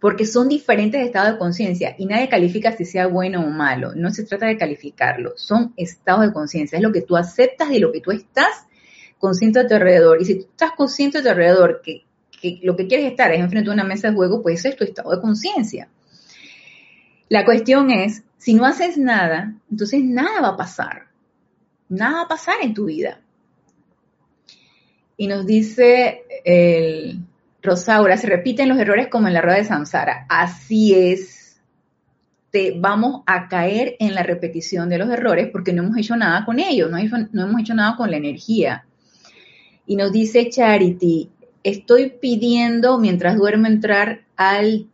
porque 0.00 0.26
son 0.26 0.48
diferentes 0.48 1.04
estados 1.04 1.32
de 1.32 1.38
conciencia 1.38 1.94
y 1.98 2.06
nadie 2.06 2.28
califica 2.28 2.76
si 2.76 2.84
sea 2.84 3.08
bueno 3.08 3.44
o 3.44 3.50
malo. 3.50 3.94
No 3.94 4.10
se 4.10 4.24
trata 4.24 4.46
de 4.46 4.56
calificarlo, 4.56 5.32
son 5.36 5.72
estados 5.76 6.26
de 6.26 6.32
conciencia. 6.32 6.76
Es 6.76 6.82
lo 6.82 6.92
que 6.92 7.02
tú 7.02 7.16
aceptas 7.16 7.68
de 7.70 7.80
lo 7.80 7.90
que 7.90 8.00
tú 8.00 8.12
estás 8.12 8.66
consciente 9.18 9.60
de 9.60 9.68
tu 9.68 9.74
alrededor. 9.74 10.22
Y 10.22 10.24
si 10.24 10.34
tú 10.36 10.46
estás 10.50 10.72
consciente 10.72 11.18
de 11.18 11.24
tu 11.24 11.30
alrededor 11.30 11.82
que, 11.82 12.04
lo 12.62 12.76
que 12.76 12.86
quieres 12.86 13.10
estar 13.10 13.32
es 13.32 13.40
enfrente 13.40 13.68
de 13.68 13.74
una 13.74 13.84
mesa 13.84 14.08
de 14.08 14.14
juego, 14.14 14.40
pues 14.40 14.60
ese 14.60 14.68
es 14.68 14.76
tu 14.76 14.84
estado 14.84 15.10
de 15.10 15.20
conciencia. 15.20 15.88
La 17.28 17.44
cuestión 17.44 17.90
es, 17.90 18.22
si 18.36 18.54
no 18.54 18.64
haces 18.64 18.96
nada, 18.96 19.54
entonces 19.68 20.02
nada 20.04 20.40
va 20.40 20.48
a 20.50 20.56
pasar. 20.56 21.08
Nada 21.88 22.18
va 22.18 22.22
a 22.22 22.28
pasar 22.28 22.54
en 22.62 22.74
tu 22.74 22.84
vida. 22.84 23.20
Y 25.16 25.26
nos 25.26 25.44
dice 25.44 26.22
el 26.44 27.18
Rosaura, 27.68 28.16
se 28.16 28.26
repiten 28.26 28.68
los 28.68 28.78
errores 28.78 29.08
como 29.08 29.28
en 29.28 29.34
la 29.34 29.42
rueda 29.42 29.58
de 29.58 29.64
Samsara. 29.64 30.24
Así 30.28 30.94
es. 30.94 31.60
Te 32.50 32.74
vamos 32.78 33.22
a 33.26 33.46
caer 33.48 33.96
en 33.98 34.14
la 34.14 34.22
repetición 34.22 34.88
de 34.88 34.96
los 34.96 35.10
errores 35.10 35.50
porque 35.52 35.74
no 35.74 35.82
hemos 35.82 35.98
hecho 35.98 36.16
nada 36.16 36.46
con 36.46 36.58
ellos, 36.60 36.90
no, 36.90 36.96
hemos 36.96 37.60
hecho 37.60 37.74
nada 37.74 37.94
con 37.96 38.10
la 38.10 38.16
energía. 38.16 38.86
Y 39.86 39.96
nos 39.96 40.12
dice 40.12 40.48
Charity, 40.48 41.28
estoy 41.62 42.10
pidiendo 42.10 42.98
mientras 42.98 43.36
duermo 43.36 43.66
entrar 43.66 44.22
al 44.36 44.86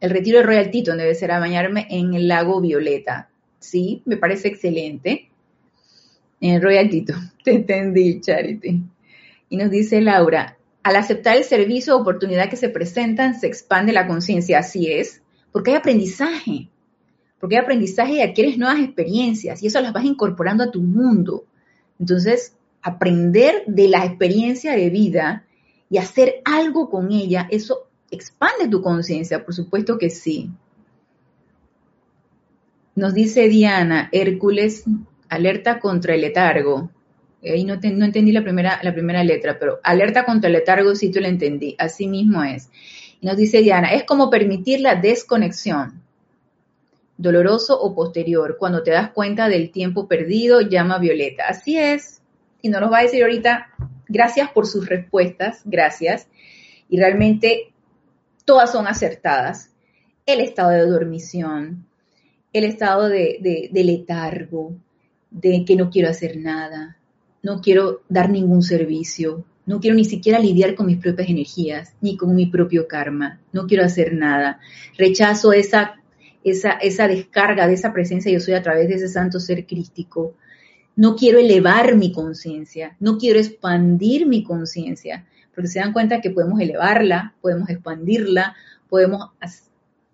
el 0.00 0.10
retiro 0.10 0.38
de 0.38 0.44
Royal 0.44 0.70
Tito, 0.70 0.96
debe 0.96 1.14
ser 1.14 1.30
a 1.30 1.38
bañarme 1.38 1.86
en 1.88 2.14
el 2.14 2.26
lago 2.26 2.60
Violeta. 2.60 3.28
Sí, 3.60 4.02
me 4.04 4.16
parece 4.16 4.48
excelente. 4.48 5.28
En 6.40 6.60
Royal 6.60 6.88
Tito, 6.88 7.14
te 7.44 7.52
entendí, 7.52 8.20
Charity. 8.20 8.82
Y 9.50 9.56
nos 9.58 9.70
dice 9.70 10.00
Laura, 10.00 10.56
al 10.82 10.96
aceptar 10.96 11.36
el 11.36 11.44
servicio 11.44 11.96
o 11.96 12.00
oportunidad 12.00 12.50
que 12.50 12.56
se 12.56 12.68
presentan, 12.68 13.38
se 13.38 13.46
expande 13.46 13.92
la 13.92 14.06
conciencia. 14.06 14.58
Así 14.58 14.90
es, 14.90 15.22
porque 15.52 15.70
hay 15.70 15.76
aprendizaje. 15.76 16.68
Porque 17.38 17.56
hay 17.56 17.62
aprendizaje 17.62 18.14
y 18.14 18.20
adquieres 18.20 18.58
nuevas 18.58 18.80
experiencias 18.80 19.62
y 19.62 19.66
eso 19.66 19.80
las 19.80 19.92
vas 19.92 20.04
incorporando 20.04 20.64
a 20.64 20.70
tu 20.70 20.80
mundo. 20.80 21.44
Entonces, 21.98 22.54
aprender 22.82 23.64
de 23.66 23.88
la 23.88 24.04
experiencia 24.04 24.72
de 24.72 24.90
vida 24.90 25.44
y 25.88 25.98
hacer 25.98 26.42
algo 26.44 26.88
con 26.88 27.12
ella, 27.12 27.46
eso 27.50 27.88
expande 28.10 28.68
tu 28.68 28.82
conciencia, 28.82 29.44
por 29.44 29.54
supuesto 29.54 29.98
que 29.98 30.10
sí. 30.10 30.50
Nos 32.94 33.14
dice 33.14 33.48
Diana, 33.48 34.08
Hércules 34.12 34.84
alerta 35.28 35.80
contra 35.80 36.14
el 36.14 36.20
letargo. 36.20 36.90
Ahí 37.42 37.64
no, 37.64 37.74
no, 37.76 38.04
entendí 38.04 38.32
la 38.32 38.42
primera, 38.42 38.80
la 38.82 39.24
letra, 39.24 39.58
pero 39.58 39.80
alerta 39.82 40.24
contra 40.24 40.48
el 40.48 40.54
letargo 40.54 40.94
sí 40.94 41.10
tú 41.10 41.20
lo 41.20 41.26
entendí. 41.26 41.74
Así 41.78 42.06
mismo 42.06 42.42
es. 42.44 42.70
Y 43.20 43.26
nos 43.26 43.36
dice 43.36 43.62
Diana, 43.62 43.92
es 43.92 44.04
como 44.04 44.30
permitir 44.30 44.80
la 44.80 44.94
desconexión. 44.94 46.02
Doloroso 47.16 47.80
o 47.80 47.94
posterior. 47.94 48.56
Cuando 48.58 48.82
te 48.82 48.90
das 48.90 49.10
cuenta 49.10 49.48
del 49.48 49.70
tiempo 49.70 50.08
perdido, 50.08 50.60
llama 50.60 50.98
Violeta. 50.98 51.44
Así 51.48 51.78
es. 51.78 52.20
Y 52.62 52.68
nos 52.68 52.92
va 52.92 53.00
a 53.00 53.02
decir 53.02 53.22
ahorita 53.22 53.68
Gracias 54.12 54.50
por 54.50 54.66
sus 54.66 54.90
respuestas, 54.90 55.62
gracias. 55.64 56.28
Y 56.90 56.98
realmente 56.98 57.72
todas 58.44 58.70
son 58.70 58.86
acertadas. 58.86 59.70
El 60.26 60.40
estado 60.40 60.68
de 60.68 60.86
dormición, 60.86 61.86
el 62.52 62.64
estado 62.64 63.08
de, 63.08 63.70
letargo, 63.72 64.76
de 65.30 65.64
que 65.64 65.76
no 65.76 65.88
quiero 65.88 66.10
hacer 66.10 66.36
nada, 66.36 66.98
no 67.42 67.60
quiero 67.60 68.02
dar 68.08 68.30
ningún 68.30 68.62
servicio, 68.62 69.44
no 69.66 69.80
quiero 69.80 69.96
ni 69.96 70.04
siquiera 70.04 70.38
lidiar 70.38 70.74
con 70.74 70.86
mis 70.86 70.98
propias 70.98 71.28
energías, 71.28 71.94
ni 72.00 72.16
con 72.16 72.34
mi 72.34 72.46
propio 72.46 72.88
karma, 72.88 73.40
no 73.52 73.66
quiero 73.66 73.84
hacer 73.84 74.14
nada. 74.14 74.60
Rechazo 74.98 75.52
esa, 75.52 76.00
esa, 76.44 76.72
esa 76.72 77.08
descarga 77.08 77.66
de 77.66 77.74
esa 77.74 77.92
presencia 77.92 78.32
yo 78.32 78.40
soy 78.40 78.54
a 78.54 78.62
través 78.62 78.88
de 78.88 78.94
ese 78.94 79.08
santo 79.08 79.40
ser 79.40 79.66
crístico 79.66 80.34
no 80.94 81.16
quiero 81.16 81.38
elevar 81.38 81.96
mi 81.96 82.12
conciencia, 82.12 82.96
no 83.00 83.18
quiero 83.18 83.38
expandir 83.38 84.26
mi 84.26 84.44
conciencia, 84.44 85.26
porque 85.54 85.68
se 85.68 85.78
dan 85.78 85.92
cuenta 85.92 86.20
que 86.20 86.30
podemos 86.30 86.60
elevarla, 86.60 87.34
podemos 87.40 87.68
expandirla, 87.70 88.54
podemos 88.88 89.30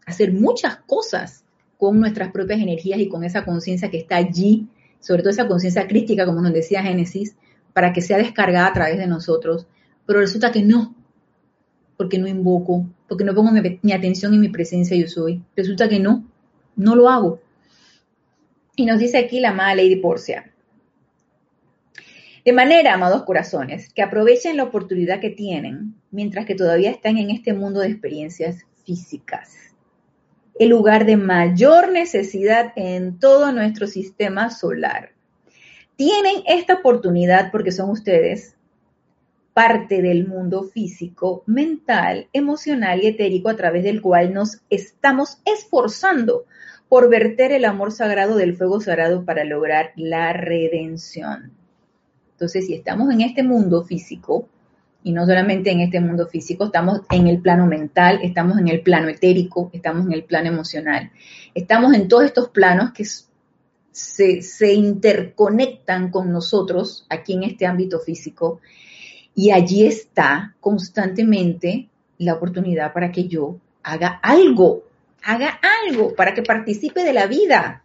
hacer 0.07 0.33
muchas 0.33 0.77
cosas 0.87 1.45
con 1.77 1.99
nuestras 2.01 2.31
propias 2.31 2.61
energías 2.61 3.01
y 3.01 3.09
con 3.09 3.25
esa 3.25 3.45
conciencia 3.45 3.91
que 3.91 3.99
está 3.99 4.17
allí, 4.17 4.69
sobre 5.01 5.23
todo 5.23 5.31
esa 5.31 5.49
conciencia 5.49 5.87
crítica, 5.87 6.27
como 6.27 6.41
nos 6.41 6.53
decía 6.53 6.83
Génesis, 6.83 7.37
para 7.73 7.93
que 7.93 8.03
sea 8.03 8.19
descargada 8.19 8.67
a 8.67 8.73
través 8.73 8.99
de 8.99 9.07
nosotros, 9.07 9.67
pero 10.07 10.21
resulta 10.21 10.53
que 10.53 10.63
no, 10.63 10.95
porque 11.97 12.19
no 12.19 12.27
invoco, 12.27 12.87
porque 13.09 13.25
no 13.25 13.35
pongo 13.35 13.51
mi, 13.51 13.93
atención 13.93 14.35
en 14.35 14.41
mi 14.41 14.49
presencia 14.49 14.97
yo 14.97 15.07
soy, 15.07 15.43
resulta 15.57 15.89
que 15.89 16.01
no, 16.01 16.25
no 16.77 16.97
lo 16.97 17.09
hago. 17.09 17.41
Y 18.77 18.87
nos 18.87 18.99
dice 18.99 19.19
aquí 19.19 19.41
la 19.41 19.51
amada 19.51 19.75
Lady 19.75 19.97
Porcia, 19.97 20.53
de 22.49 22.53
manera, 22.55 22.95
amados 22.95 23.25
corazones, 23.25 23.93
que 23.93 24.01
aprovechen 24.01 24.57
la 24.57 24.63
oportunidad 24.63 25.21
que 25.21 25.29
tienen 25.29 25.95
mientras 26.11 26.47
que 26.47 26.55
todavía 26.55 26.91
están 26.91 27.19
en 27.19 27.29
este 27.29 27.53
mundo 27.53 27.81
de 27.81 27.89
experiencias 27.89 28.65
físicas. 28.87 29.68
El 30.59 30.71
lugar 30.71 31.07
de 31.07 31.17
mayor 31.17 31.93
necesidad 31.93 32.73
en 32.77 33.19
todo 33.19 33.53
nuestro 33.53 33.87
sistema 33.87 34.51
solar. 34.51 35.13
Tienen 35.97 36.43
esta 36.47 36.75
oportunidad 36.75 37.51
porque 37.51 37.73
son 37.73 37.91
ustedes 37.91 38.57
parte 39.55 40.03
del 40.03 40.27
mundo 40.27 40.63
físico, 40.63 41.43
mental, 41.47 42.29
emocional 42.33 43.03
y 43.03 43.09
etérico 43.09 43.49
a 43.49 43.57
través 43.57 43.83
del 43.83 44.01
cual 44.01 44.33
nos 44.33 44.61
estamos 44.71 45.39
esforzando 45.45 46.45
por 46.89 47.11
verter 47.11 47.53
el 47.53 47.65
amor 47.65 47.91
sagrado 47.91 48.37
del 48.37 48.57
fuego 48.57 48.81
sagrado 48.81 49.25
para 49.25 49.45
lograr 49.45 49.93
la 49.97 50.33
redención. 50.33 51.53
Entonces, 52.33 52.67
si 52.67 52.75
estamos 52.75 53.13
en 53.13 53.21
este 53.23 53.43
mundo 53.43 53.85
físico, 53.85 54.49
y 55.09 55.13
no 55.13 55.25
solamente 55.25 55.71
en 55.71 55.81
este 55.81 56.01
mundo 56.01 56.27
físico, 56.27 56.67
estamos 56.67 57.01
en 57.11 57.29
el 57.29 57.41
plano 57.41 57.65
mental, 57.65 58.21
estamos 58.23 58.59
en 58.59 58.69
el 58.69 58.83
plano 58.83 59.09
etérico, 59.09 59.71
estamos 59.73 60.05
en 60.05 60.13
el 60.13 60.23
plano 60.23 60.49
emocional, 60.49 61.13
estamos 61.55 61.95
en 61.95 62.09
todos 62.09 62.25
estos 62.25 62.51
planos 62.51 62.93
que 62.93 63.07
se, 63.91 64.43
se 64.43 64.75
interconectan 64.75 66.11
con 66.11 66.31
nosotros 66.31 67.07
aquí 67.09 67.33
en 67.33 67.45
este 67.45 67.65
ámbito 67.65 68.01
físico, 68.01 68.61
y 69.35 69.51
allí 69.51 69.87
está 69.87 70.55
constantemente 70.61 71.89
la 72.19 72.35
oportunidad 72.35 72.93
para 72.93 73.11
que 73.11 73.29
yo 73.29 73.57
haga 73.83 74.21
algo, 74.23 74.83
haga 75.23 75.59
algo, 75.87 76.15
para 76.15 76.35
que 76.35 76.43
participe 76.43 77.03
de 77.03 77.15
la 77.15 77.27
vida. 77.27 77.83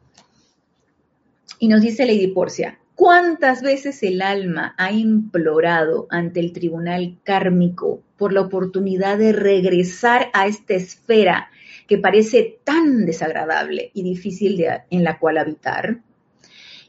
Y 1.57 1.69
nos 1.69 1.81
dice 1.81 2.05
Lady 2.05 2.27
Porcia, 2.27 2.79
¿Cuántas 3.03 3.61
veces 3.61 4.01
el 4.03 4.21
alma 4.21 4.75
ha 4.77 4.93
implorado 4.93 6.07
ante 6.09 6.39
el 6.39 6.53
tribunal 6.53 7.17
kármico 7.25 8.01
por 8.15 8.31
la 8.31 8.39
oportunidad 8.39 9.17
de 9.17 9.33
regresar 9.33 10.29
a 10.31 10.47
esta 10.47 10.75
esfera 10.75 11.49
que 11.85 11.97
parece 11.97 12.59
tan 12.63 13.05
desagradable 13.05 13.91
y 13.93 14.03
difícil 14.03 14.65
en 14.89 15.03
la 15.03 15.19
cual 15.19 15.37
habitar? 15.37 15.99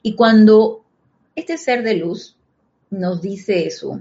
Y 0.02 0.14
cuando 0.14 0.84
este 1.34 1.58
ser 1.58 1.82
de 1.82 1.96
luz 1.96 2.36
nos 2.90 3.20
dice 3.20 3.66
eso, 3.66 4.00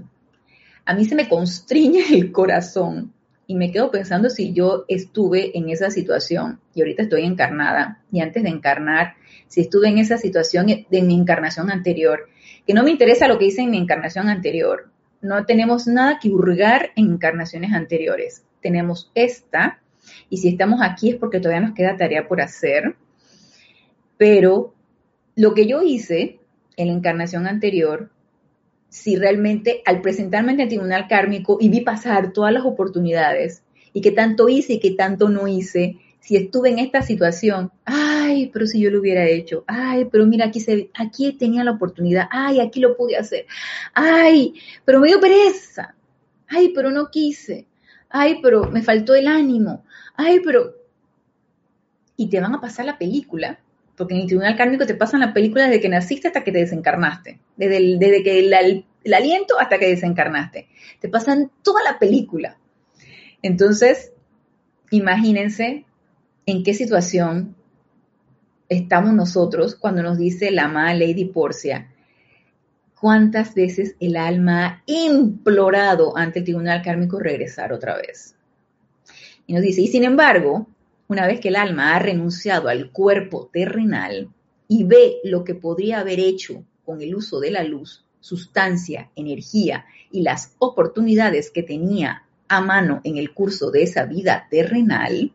a 0.84 0.94
mí 0.94 1.06
se 1.06 1.16
me 1.16 1.28
constriñe 1.28 2.04
el 2.14 2.30
corazón 2.30 3.12
y 3.48 3.56
me 3.56 3.72
quedo 3.72 3.90
pensando 3.90 4.30
si 4.30 4.52
yo 4.52 4.84
estuve 4.86 5.58
en 5.58 5.68
esa 5.68 5.90
situación 5.90 6.60
y 6.76 6.82
ahorita 6.82 7.02
estoy 7.02 7.24
encarnada 7.24 8.04
y 8.12 8.20
antes 8.20 8.44
de 8.44 8.50
encarnar 8.50 9.16
si 9.48 9.62
estuve 9.62 9.88
en 9.88 9.98
esa 9.98 10.18
situación 10.18 10.66
de 10.66 11.02
mi 11.02 11.14
encarnación 11.14 11.70
anterior, 11.70 12.28
que 12.66 12.74
no 12.74 12.82
me 12.82 12.90
interesa 12.90 13.28
lo 13.28 13.38
que 13.38 13.46
hice 13.46 13.62
en 13.62 13.70
mi 13.70 13.78
encarnación 13.78 14.28
anterior. 14.28 14.90
No 15.20 15.44
tenemos 15.46 15.86
nada 15.86 16.18
que 16.20 16.30
hurgar 16.30 16.90
en 16.96 17.12
encarnaciones 17.12 17.72
anteriores. 17.72 18.44
Tenemos 18.60 19.10
esta, 19.14 19.80
y 20.28 20.38
si 20.38 20.48
estamos 20.48 20.80
aquí 20.82 21.10
es 21.10 21.16
porque 21.16 21.40
todavía 21.40 21.66
nos 21.66 21.74
queda 21.74 21.96
tarea 21.96 22.28
por 22.28 22.40
hacer. 22.40 22.96
Pero 24.16 24.74
lo 25.34 25.54
que 25.54 25.66
yo 25.66 25.82
hice 25.82 26.40
en 26.76 26.88
la 26.88 26.94
encarnación 26.94 27.46
anterior, 27.46 28.10
si 28.88 29.16
realmente 29.16 29.82
al 29.86 30.00
presentarme 30.00 30.52
en 30.52 30.60
el 30.60 30.68
tribunal 30.68 31.08
kármico 31.08 31.58
y 31.60 31.68
vi 31.68 31.80
pasar 31.80 32.32
todas 32.32 32.52
las 32.52 32.64
oportunidades 32.64 33.62
y 33.92 34.00
qué 34.00 34.12
tanto 34.12 34.48
hice 34.48 34.74
y 34.74 34.80
qué 34.80 34.92
tanto 34.92 35.28
no 35.28 35.48
hice, 35.48 35.96
si 36.24 36.36
estuve 36.36 36.70
en 36.70 36.78
esta 36.78 37.02
situación, 37.02 37.70
ay, 37.84 38.48
pero 38.50 38.66
si 38.66 38.80
yo 38.80 38.90
lo 38.90 39.00
hubiera 39.00 39.26
hecho, 39.26 39.62
ay, 39.66 40.06
pero 40.06 40.24
mira, 40.24 40.46
aquí, 40.46 40.58
se, 40.58 40.90
aquí 40.94 41.34
tenía 41.34 41.62
la 41.64 41.72
oportunidad, 41.72 42.28
ay, 42.30 42.60
aquí 42.60 42.80
lo 42.80 42.96
pude 42.96 43.18
hacer, 43.18 43.44
ay, 43.92 44.54
pero 44.86 45.00
me 45.00 45.08
dio 45.08 45.20
pereza, 45.20 45.94
ay, 46.48 46.72
pero 46.74 46.90
no 46.90 47.10
quise, 47.10 47.66
ay, 48.08 48.38
pero 48.42 48.70
me 48.70 48.80
faltó 48.80 49.14
el 49.14 49.26
ánimo, 49.26 49.84
ay, 50.16 50.40
pero... 50.42 50.74
Y 52.16 52.30
te 52.30 52.40
van 52.40 52.54
a 52.54 52.60
pasar 52.60 52.86
la 52.86 52.96
película, 52.96 53.58
porque 53.94 54.14
en 54.14 54.20
el 54.20 54.26
tribunal 54.26 54.56
kármico 54.56 54.86
te 54.86 54.94
pasan 54.94 55.20
la 55.20 55.34
película 55.34 55.64
desde 55.64 55.82
que 55.82 55.90
naciste 55.90 56.28
hasta 56.28 56.42
que 56.42 56.52
te 56.52 56.60
desencarnaste, 56.60 57.38
desde, 57.58 57.98
desde 57.98 58.22
que 58.22 58.38
el 58.38 59.12
aliento 59.12 59.60
hasta 59.60 59.78
que 59.78 59.90
desencarnaste. 59.90 60.68
Te 61.00 61.10
pasan 61.10 61.50
toda 61.62 61.82
la 61.82 61.98
película. 61.98 62.56
Entonces, 63.42 64.12
imagínense 64.90 65.84
en 66.46 66.62
qué 66.62 66.74
situación 66.74 67.54
estamos 68.68 69.12
nosotros 69.12 69.74
cuando 69.74 70.02
nos 70.02 70.18
dice 70.18 70.50
la 70.50 70.64
amada 70.64 70.94
Lady 70.94 71.26
Porcia, 71.26 71.90
cuántas 73.00 73.54
veces 73.54 73.96
el 74.00 74.16
alma 74.16 74.66
ha 74.66 74.82
implorado 74.86 76.16
ante 76.16 76.40
el 76.40 76.44
tribunal 76.44 76.82
kármico 76.82 77.18
regresar 77.18 77.72
otra 77.72 77.96
vez. 77.96 78.34
Y 79.46 79.52
nos 79.52 79.62
dice, 79.62 79.82
y 79.82 79.88
sin 79.88 80.04
embargo, 80.04 80.68
una 81.08 81.26
vez 81.26 81.40
que 81.40 81.48
el 81.48 81.56
alma 81.56 81.94
ha 81.94 81.98
renunciado 81.98 82.68
al 82.68 82.90
cuerpo 82.90 83.50
terrenal 83.52 84.30
y 84.68 84.84
ve 84.84 85.16
lo 85.24 85.44
que 85.44 85.54
podría 85.54 86.00
haber 86.00 86.18
hecho 86.18 86.64
con 86.84 87.02
el 87.02 87.14
uso 87.14 87.40
de 87.40 87.50
la 87.50 87.62
luz, 87.62 88.04
sustancia, 88.20 89.10
energía 89.16 89.84
y 90.10 90.22
las 90.22 90.54
oportunidades 90.58 91.50
que 91.50 91.62
tenía 91.62 92.22
a 92.48 92.60
mano 92.62 93.00
en 93.04 93.18
el 93.18 93.34
curso 93.34 93.70
de 93.70 93.82
esa 93.82 94.06
vida 94.06 94.46
terrenal, 94.50 95.32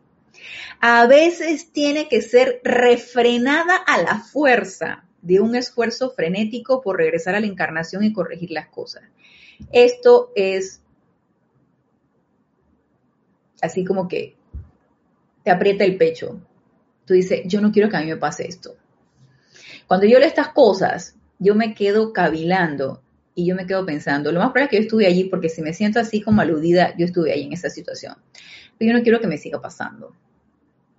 a 0.80 1.06
veces 1.06 1.72
tiene 1.72 2.08
que 2.08 2.22
ser 2.22 2.60
refrenada 2.64 3.76
a 3.76 4.02
la 4.02 4.18
fuerza 4.18 5.04
de 5.22 5.40
un 5.40 5.54
esfuerzo 5.54 6.10
frenético 6.10 6.80
por 6.80 6.96
regresar 6.96 7.34
a 7.34 7.40
la 7.40 7.46
encarnación 7.46 8.04
y 8.04 8.12
corregir 8.12 8.50
las 8.50 8.68
cosas. 8.68 9.02
Esto 9.72 10.32
es 10.34 10.80
así 13.60 13.84
como 13.84 14.08
que 14.08 14.36
te 15.44 15.50
aprieta 15.50 15.84
el 15.84 15.96
pecho. 15.96 16.40
Tú 17.04 17.14
dices, 17.14 17.42
yo 17.44 17.60
no 17.60 17.72
quiero 17.72 17.88
que 17.88 17.96
a 17.96 18.00
mí 18.00 18.06
me 18.06 18.16
pase 18.16 18.46
esto. 18.46 18.76
Cuando 19.86 20.06
yo 20.06 20.18
leo 20.18 20.28
estas 20.28 20.48
cosas, 20.48 21.16
yo 21.38 21.54
me 21.54 21.74
quedo 21.74 22.12
cavilando 22.12 23.02
y 23.34 23.46
yo 23.46 23.54
me 23.54 23.66
quedo 23.66 23.84
pensando, 23.86 24.32
lo 24.32 24.40
más 24.40 24.50
probable 24.50 24.64
es 24.64 24.70
que 24.70 24.76
yo 24.76 24.82
estuve 24.82 25.06
allí 25.06 25.24
porque 25.24 25.48
si 25.48 25.62
me 25.62 25.72
siento 25.72 25.98
así 25.98 26.20
como 26.20 26.40
aludida, 26.40 26.94
yo 26.96 27.06
estuve 27.06 27.32
ahí 27.32 27.44
en 27.44 27.52
esa 27.52 27.70
situación. 27.70 28.14
Pero 28.78 28.92
yo 28.92 28.98
no 28.98 29.02
quiero 29.02 29.20
que 29.20 29.26
me 29.26 29.38
siga 29.38 29.60
pasando. 29.60 30.14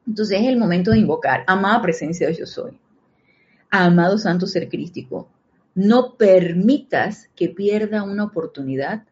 Entonces 0.08 0.42
es 0.42 0.48
el 0.48 0.58
momento 0.58 0.92
de 0.92 1.00
invocar, 1.00 1.44
amada 1.48 1.82
presencia 1.82 2.28
de 2.28 2.36
yo 2.36 2.46
soy, 2.46 2.78
amado 3.70 4.18
santo 4.18 4.48
ser 4.48 4.68
crístico, 4.68 5.30
no 5.76 6.16
permitas 6.16 7.30
que 7.36 7.50
pierda 7.50 8.04
una 8.04 8.26
oportunidad 8.26 9.04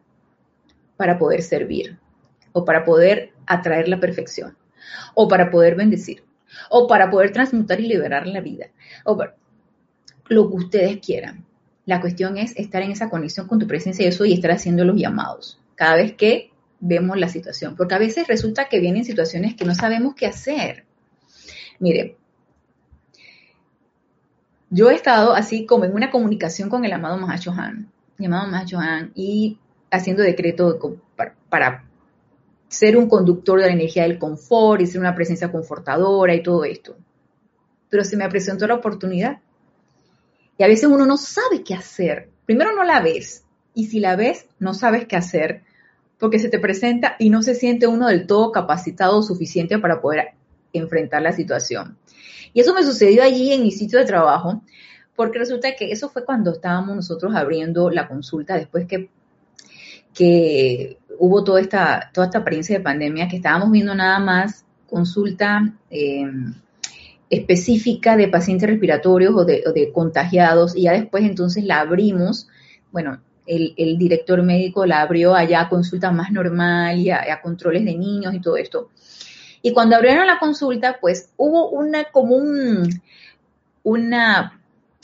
para 0.96 1.18
poder 1.18 1.42
servir 1.42 1.98
o 2.52 2.64
para 2.64 2.84
poder 2.84 3.32
atraer 3.46 3.88
la 3.88 4.00
perfección 4.00 4.56
o 5.14 5.28
para 5.28 5.50
poder 5.50 5.74
bendecir 5.76 6.24
o 6.68 6.86
para 6.86 7.10
poder 7.10 7.32
transmutar 7.32 7.80
y 7.80 7.86
liberar 7.86 8.26
la 8.26 8.40
vida 8.40 8.66
o 9.04 9.16
lo 10.28 10.50
que 10.50 10.56
ustedes 10.56 10.98
quieran. 10.98 11.46
La 11.86 12.00
cuestión 12.00 12.36
es 12.36 12.54
estar 12.56 12.82
en 12.82 12.90
esa 12.90 13.08
conexión 13.08 13.46
con 13.46 13.58
tu 13.58 13.66
presencia 13.66 14.04
de 14.04 14.10
eso 14.10 14.24
y 14.24 14.34
estar 14.34 14.50
haciendo 14.50 14.84
los 14.84 14.96
llamados 14.96 15.60
cada 15.80 15.96
vez 15.96 16.12
que 16.14 16.49
vemos 16.80 17.18
la 17.18 17.28
situación, 17.28 17.76
porque 17.76 17.94
a 17.94 17.98
veces 17.98 18.26
resulta 18.26 18.68
que 18.68 18.80
vienen 18.80 19.04
situaciones 19.04 19.54
que 19.54 19.64
no 19.64 19.74
sabemos 19.74 20.14
qué 20.14 20.26
hacer. 20.26 20.84
Mire, 21.78 22.16
yo 24.70 24.90
he 24.90 24.94
estado 24.94 25.34
así 25.34 25.66
como 25.66 25.84
en 25.84 25.94
una 25.94 26.10
comunicación 26.10 26.68
con 26.68 26.84
el 26.84 26.92
amado 26.92 27.18
Mahachohan, 27.18 27.90
mi 28.18 28.26
amado 28.26 28.48
Mahachohan, 28.48 29.12
y 29.14 29.58
haciendo 29.90 30.22
decreto 30.22 30.78
para, 31.48 31.84
ser 32.68 32.96
un 32.96 33.08
conductor 33.08 33.58
de 33.60 33.66
la 33.66 33.72
energía 33.72 34.04
del 34.04 34.18
confort 34.18 34.80
y 34.80 34.86
ser 34.86 35.00
una 35.00 35.14
presencia 35.14 35.50
confortadora 35.50 36.34
y 36.34 36.42
todo 36.42 36.64
esto. 36.64 36.96
Pero 37.88 38.04
se 38.04 38.16
me 38.16 38.28
presentó 38.28 38.68
la 38.68 38.74
oportunidad. 38.74 39.40
Y 40.56 40.62
a 40.62 40.68
veces 40.68 40.84
uno 40.84 41.04
no 41.04 41.16
sabe 41.16 41.64
qué 41.64 41.74
hacer. 41.74 42.30
Primero 42.46 42.72
no 42.72 42.84
la 42.84 43.00
ves. 43.00 43.44
Y 43.74 43.86
si 43.86 43.98
la 43.98 44.14
ves, 44.14 44.46
no 44.60 44.72
sabes 44.72 45.06
qué 45.06 45.16
hacer 45.16 45.64
porque 46.20 46.38
se 46.38 46.50
te 46.50 46.60
presenta 46.60 47.16
y 47.18 47.30
no 47.30 47.42
se 47.42 47.54
siente 47.54 47.86
uno 47.86 48.06
del 48.06 48.26
todo 48.26 48.52
capacitado 48.52 49.18
o 49.18 49.22
suficiente 49.22 49.78
para 49.78 50.00
poder 50.00 50.34
enfrentar 50.72 51.22
la 51.22 51.32
situación. 51.32 51.96
Y 52.52 52.60
eso 52.60 52.74
me 52.74 52.84
sucedió 52.84 53.22
allí 53.22 53.52
en 53.52 53.62
mi 53.62 53.72
sitio 53.72 53.98
de 53.98 54.04
trabajo, 54.04 54.62
porque 55.16 55.38
resulta 55.38 55.74
que 55.74 55.90
eso 55.90 56.08
fue 56.10 56.24
cuando 56.24 56.52
estábamos 56.52 56.94
nosotros 56.94 57.34
abriendo 57.34 57.90
la 57.90 58.06
consulta 58.06 58.54
después 58.54 58.86
que, 58.86 59.08
que 60.14 60.98
hubo 61.18 61.42
toda 61.42 61.60
esta, 61.60 62.10
toda 62.12 62.26
esta 62.26 62.38
apariencia 62.38 62.76
de 62.76 62.84
pandemia, 62.84 63.28
que 63.28 63.36
estábamos 63.36 63.70
viendo 63.70 63.94
nada 63.94 64.18
más 64.18 64.64
consulta 64.88 65.74
eh, 65.90 66.24
específica 67.30 68.16
de 68.16 68.28
pacientes 68.28 68.68
respiratorios 68.68 69.34
o 69.34 69.44
de, 69.44 69.90
contagiados, 69.94 70.76
y 70.76 70.82
ya 70.82 70.92
después 70.92 71.24
entonces 71.24 71.64
la 71.64 71.80
abrimos, 71.80 72.48
bueno, 72.90 73.20
el, 73.56 73.98
director 73.98 74.42
médico 74.42 74.86
la 74.86 75.00
abrió 75.00 75.34
allá 75.34 75.62
a 75.62 75.68
consulta 75.68 76.10
más 76.10 76.30
normal 76.30 76.98
y 76.98 77.10
a 77.10 77.40
controles 77.42 77.84
de 77.84 77.96
niños 77.96 78.34
y 78.34 78.40
todo 78.40 78.56
esto. 78.56 78.90
Y 79.62 79.72
cuando 79.72 79.96
abrieron 79.96 80.26
la 80.26 80.38
consulta, 80.38 80.98
pues 81.00 81.32
hubo 81.36 81.70
una 81.70 82.04
como 82.04 82.36
una 83.82 84.60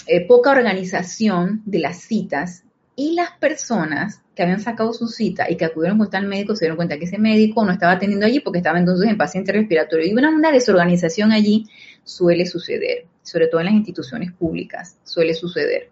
eh, 0.07 0.27
poca 0.27 0.51
organización 0.51 1.63
de 1.67 1.79
las 1.81 1.99
citas 1.99 2.65
y 2.95 3.13
las 3.13 3.33
personas 3.33 4.23
que 4.35 4.43
habían 4.43 4.61
sacado 4.61 4.93
su 4.93 5.09
cita 5.09 5.51
y 5.51 5.57
que 5.57 5.65
acudieron 5.65 5.99
con 5.99 6.11
tal 6.11 6.27
médico 6.27 6.55
se 6.55 6.65
dieron 6.65 6.77
cuenta 6.77 6.99
que 6.99 7.05
ese 7.05 7.19
médico 7.19 7.65
no 7.65 7.73
estaba 7.73 7.93
atendiendo 7.93 8.27
allí 8.27 8.41
porque 8.41 8.59
estaba 8.59 8.79
entonces 8.79 9.09
en 9.09 9.17
paciente 9.17 9.53
respiratorio. 9.53 10.07
Y 10.07 10.13
una, 10.13 10.31
una 10.31 10.53
desorganización 10.53 11.33
allí 11.33 11.67
suele 12.05 12.47
suceder, 12.47 13.07
sobre 13.23 13.49
todo 13.49 13.61
en 13.61 13.67
las 13.67 13.75
instituciones 13.75 14.33
públicas, 14.33 14.97
suele 15.05 15.35
suceder. 15.35 15.91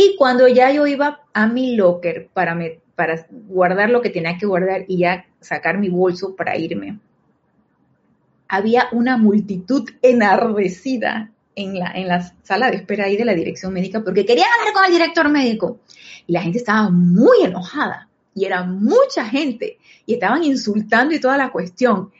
Y 0.00 0.14
cuando 0.16 0.46
ya 0.46 0.70
yo 0.70 0.86
iba 0.86 1.22
a 1.32 1.48
mi 1.48 1.74
locker 1.74 2.28
para, 2.32 2.54
me, 2.54 2.78
para 2.94 3.26
guardar 3.48 3.90
lo 3.90 4.00
que 4.00 4.10
tenía 4.10 4.38
que 4.38 4.46
guardar 4.46 4.84
y 4.86 4.98
ya 4.98 5.26
sacar 5.40 5.76
mi 5.76 5.88
bolso 5.88 6.36
para 6.36 6.56
irme. 6.56 7.00
Había 8.46 8.86
una 8.92 9.16
multitud 9.16 9.90
enardecida 10.00 11.32
en 11.56 11.80
la, 11.80 11.90
en 11.96 12.06
la 12.06 12.32
sala 12.44 12.70
de 12.70 12.76
espera 12.76 13.06
ahí 13.06 13.16
de 13.16 13.24
la 13.24 13.34
dirección 13.34 13.72
médica 13.72 14.04
porque 14.04 14.24
querían 14.24 14.46
hablar 14.60 14.72
con 14.72 14.84
el 14.84 14.92
director 14.92 15.28
médico. 15.30 15.80
Y 16.28 16.32
la 16.32 16.42
gente 16.42 16.58
estaba 16.58 16.90
muy 16.90 17.42
enojada 17.42 18.08
y 18.36 18.44
era 18.44 18.62
mucha 18.62 19.24
gente 19.24 19.78
y 20.06 20.14
estaban 20.14 20.44
insultando 20.44 21.12
y 21.12 21.20
toda 21.20 21.36
la 21.36 21.50
cuestión. 21.50 22.12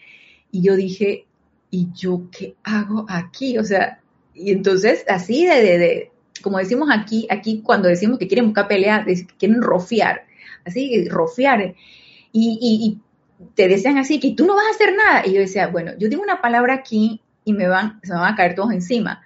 Y 0.50 0.62
yo 0.62 0.74
dije, 0.74 1.26
¿y 1.70 1.92
yo 1.94 2.22
qué 2.32 2.56
hago 2.64 3.06
aquí? 3.08 3.56
O 3.56 3.62
sea, 3.62 4.00
y 4.34 4.50
entonces 4.50 5.04
así 5.08 5.46
de, 5.46 5.62
de, 5.62 6.10
como 6.42 6.58
decimos 6.58 6.88
aquí, 6.92 7.26
aquí 7.30 7.62
cuando 7.62 7.88
decimos 7.88 8.18
que 8.18 8.28
quieren 8.28 8.46
buscar 8.46 8.68
pelea, 8.68 9.04
quieren 9.38 9.62
rofiar 9.62 10.28
así, 10.68 11.08
rofiar. 11.08 11.74
Y, 12.32 12.98
te 13.54 13.68
decían 13.68 13.98
así, 13.98 14.18
que 14.18 14.32
tú 14.32 14.46
no 14.46 14.56
vas 14.56 14.66
a 14.66 14.70
hacer 14.70 14.94
nada. 14.96 15.26
Y 15.26 15.32
yo 15.32 15.40
decía, 15.40 15.68
bueno, 15.68 15.92
yo 15.98 16.08
digo 16.08 16.22
una 16.22 16.40
palabra 16.40 16.74
aquí 16.74 17.20
y 17.44 17.52
me 17.52 17.68
van, 17.68 18.00
se 18.02 18.12
me 18.12 18.18
van 18.18 18.32
a 18.32 18.36
caer 18.36 18.54
todos 18.54 18.72
encima. 18.72 19.22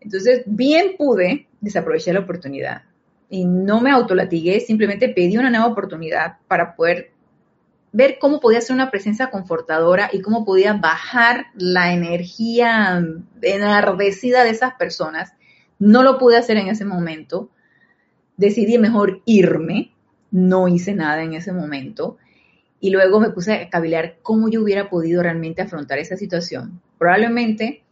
Entonces, 0.00 0.42
bien 0.46 0.94
pude 0.96 1.48
desaprovechar 1.60 2.14
la 2.14 2.20
oportunidad. 2.20 2.82
Y 3.28 3.44
no 3.44 3.80
me 3.80 3.90
autolatigué, 3.90 4.60
simplemente 4.60 5.08
pedí 5.08 5.36
una 5.36 5.50
nueva 5.50 5.66
oportunidad 5.66 6.36
para 6.46 6.76
poder 6.76 7.10
ver 7.90 8.18
cómo 8.20 8.40
podía 8.40 8.60
ser 8.60 8.74
una 8.74 8.90
presencia 8.90 9.30
confortadora 9.30 10.10
y 10.12 10.20
cómo 10.20 10.44
podía 10.44 10.74
bajar 10.74 11.46
la 11.54 11.92
energía 11.92 13.02
enardecida 13.42 14.44
de 14.44 14.50
esas 14.50 14.74
personas. 14.74 15.32
No 15.78 16.02
lo 16.02 16.18
pude 16.18 16.36
hacer 16.36 16.56
en 16.56 16.68
ese 16.68 16.84
momento. 16.84 17.50
Decidí 18.36 18.78
mejor 18.78 19.22
irme 19.24 19.92
no 20.30 20.68
hice 20.68 20.94
nada 20.94 21.22
en 21.22 21.34
ese 21.34 21.52
momento. 21.52 22.18
Y 22.80 22.90
luego 22.90 23.20
me 23.20 23.30
puse 23.30 23.54
a 23.54 23.70
cavilar 23.70 24.18
cómo 24.22 24.48
yo 24.48 24.62
hubiera 24.62 24.90
podido 24.90 25.22
realmente 25.22 25.62
afrontar 25.62 25.98
esa 25.98 26.16
situación. 26.16 26.80
Probablemente 26.98 27.82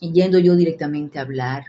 yendo 0.00 0.38
yo 0.38 0.54
directamente 0.54 1.18
a 1.18 1.22
hablar 1.22 1.64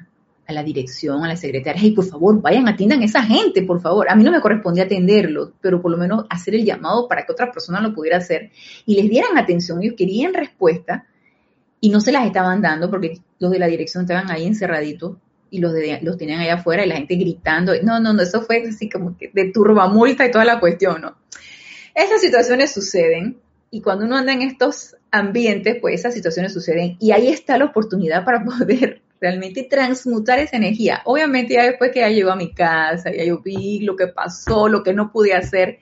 a 0.47 0.53
la 0.53 0.61
dirección, 0.61 1.23
a 1.23 1.27
la 1.27 1.37
secretaria, 1.37 1.81
hey, 1.81 1.91
por 1.91 2.05
favor, 2.05 2.39
vayan, 2.41 2.67
atiendan 2.67 3.01
a 3.01 3.05
esa 3.05 3.23
gente, 3.23 3.63
por 3.63 3.81
favor. 3.81 4.09
A 4.09 4.15
mí 4.15 4.23
no 4.23 4.31
me 4.31 4.41
correspondía 4.41 4.83
atenderlo, 4.83 5.53
pero 5.61 5.81
por 5.81 5.89
lo 5.89 5.97
menos 5.97 6.25
hacer 6.29 6.53
el 6.53 6.65
llamado 6.65 7.07
para 7.07 7.25
que 7.25 7.31
otra 7.31 7.51
persona 7.51 7.81
lo 7.81 7.95
pudiera 7.95 8.17
hacer 8.17 8.51
y 8.85 8.95
les 8.95 9.09
dieran 9.09 9.37
atención. 9.37 9.81
Ellos 9.81 9.95
querían 9.97 10.33
respuesta 10.33 11.07
y 11.79 11.89
no 11.89 12.01
se 12.01 12.11
las 12.11 12.25
estaban 12.25 12.61
dando 12.61 12.91
porque 12.91 13.19
los 13.39 13.51
de 13.51 13.59
la 13.59 13.67
dirección 13.67 14.03
estaban 14.03 14.29
ahí 14.29 14.45
encerraditos 14.45 15.15
y 15.49 15.59
los, 15.59 15.73
de, 15.73 15.99
los 16.01 16.17
tenían 16.17 16.39
allá 16.39 16.55
afuera 16.55 16.85
y 16.85 16.89
la 16.89 16.95
gente 16.95 17.15
gritando. 17.15 17.73
No, 17.83 17.99
no, 17.99 18.13
no, 18.13 18.21
eso 18.21 18.41
fue 18.41 18.63
así 18.67 18.89
como 18.89 19.17
que 19.17 19.31
de 19.33 19.51
turbamulta 19.51 20.25
y 20.25 20.31
toda 20.31 20.45
la 20.45 20.59
cuestión, 20.59 21.01
¿no? 21.01 21.17
Esas 21.93 22.21
situaciones 22.21 22.73
suceden 22.73 23.37
y 23.71 23.81
cuando 23.81 24.05
uno 24.05 24.17
anda 24.17 24.33
en 24.33 24.41
estos 24.41 24.95
ambientes, 25.11 25.77
pues 25.79 25.99
esas 25.99 26.13
situaciones 26.13 26.53
suceden 26.53 26.97
y 26.99 27.11
ahí 27.11 27.29
está 27.29 27.57
la 27.57 27.65
oportunidad 27.65 28.25
para 28.25 28.43
poder 28.45 29.01
realmente 29.21 29.63
transmutar 29.63 30.39
esa 30.39 30.57
energía. 30.57 31.01
Obviamente 31.05 31.53
ya 31.53 31.63
después 31.63 31.91
que 31.91 32.01
ya 32.01 32.09
llegó 32.09 32.31
a 32.31 32.35
mi 32.35 32.53
casa, 32.53 33.11
ya 33.11 33.23
yo 33.23 33.39
vi 33.39 33.79
lo 33.79 33.95
que 33.95 34.07
pasó, 34.07 34.67
lo 34.67 34.83
que 34.83 34.93
no 34.93 35.11
pude 35.11 35.33
hacer, 35.33 35.79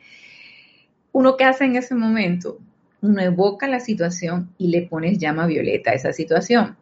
uno 1.12 1.36
qué 1.38 1.44
hace 1.44 1.66
en 1.66 1.76
ese 1.76 1.96
momento, 1.96 2.60
uno 3.02 3.22
evoca 3.22 3.68
la 3.68 3.80
situación 3.80 4.54
y 4.58 4.68
le 4.68 4.84
pones 4.84 5.18
llama 5.18 5.46
violeta 5.46 5.92
a 5.92 5.94
esa 5.94 6.14
situación. 6.14 6.78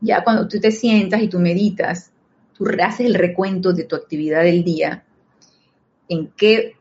Ya 0.00 0.22
cuando 0.22 0.46
tú 0.46 0.60
te 0.60 0.70
sientas 0.70 1.22
y 1.22 1.28
tú 1.28 1.38
meditas, 1.38 2.12
tú 2.56 2.66
haces 2.82 3.06
el 3.06 3.14
recuento 3.14 3.72
de 3.72 3.84
tu 3.84 3.96
actividad 3.96 4.42
del 4.42 4.64
día, 4.64 5.04
en 6.08 6.28
qué 6.36 6.74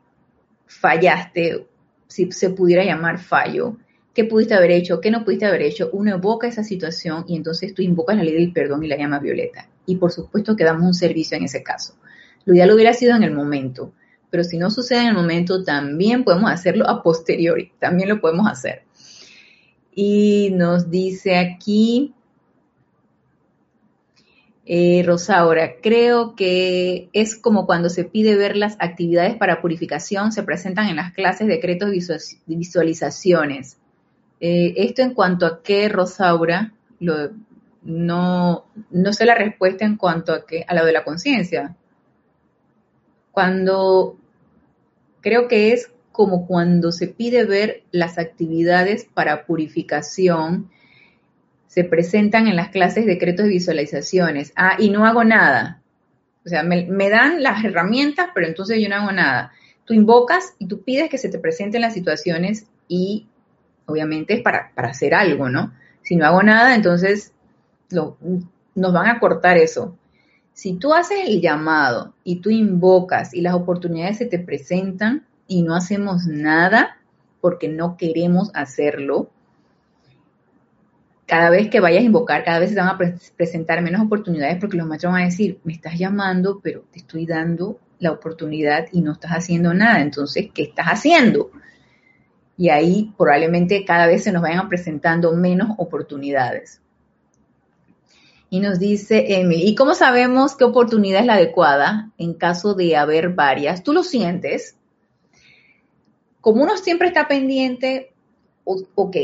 fallaste, 0.66 1.68
si 2.08 2.32
se 2.32 2.50
pudiera 2.50 2.84
llamar 2.84 3.20
fallo, 3.20 3.78
qué 4.14 4.24
pudiste 4.24 4.56
haber 4.56 4.72
hecho, 4.72 5.00
qué 5.00 5.12
no 5.12 5.24
pudiste 5.24 5.46
haber 5.46 5.62
hecho, 5.62 5.90
uno 5.94 6.12
evoca 6.12 6.48
esa 6.48 6.64
situación 6.64 7.26
y 7.28 7.36
entonces 7.36 7.74
tú 7.74 7.82
invocas 7.82 8.18
la 8.18 8.24
ley 8.24 8.34
del 8.34 8.54
perdón 8.54 8.84
y 8.84 8.88
la 8.88 8.98
llama 8.98 9.20
violeta. 9.20 9.70
Y 9.86 9.98
por 9.98 10.12
supuesto 10.12 10.56
que 10.56 10.64
damos 10.64 10.84
un 10.88 10.94
servicio 10.94 11.38
en 11.38 11.44
ese 11.44 11.62
caso. 11.62 11.96
Lo 12.46 12.56
ideal 12.56 12.72
hubiera 12.72 12.94
sido 12.94 13.16
en 13.16 13.24
el 13.24 13.34
momento, 13.34 13.94
pero 14.30 14.44
si 14.44 14.58
no 14.58 14.72
sucede 14.72 15.02
en 15.02 15.08
el 15.10 15.14
momento, 15.14 15.64
también 15.64 16.24
podemos 16.24 16.50
hacerlo 16.50 16.90
a 16.90 17.04
posteriori, 17.04 17.72
también 17.80 18.10
lo 18.10 18.20
podemos 18.20 18.48
hacer. 18.50 18.84
Y 19.94 20.50
nos 20.54 20.90
dice 20.90 21.38
aquí, 21.38 22.14
Eh, 24.70 25.02
Rosaura, 25.06 25.76
creo 25.82 26.36
que 26.36 27.08
es 27.14 27.38
como 27.38 27.66
cuando 27.66 27.88
se 27.90 28.04
pide 28.04 28.36
ver 28.36 28.58
las 28.58 28.76
actividades 28.80 29.38
para 29.38 29.62
purificación, 29.62 30.34
se 30.34 30.44
presentan 30.44 30.90
en 30.90 30.98
las 30.98 31.14
clases 31.14 31.48
decretos 31.48 31.90
visualizaciones. 32.46 33.78
Eh, 34.42 34.74
esto 34.76 35.04
en 35.04 35.14
cuanto 35.14 35.46
a 35.46 35.64
qué, 35.64 35.88
Rosaura, 35.88 36.74
no, 37.00 38.66
no 38.92 39.14
sé 39.14 39.26
la 39.26 39.36
respuesta 39.36 39.86
en 39.86 39.96
cuanto 39.96 40.34
a 40.34 40.46
qué, 40.46 40.66
a 40.68 40.76
lo 40.76 40.86
de 40.86 40.92
la 40.92 41.06
conciencia. 41.06 41.78
Cuando 43.32 44.18
creo 45.22 45.48
que 45.48 45.72
es 45.72 45.92
como 46.12 46.46
cuando 46.46 46.92
se 46.92 47.08
pide 47.08 47.46
ver 47.46 47.84
las 47.92 48.18
actividades 48.18 49.08
para 49.14 49.46
purificación, 49.46 50.70
se 51.78 51.84
presentan 51.84 52.48
en 52.48 52.56
las 52.56 52.70
clases 52.70 53.06
decretos 53.06 53.46
y 53.46 53.50
visualizaciones. 53.50 54.52
Ah, 54.56 54.78
y 54.80 54.90
no 54.90 55.06
hago 55.06 55.24
nada. 55.24 55.80
O 56.44 56.50
sea, 56.50 56.64
me, 56.64 57.10
dan 57.12 57.44
las 57.44 57.64
herramientas, 57.64 58.30
pero 58.34 58.48
entonces 58.48 58.82
yo 58.82 58.90
no 58.90 58.96
hago 58.96 59.12
nada. 59.12 59.52
Tú 59.86 59.94
invocas 59.94 60.56
y 60.58 60.66
tú 60.66 60.82
pides 60.82 61.08
que 61.08 61.20
se 61.20 61.30
te 61.30 61.38
presenten 61.38 61.82
las 61.82 61.94
situaciones 61.94 62.66
y 62.88 63.28
obviamente 63.86 64.34
es 64.34 64.42
para, 64.42 64.72
para 64.74 64.90
hacer 64.90 65.14
algo, 65.14 65.50
¿no? 65.50 65.72
Si 66.02 66.16
no 66.16 66.26
hago 66.26 66.42
nada, 66.42 66.74
entonces 66.74 67.32
nos 67.92 68.94
van 68.94 69.08
a 69.10 69.20
cortar 69.20 69.58
eso. 69.58 69.96
Si 70.54 70.74
tú 70.78 70.96
haces 70.96 71.28
el 71.28 71.42
llamado 71.42 72.16
y 72.24 72.38
tú 72.38 72.50
invocas 72.50 73.36
y 73.36 73.42
las 73.42 73.54
oportunidades 73.54 74.18
se 74.18 74.26
te 74.26 74.40
presentan 74.40 75.28
y 75.48 75.62
no 75.62 75.76
hacemos 75.76 76.26
nada 76.26 76.98
porque 77.40 77.68
no 77.68 77.98
queremos 77.98 78.50
hacerlo, 78.56 79.30
cada 81.28 81.50
vez 81.50 81.70
que 81.70 81.82
vayas 81.82 82.02
a 82.02 82.06
invocar, 82.06 82.44
cada 82.46 82.60
vez 82.60 82.70
se 82.70 82.78
van 82.78 82.88
a 82.88 82.98
presentar 83.36 83.82
menos 83.82 84.02
oportunidades 84.02 84.58
porque 84.60 84.78
los 84.78 84.88
maestros 84.88 85.12
van 85.12 85.24
a 85.24 85.26
decir, 85.26 85.60
me 85.66 85.74
estás 85.74 86.00
llamando, 86.00 86.62
pero 86.64 86.86
te 86.90 87.00
estoy 87.00 87.26
dando 87.26 87.80
la 88.00 88.12
oportunidad 88.12 88.88
y 88.94 89.02
no 89.02 89.12
estás 89.12 89.32
haciendo 89.32 89.74
nada. 89.74 90.00
Entonces, 90.00 90.50
¿qué 90.54 90.64
estás 90.64 90.88
haciendo? 90.88 91.52
Y 92.56 92.70
ahí 92.70 93.14
probablemente 93.18 93.84
cada 93.84 94.08
vez 94.08 94.24
se 94.24 94.32
nos 94.32 94.42
vayan 94.42 94.70
presentando 94.70 95.36
menos 95.36 95.76
oportunidades. 95.78 96.82
Y 98.50 98.62
nos 98.62 98.80
dice 98.80 99.42
Emily, 99.42 99.64
¿y 99.64 99.76
cómo 99.76 99.96
sabemos 99.96 100.56
qué 100.56 100.64
oportunidad 100.64 101.20
es 101.20 101.26
la 101.26 101.34
adecuada 101.34 102.12
en 102.18 102.34
caso 102.36 102.74
de 102.74 102.96
haber 102.96 103.34
varias? 103.34 103.84
¿Tú 103.84 103.92
lo 103.92 104.04
sientes? 104.04 104.78
Como 106.40 106.64
uno 106.64 106.78
siempre 106.78 107.10
está 107.10 107.28
pendiente, 107.28 108.14
ok, 108.64 109.18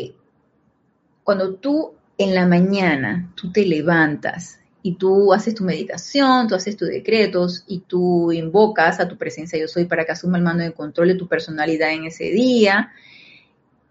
cuando 1.24 1.56
tú 1.56 1.94
en 2.18 2.36
la 2.36 2.46
mañana, 2.46 3.32
tú 3.36 3.52
te 3.52 3.66
levantas 3.66 4.60
y 4.82 4.96
tú 4.96 5.34
haces 5.34 5.56
tu 5.56 5.64
meditación, 5.64 6.48
tú 6.48 6.56
haces 6.56 6.78
tus 6.78 6.90
decretos 6.90 7.64
y 7.68 7.80
tú 7.80 8.32
invocas 8.32 9.00
a 9.00 9.08
tu 9.08 9.18
presencia 9.18 9.58
yo 9.58 9.68
soy 9.68 9.86
para 9.86 10.06
que 10.06 10.12
asuma 10.12 10.38
el 10.38 10.44
mando 10.44 10.64
de 10.64 10.74
control 10.74 11.08
de 11.10 11.16
tu 11.16 11.28
personalidad 11.28 11.92
en 11.92 12.06
ese 12.06 12.26
día 12.26 12.92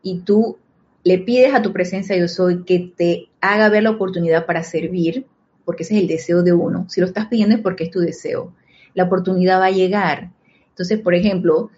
y 0.03 0.21
tú 0.21 0.59
le 1.05 1.19
pides 1.19 1.55
a 1.55 1.63
tu 1.63 1.73
presencia 1.73 2.17
yo 2.17 2.29
soy 2.29 2.65
que 2.65 2.93
te 2.97 3.29
haga 3.41 3.69
ver 3.69 3.83
la 3.83 3.91
oportunidad 3.91 4.47
para 4.47 4.63
servir, 4.63 5.27
porque 5.65 5.83
ese 5.83 5.97
es 5.97 6.03
el 6.03 6.09
deseo 6.09 6.43
de 6.43 6.53
uno. 6.53 6.87
Si 6.89 7.01
lo 7.01 7.07
estás 7.07 7.27
pidiendo 7.27 7.57
es 7.57 7.61
porque 7.61 7.85
es 7.85 7.91
tu 7.91 8.01
deseo. 8.01 8.55
La 8.95 9.05
oportunidad 9.05 9.61
va 9.61 9.67
a 9.67 9.71
llegar. 9.71 10.31
Entonces, 10.69 11.01
por 11.01 11.15
ejemplo, 11.15 11.71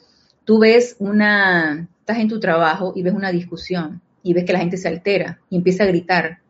tú 0.44 0.58
ves 0.58 0.96
una, 0.98 1.88
estás 2.00 2.18
en 2.18 2.28
tu 2.28 2.38
trabajo 2.38 2.92
y 2.94 3.02
ves 3.02 3.14
una 3.14 3.32
discusión 3.32 4.02
y 4.24 4.32
ves 4.32 4.44
que 4.44 4.54
la 4.54 4.58
gente 4.58 4.78
se 4.78 4.88
altera 4.88 5.38
y 5.50 5.56
empieza 5.56 5.84
a 5.84 5.86
gritar. 5.86 6.40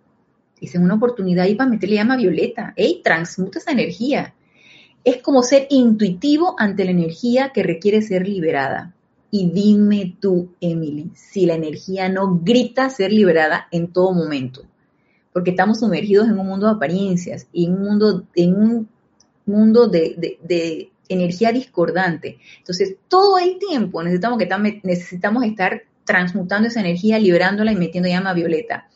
Es 0.61 0.75
una 0.77 0.95
oportunidad 0.95 1.45
ahí 1.45 1.57
para 1.57 1.69
meterle 1.69 1.97
llama 1.97 2.17
violeta. 2.17 2.73
¡Ey! 2.77 3.03
Transmuta 3.03 3.59
esa 3.59 3.73
energía. 3.73 4.33
Es 5.03 5.21
como 5.21 5.43
ser 5.43 5.67
intuitivo 5.69 6.55
ante 6.59 6.87
la 6.87 6.93
energía 6.93 7.51
que 7.53 7.63
requiere 7.63 8.01
ser 8.01 8.27
liberada. 8.27 8.95
Y 9.31 9.51
dime 9.51 10.17
tú, 10.21 10.55
Emily, 10.61 11.11
si 11.15 11.45
la 11.45 11.55
energía 11.55 12.09
no 12.09 12.39
grita 12.43 12.89
ser 12.89 13.13
liberada 13.13 13.67
en 13.73 13.89
todo 13.89 14.13
momento, 14.15 14.63
porque 15.33 15.51
estamos 15.51 15.81
sumergidos 15.81 16.29
en 16.29 16.39
un 16.39 16.47
mundo 16.47 16.67
de 16.67 16.75
apariencias 16.75 17.49
y 17.53 17.67
en 17.67 17.73
un 17.75 17.83
mundo, 17.83 18.25
en 18.37 18.55
un 18.55 18.89
mundo 19.45 19.89
de, 19.89 20.91
energía 21.09 21.51
discordante. 21.51 22.39
Entonces, 22.59 22.97
todo 23.09 23.39
el 23.39 23.59
tiempo 23.59 24.03
necesitamos, 24.03 24.39
que, 24.39 24.81
necesitamos 24.85 25.45
estar 25.45 25.83
transmutando 26.05 26.69
esa 26.69 26.81
energía, 26.81 27.19
liberándola 27.19 27.73
y 27.73 27.77
metiendo 27.77 28.09
llama 28.09 28.33
violeta. 28.33 28.89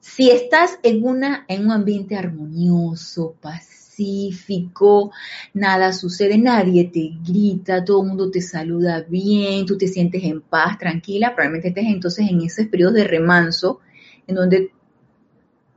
Si 0.00 0.30
estás 0.30 0.78
en, 0.82 1.04
una, 1.04 1.44
en 1.48 1.64
un 1.64 1.72
ambiente 1.72 2.16
armonioso, 2.16 3.34
pacífico, 3.40 5.12
nada 5.54 5.92
sucede, 5.92 6.38
nadie 6.38 6.84
te 6.92 7.12
grita, 7.26 7.84
todo 7.84 8.02
el 8.02 8.08
mundo 8.08 8.30
te 8.30 8.40
saluda 8.42 9.04
bien, 9.08 9.64
tú 9.64 9.78
te 9.78 9.88
sientes 9.88 10.22
en 10.24 10.40
paz, 10.40 10.78
tranquila, 10.78 11.34
probablemente 11.34 11.68
estés 11.68 11.86
entonces 11.86 12.28
en 12.28 12.42
esos 12.42 12.66
periodos 12.66 12.94
de 12.94 13.04
remanso 13.04 13.80
en 14.26 14.34
donde 14.34 14.70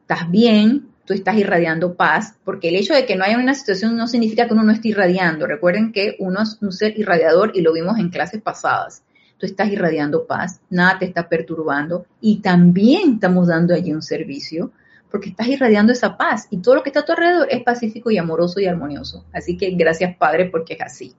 estás 0.02 0.30
bien, 0.30 0.90
tú 1.06 1.14
estás 1.14 1.38
irradiando 1.38 1.96
paz, 1.96 2.36
porque 2.44 2.70
el 2.70 2.76
hecho 2.76 2.94
de 2.94 3.06
que 3.06 3.16
no 3.16 3.24
haya 3.24 3.38
una 3.38 3.54
situación 3.54 3.96
no 3.96 4.08
significa 4.08 4.48
que 4.48 4.54
uno 4.54 4.64
no 4.64 4.72
esté 4.72 4.90
irradiando. 4.90 5.48
Recuerden 5.48 5.92
que 5.92 6.16
uno 6.20 6.42
es 6.42 6.58
un 6.62 6.72
ser 6.72 6.98
irradiador 7.00 7.52
y 7.56 7.62
lo 7.62 7.74
vimos 7.74 7.98
en 8.00 8.10
clases 8.10 8.42
pasadas. 8.42 9.05
Tú 9.38 9.46
estás 9.46 9.70
irradiando 9.70 10.26
paz, 10.26 10.62
nada 10.70 11.00
te 11.00 11.06
está 11.06 11.28
perturbando 11.28 12.06
y 12.22 12.40
también 12.40 13.16
estamos 13.16 13.48
dando 13.48 13.74
allí 13.74 13.94
un 13.94 14.02
servicio 14.02 14.72
porque 15.12 15.30
estás 15.30 15.48
irradiando 15.48 15.94
esa 15.94 16.18
paz 16.18 16.48
y 16.50 16.58
todo 16.58 16.76
lo 16.76 16.84
que 16.84 16.90
está 16.90 17.02
a 17.02 17.06
tu 17.06 17.14
alrededor 17.14 17.48
es 17.50 17.64
pacífico 17.64 18.12
y 18.12 18.18
amoroso 18.18 18.60
y 18.60 18.66
armonioso. 18.66 19.26
Así 19.32 19.58
que 19.58 19.72
gracias 19.72 20.16
Padre 20.18 20.50
porque 20.50 20.74
es 20.74 20.82
así. 20.82 21.14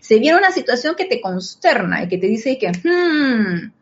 Se 0.00 0.18
viene 0.18 0.38
una 0.38 0.52
situación 0.52 0.94
que 0.94 1.04
te 1.04 1.20
consterna 1.20 2.02
y 2.04 2.08
que 2.08 2.18
te 2.18 2.26
dice 2.26 2.58
que, 2.58 2.68
hmm, 2.68 3.72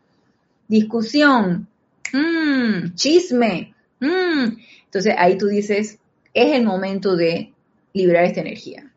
discusión, 0.67 1.67
hmm, 2.11 2.95
chisme, 2.95 3.73
hmm". 3.99 4.57
entonces 4.85 5.13
ahí 5.17 5.37
tú 5.37 5.47
dices, 5.47 5.99
es 6.33 6.55
el 6.55 6.63
momento 6.63 7.15
de 7.15 7.53
liberar 7.93 8.23
esta 8.25 8.41
energía. 8.41 8.88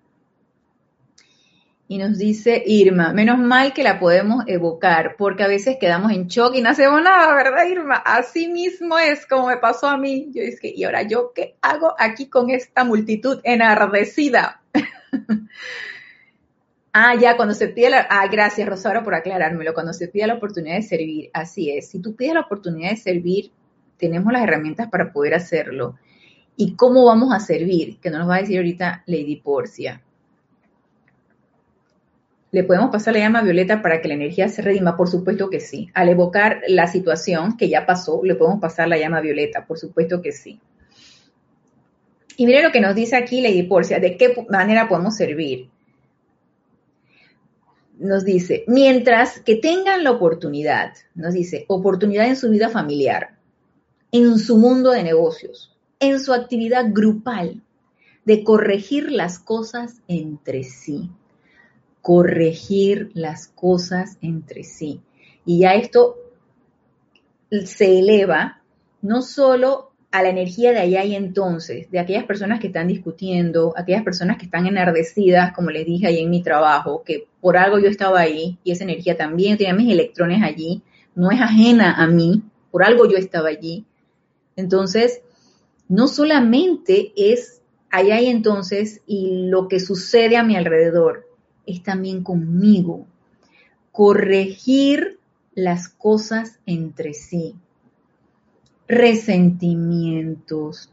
Y 1.92 1.98
nos 1.98 2.16
dice 2.16 2.62
Irma, 2.64 3.12
menos 3.12 3.38
mal 3.38 3.74
que 3.74 3.82
la 3.82 4.00
podemos 4.00 4.44
evocar, 4.46 5.14
porque 5.18 5.42
a 5.42 5.46
veces 5.46 5.76
quedamos 5.78 6.10
en 6.12 6.26
shock 6.26 6.54
y 6.54 6.62
no 6.62 6.70
hacemos 6.70 7.02
nada, 7.02 7.34
¿verdad, 7.34 7.66
Irma? 7.66 7.96
Así 7.96 8.48
mismo 8.48 8.98
es 8.98 9.26
como 9.26 9.48
me 9.48 9.58
pasó 9.58 9.88
a 9.88 9.98
mí. 9.98 10.30
Yo 10.32 10.42
dije, 10.42 10.72
¿y 10.74 10.84
ahora 10.84 11.02
yo 11.02 11.32
qué 11.34 11.56
hago 11.60 11.94
aquí 11.98 12.30
con 12.30 12.48
esta 12.48 12.84
multitud 12.84 13.40
enardecida? 13.44 14.62
ah, 16.94 17.14
ya, 17.20 17.36
cuando 17.36 17.52
se 17.52 17.68
pide 17.68 17.90
la... 17.90 18.06
Ah, 18.08 18.26
gracias, 18.26 18.66
Rosaura, 18.66 19.04
por 19.04 19.14
aclarármelo. 19.14 19.74
Cuando 19.74 19.92
se 19.92 20.08
pide 20.08 20.26
la 20.26 20.36
oportunidad 20.36 20.76
de 20.76 20.82
servir, 20.84 21.30
así 21.34 21.76
es. 21.76 21.90
Si 21.90 22.00
tú 22.00 22.16
pides 22.16 22.32
la 22.32 22.40
oportunidad 22.40 22.92
de 22.92 22.96
servir, 22.96 23.52
tenemos 23.98 24.32
las 24.32 24.44
herramientas 24.44 24.88
para 24.88 25.12
poder 25.12 25.34
hacerlo. 25.34 25.98
¿Y 26.56 26.74
cómo 26.74 27.04
vamos 27.04 27.34
a 27.34 27.38
servir? 27.38 28.00
Que 28.00 28.08
no 28.08 28.18
nos 28.18 28.30
va 28.30 28.36
a 28.36 28.40
decir 28.40 28.56
ahorita 28.56 29.02
Lady 29.04 29.36
Porcia 29.36 30.00
¿Le 32.52 32.64
podemos 32.64 32.90
pasar 32.90 33.14
la 33.14 33.20
llama 33.20 33.40
violeta 33.40 33.80
para 33.80 34.02
que 34.02 34.08
la 34.08 34.14
energía 34.14 34.46
se 34.46 34.60
redima? 34.60 34.94
Por 34.94 35.08
supuesto 35.08 35.48
que 35.48 35.58
sí. 35.58 35.88
Al 35.94 36.10
evocar 36.10 36.60
la 36.68 36.86
situación 36.86 37.56
que 37.56 37.70
ya 37.70 37.86
pasó, 37.86 38.20
le 38.22 38.34
podemos 38.34 38.60
pasar 38.60 38.88
la 38.88 38.98
llama 38.98 39.22
violeta, 39.22 39.64
por 39.64 39.78
supuesto 39.78 40.20
que 40.20 40.32
sí. 40.32 40.60
Y 42.36 42.44
mire 42.44 42.62
lo 42.62 42.70
que 42.70 42.82
nos 42.82 42.94
dice 42.94 43.16
aquí 43.16 43.40
Lady 43.40 43.62
Porcia, 43.62 44.00
de 44.00 44.18
qué 44.18 44.34
manera 44.50 44.86
podemos 44.86 45.16
servir. 45.16 45.70
Nos 47.98 48.22
dice, 48.22 48.64
mientras 48.66 49.40
que 49.40 49.56
tengan 49.56 50.04
la 50.04 50.10
oportunidad, 50.10 50.92
nos 51.14 51.32
dice, 51.32 51.64
oportunidad 51.68 52.26
en 52.26 52.36
su 52.36 52.50
vida 52.50 52.68
familiar, 52.68 53.30
en 54.10 54.38
su 54.38 54.58
mundo 54.58 54.90
de 54.90 55.02
negocios, 55.02 55.74
en 56.00 56.20
su 56.20 56.34
actividad 56.34 56.84
grupal, 56.90 57.62
de 58.26 58.44
corregir 58.44 59.10
las 59.10 59.38
cosas 59.38 60.02
entre 60.06 60.64
sí 60.64 61.08
corregir 62.02 63.10
las 63.14 63.46
cosas 63.46 64.18
entre 64.20 64.64
sí. 64.64 65.00
Y 65.46 65.60
ya 65.60 65.74
esto 65.74 66.16
se 67.64 67.98
eleva 68.00 68.60
no 69.00 69.22
solo 69.22 69.92
a 70.10 70.22
la 70.22 70.28
energía 70.28 70.72
de 70.72 70.80
allá 70.80 71.04
y 71.04 71.14
entonces, 71.14 71.90
de 71.90 71.98
aquellas 71.98 72.24
personas 72.24 72.60
que 72.60 72.66
están 72.66 72.86
discutiendo, 72.86 73.72
aquellas 73.76 74.02
personas 74.02 74.36
que 74.36 74.44
están 74.44 74.66
enardecidas, 74.66 75.52
como 75.54 75.70
les 75.70 75.86
dije 75.86 76.06
ahí 76.06 76.18
en 76.18 76.28
mi 76.28 76.42
trabajo, 76.42 77.02
que 77.02 77.28
por 77.40 77.56
algo 77.56 77.78
yo 77.78 77.88
estaba 77.88 78.20
ahí 78.20 78.58
y 78.62 78.72
esa 78.72 78.84
energía 78.84 79.16
también 79.16 79.56
tenía 79.56 79.72
mis 79.72 79.90
electrones 79.90 80.42
allí, 80.42 80.82
no 81.14 81.30
es 81.30 81.40
ajena 81.40 81.94
a 81.94 82.06
mí, 82.06 82.42
por 82.70 82.84
algo 82.84 83.08
yo 83.08 83.16
estaba 83.16 83.48
allí. 83.48 83.86
Entonces, 84.54 85.22
no 85.88 86.08
solamente 86.08 87.12
es 87.16 87.62
allá 87.90 88.20
y 88.20 88.26
entonces 88.26 89.00
y 89.06 89.46
lo 89.48 89.66
que 89.68 89.80
sucede 89.80 90.36
a 90.36 90.42
mi 90.42 90.56
alrededor, 90.56 91.26
es 91.66 91.82
también 91.82 92.22
conmigo. 92.22 93.06
Corregir 93.90 95.18
las 95.54 95.88
cosas 95.88 96.58
entre 96.66 97.14
sí. 97.14 97.54
Resentimientos, 98.88 100.92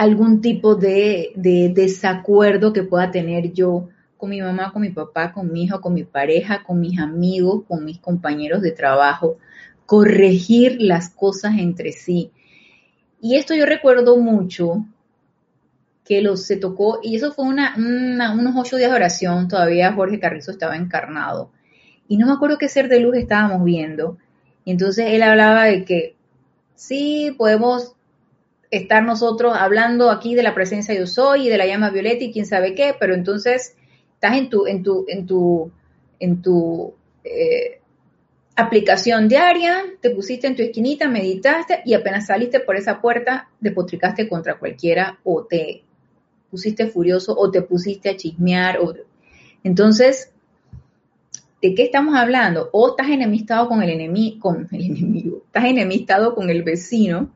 algún 0.00 0.40
tipo 0.40 0.76
de, 0.76 1.32
de 1.34 1.70
desacuerdo 1.74 2.72
que 2.72 2.82
pueda 2.82 3.10
tener 3.10 3.52
yo 3.52 3.88
con 4.16 4.30
mi 4.30 4.40
mamá, 4.40 4.72
con 4.72 4.80
mi 4.80 4.88
papá, 4.88 5.32
con 5.32 5.52
mi 5.52 5.64
hijo, 5.64 5.80
con 5.80 5.92
mi 5.92 6.04
pareja, 6.04 6.62
con 6.62 6.80
mis 6.80 6.98
amigos, 6.98 7.64
con 7.68 7.84
mis 7.84 7.98
compañeros 7.98 8.62
de 8.62 8.70
trabajo, 8.70 9.36
corregir 9.84 10.80
las 10.80 11.10
cosas 11.10 11.58
entre 11.58 11.92
sí. 11.92 12.30
Y 13.20 13.36
esto 13.36 13.54
yo 13.54 13.66
recuerdo 13.66 14.16
mucho 14.16 14.86
que 16.04 16.22
los 16.22 16.44
se 16.44 16.56
tocó, 16.56 17.00
y 17.02 17.16
eso 17.16 17.32
fue 17.32 17.44
una, 17.44 17.74
unos 17.76 18.54
ocho 18.56 18.76
días 18.76 18.90
de 18.90 18.96
oración, 18.96 19.48
todavía 19.48 19.92
Jorge 19.92 20.18
Carrizo 20.18 20.50
estaba 20.50 20.76
encarnado. 20.76 21.52
Y 22.08 22.16
no 22.16 22.26
me 22.26 22.32
acuerdo 22.32 22.58
qué 22.58 22.68
ser 22.68 22.88
de 22.88 23.00
luz 23.00 23.16
estábamos 23.16 23.64
viendo. 23.64 24.18
Y 24.64 24.72
entonces 24.72 25.06
él 25.10 25.22
hablaba 25.22 25.64
de 25.64 25.84
que 25.84 26.16
sí, 26.74 27.34
podemos 27.38 27.94
estar 28.70 29.04
nosotros 29.04 29.54
hablando 29.56 30.10
aquí 30.10 30.34
de 30.34 30.42
la 30.42 30.54
presencia 30.54 30.94
yo 30.94 31.06
soy 31.06 31.46
y 31.46 31.48
de 31.48 31.58
la 31.58 31.66
llama 31.66 31.90
violeta 31.90 32.24
y 32.24 32.32
quién 32.32 32.46
sabe 32.46 32.74
qué, 32.74 32.94
pero 32.98 33.14
entonces 33.14 33.76
estás 34.14 34.36
en 34.36 34.48
tu, 34.48 34.66
en 34.66 34.82
tu, 34.82 35.04
en 35.08 35.26
tu, 35.26 35.72
en 36.18 36.42
tu 36.42 36.94
eh, 37.24 37.80
aplicación 38.56 39.28
diaria, 39.28 39.82
te 40.00 40.10
pusiste 40.10 40.46
en 40.46 40.56
tu 40.56 40.62
esquinita, 40.62 41.08
meditaste 41.08 41.82
y 41.84 41.94
apenas 41.94 42.26
saliste 42.26 42.60
por 42.60 42.76
esa 42.76 43.00
puerta, 43.00 43.48
depotricaste 43.60 44.28
contra 44.28 44.58
cualquiera 44.58 45.18
o 45.24 45.44
te 45.44 45.84
pusiste 46.50 46.86
furioso 46.86 47.34
o 47.36 47.50
te 47.50 47.62
pusiste 47.62 48.10
a 48.10 48.16
chismear. 48.16 48.78
O... 48.80 48.94
Entonces, 49.62 50.32
¿de 51.62 51.74
qué 51.74 51.84
estamos 51.84 52.16
hablando? 52.16 52.70
O 52.72 52.90
estás 52.90 53.08
enemistado 53.08 53.68
con 53.68 53.82
el, 53.82 53.90
enemigo, 53.90 54.40
con 54.40 54.68
el 54.70 54.82
enemigo, 54.82 55.42
estás 55.46 55.64
enemistado 55.64 56.34
con 56.34 56.50
el 56.50 56.62
vecino 56.62 57.30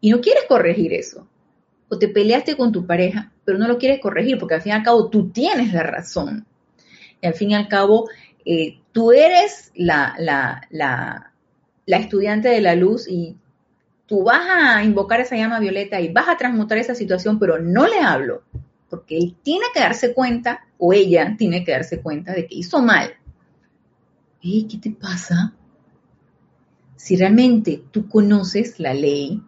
y 0.00 0.10
no 0.10 0.20
quieres 0.20 0.44
corregir 0.48 0.92
eso. 0.92 1.26
O 1.88 1.98
te 1.98 2.08
peleaste 2.08 2.56
con 2.56 2.72
tu 2.72 2.86
pareja 2.86 3.32
pero 3.46 3.58
no 3.58 3.68
lo 3.68 3.78
quieres 3.78 4.00
corregir 4.00 4.38
porque 4.38 4.56
al 4.56 4.60
fin 4.60 4.72
y 4.72 4.74
al 4.74 4.82
cabo 4.82 5.08
tú 5.08 5.30
tienes 5.30 5.72
la 5.72 5.84
razón. 5.84 6.44
Y 7.22 7.26
al 7.26 7.34
fin 7.34 7.52
y 7.52 7.54
al 7.54 7.68
cabo 7.68 8.10
eh, 8.44 8.80
tú 8.92 9.12
eres 9.12 9.70
la, 9.74 10.14
la, 10.18 10.66
la, 10.70 11.32
la 11.86 11.96
estudiante 11.96 12.48
de 12.48 12.60
la 12.60 12.74
luz 12.74 13.08
y 13.08 13.36
tú 14.06 14.24
vas 14.24 14.42
a 14.50 14.82
invocar 14.82 15.20
esa 15.20 15.36
llama 15.36 15.60
violeta 15.60 16.00
y 16.00 16.12
vas 16.12 16.28
a 16.28 16.36
transmutar 16.36 16.76
esa 16.76 16.94
situación, 16.94 17.38
pero 17.38 17.58
no 17.58 17.86
le 17.86 18.00
hablo, 18.00 18.42
porque 18.96 19.18
él 19.18 19.36
tiene 19.42 19.66
que 19.74 19.80
darse 19.80 20.14
cuenta, 20.14 20.66
o 20.78 20.94
ella 20.94 21.34
tiene 21.36 21.64
que 21.64 21.72
darse 21.72 22.00
cuenta 22.00 22.32
de 22.32 22.46
que 22.46 22.54
hizo 22.54 22.80
mal. 22.80 23.12
¿qué 24.40 24.78
te 24.80 24.90
pasa? 24.90 25.54
Si 26.96 27.14
realmente 27.14 27.82
tú 27.90 28.08
conoces 28.08 28.80
la 28.80 28.94
ley, 28.94 29.42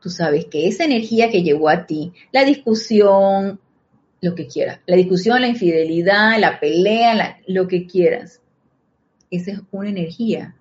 tú 0.00 0.08
sabes 0.08 0.44
que 0.44 0.68
esa 0.68 0.84
energía 0.84 1.32
que 1.32 1.42
llegó 1.42 1.68
a 1.68 1.84
ti, 1.84 2.12
la 2.30 2.44
discusión, 2.44 3.58
lo 4.20 4.34
que 4.36 4.46
quieras, 4.46 4.78
la 4.86 4.94
discusión, 4.94 5.40
la 5.40 5.48
infidelidad, 5.48 6.38
la 6.38 6.60
pelea, 6.60 7.40
lo 7.48 7.66
que 7.66 7.86
quieras, 7.86 8.40
esa 9.32 9.50
es 9.50 9.60
una 9.72 9.88
energía 9.88 10.54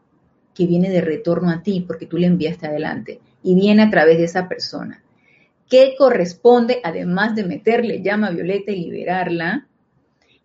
que 0.55 0.65
viene 0.65 0.89
de 0.89 1.01
retorno 1.01 1.51
a 1.51 1.61
ti 1.61 1.85
porque 1.85 2.07
tú 2.07 2.17
le 2.17 2.25
enviaste 2.25 2.65
adelante 2.65 3.19
y 3.43 3.53
viene 3.53 3.83
a 3.83 3.91
través 3.91 4.17
de 4.17 4.23
esa 4.23 4.49
persona. 4.49 5.04
¿Qué 5.69 5.95
corresponde, 5.97 6.79
además 6.83 7.35
de 7.35 7.43
meterle 7.43 8.01
llama 8.01 8.29
violeta 8.29 8.71
y 8.71 8.89
liberarla? 8.89 9.67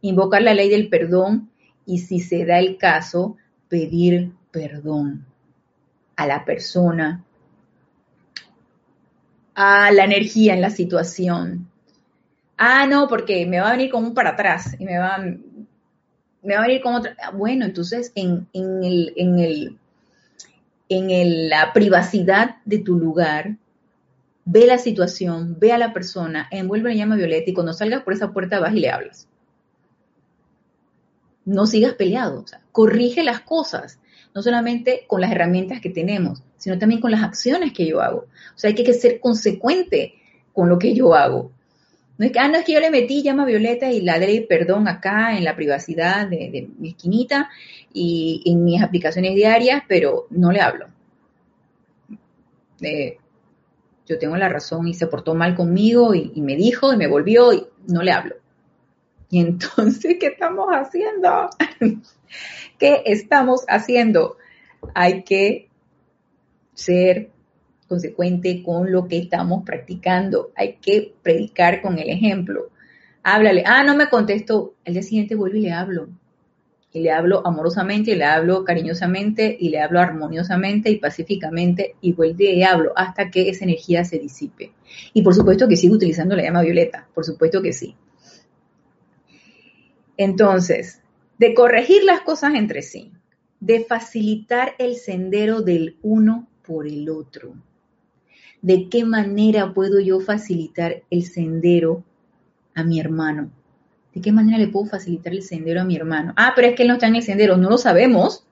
Invocar 0.01 0.43
la 0.43 0.55
ley 0.55 0.71
del 0.71 0.89
perdón 0.89 1.51
y 1.85 1.99
si 1.99 2.21
se 2.21 2.45
da 2.45 2.59
el 2.59 2.79
caso, 2.79 3.37
pedir 3.69 4.33
perdón 4.51 5.27
a 6.17 6.27
la 6.27 6.45
persona 6.45 7.25
a 9.63 9.91
la 9.93 10.05
energía 10.05 10.55
en 10.55 10.63
la 10.63 10.71
situación. 10.71 11.69
Ah, 12.57 12.87
no, 12.87 13.09
porque 13.09 13.45
me 13.45 13.61
va 13.61 13.69
a 13.69 13.73
venir 13.73 13.91
como 13.91 14.09
un 14.09 14.15
para 14.15 14.31
atrás 14.31 14.75
y 14.79 14.85
me 14.87 14.99
va, 14.99 15.19
me 15.19 16.55
va 16.55 16.61
a 16.61 16.67
venir 16.67 16.81
como 16.81 16.97
otra. 16.97 17.15
Ah, 17.23 17.31
bueno, 17.31 17.67
entonces 17.67 18.11
en, 18.15 18.49
el, 18.55 19.13
en, 19.17 19.39
el, 19.39 19.79
en 20.89 21.49
la 21.51 21.75
privacidad 21.75 22.57
de 22.65 22.79
tu 22.79 22.97
lugar, 22.97 23.57
ve 24.51 24.67
la 24.67 24.79
situación, 24.79 25.57
ve 25.61 25.73
a 25.73 25.79
la 25.79 25.93
persona, 25.93 26.49
envuelve 26.51 26.91
la 26.91 26.97
llama 26.97 27.17
violeta 27.17 27.51
y 27.51 27.55
cuando 27.55 27.73
salgas 27.73 28.03
por 28.03 28.13
esa 28.13 28.33
puerta 28.33 28.59
vas 28.59 28.75
y 28.75 28.81
le 28.81 28.91
hablas. 28.91 29.29
No 31.45 31.67
sigas 31.67 31.95
peleado, 31.95 32.45
corrige 32.73 33.23
las 33.23 33.41
cosas 33.41 34.01
no 34.35 34.43
solamente 34.43 35.05
con 35.07 35.21
las 35.21 35.33
herramientas 35.33 35.81
que 35.81 35.91
tenemos, 35.91 36.43
sino 36.57 36.79
también 36.79 37.01
con 37.01 37.11
las 37.11 37.23
acciones 37.23 37.73
que 37.73 37.87
yo 37.87 38.01
hago. 38.01 38.27
O 38.55 38.59
sea, 38.59 38.69
hay 38.69 38.75
que 38.75 38.93
ser 38.93 39.21
consecuente 39.21 40.15
con 40.53 40.69
lo 40.69 40.79
que 40.79 40.95
yo 40.95 41.15
hago. 41.15 41.51
No 42.19 42.27
es 42.27 42.33
que, 42.33 42.39
ah, 42.39 42.49
no 42.49 42.57
es 42.57 42.65
que 42.65 42.73
yo 42.73 42.81
le 42.81 42.91
metí 42.91 43.23
llama 43.23 43.47
violeta 43.47 43.91
y 43.91 44.03
la 44.03 44.19
ley 44.19 44.47
perdón 44.47 44.89
acá 44.89 45.37
en 45.37 45.45
la 45.45 45.57
privacidad 45.57 46.29
de, 46.29 46.69
mi 46.79 46.91
esquinita 46.91 47.49
y 47.93 48.43
en 48.45 48.65
mis 48.65 48.83
aplicaciones 48.83 49.35
diarias, 49.35 49.83
pero 49.89 50.27
no 50.31 50.53
le 50.53 50.61
hablo. 50.61 50.87
Eh, 52.83 53.17
yo 54.11 54.19
tengo 54.19 54.37
la 54.37 54.49
razón 54.49 54.89
y 54.89 54.95
se 54.95 55.07
portó 55.07 55.37
mal 55.37 55.55
conmigo 55.55 56.17
y, 56.17 56.33
me 56.41 56.57
dijo 56.57 56.93
y 56.93 56.97
me 56.97 57.07
volvió 57.07 57.53
y 57.53 57.65
no 57.87 58.03
le 58.03 58.11
hablo. 58.11 58.35
Y 59.31 59.39
entonces, 59.39 60.17
¿qué 60.19 60.27
estamos 60.27 60.67
haciendo? 60.71 61.49
¿Qué 62.79 63.03
estamos 63.07 63.65
haciendo? 63.69 64.37
Hay 64.95 65.23
que 65.23 65.69
ser 66.75 67.31
consecuente 67.87 68.65
con 68.65 68.91
lo 68.91 69.07
que 69.07 69.19
estamos 69.19 69.63
practicando. 69.65 70.51
Hay 70.57 70.79
que 70.83 71.15
predicar 71.23 71.81
con 71.81 71.97
el 72.01 72.11
ejemplo. 72.11 72.71
Háblale. 73.23 73.63
Ah, 73.65 73.85
no 73.85 73.95
me 73.95 74.09
contestó. 74.09 74.75
El 74.85 74.95
día 74.95 75.05
siguiente 75.05 75.37
vuelvo 75.37 75.57
y 75.57 75.61
le 75.61 75.73
hablo. 75.73 76.09
Y 76.93 77.01
le 77.01 77.13
hablo 77.13 77.47
amorosamente, 77.47 78.11
y 78.11 78.15
le 78.17 78.25
hablo 78.25 78.65
cariñosamente, 78.65 79.57
y 79.59 79.69
le 79.69 79.81
hablo 79.81 80.01
armoniosamente 80.01 80.91
y 80.91 80.97
pacíficamente, 80.97 81.95
y 82.01 82.13
vuelvo 82.13 82.43
y 82.43 82.63
hablo 82.63 82.93
hasta 82.97 83.31
que 83.31 83.49
esa 83.49 83.65
energía 83.65 84.05
se 84.05 84.19
disipe. 84.19 84.73
Y 85.13 85.23
por 85.23 85.35
supuesto 85.35 85.69
que 85.69 85.77
sigo 85.77 85.95
utilizando 85.95 86.35
la 86.35 86.43
llama 86.43 86.63
violeta. 86.63 87.09
Por 87.15 87.25
supuesto 87.25 87.63
que 87.63 87.73
sí. 87.73 87.95
Entonces, 90.17 91.01
de 91.39 91.55
corregir 91.55 92.05
las 92.05 92.21
cosas 92.21 92.55
entre 92.55 92.83
sí, 92.83 93.13
de 93.61 93.85
facilitar 93.85 94.75
el 94.79 94.97
sendero 94.97 95.63
del 95.63 95.97
uno 96.03 96.49
por 96.63 96.87
el 96.87 97.09
otro. 97.09 97.55
¿De 98.63 98.89
qué 98.91 99.05
manera 99.05 99.73
puedo 99.73 100.01
yo 100.01 100.21
facilitar 100.21 101.03
el 101.09 101.25
sendero 101.25 102.05
a 102.75 102.85
mi 102.85 103.01
hermano? 103.01 103.51
¿De 104.15 104.21
qué 104.21 104.33
manera 104.33 104.59
le 104.59 104.69
puedo 104.69 104.87
facilitar 104.87 105.33
el 105.33 105.43
sendero 105.43 105.81
a 105.81 105.85
mi 105.85 105.97
hermano? 105.97 106.33
Ah, 106.37 106.53
pero 106.55 106.69
es 106.69 106.75
que 106.75 106.83
él 106.83 106.89
no 106.89 106.95
está 106.95 107.07
en 107.07 107.17
el 107.17 107.23
sendero, 107.23 107.57
no 107.57 107.71
lo 107.71 107.79
sabemos. 107.79 108.45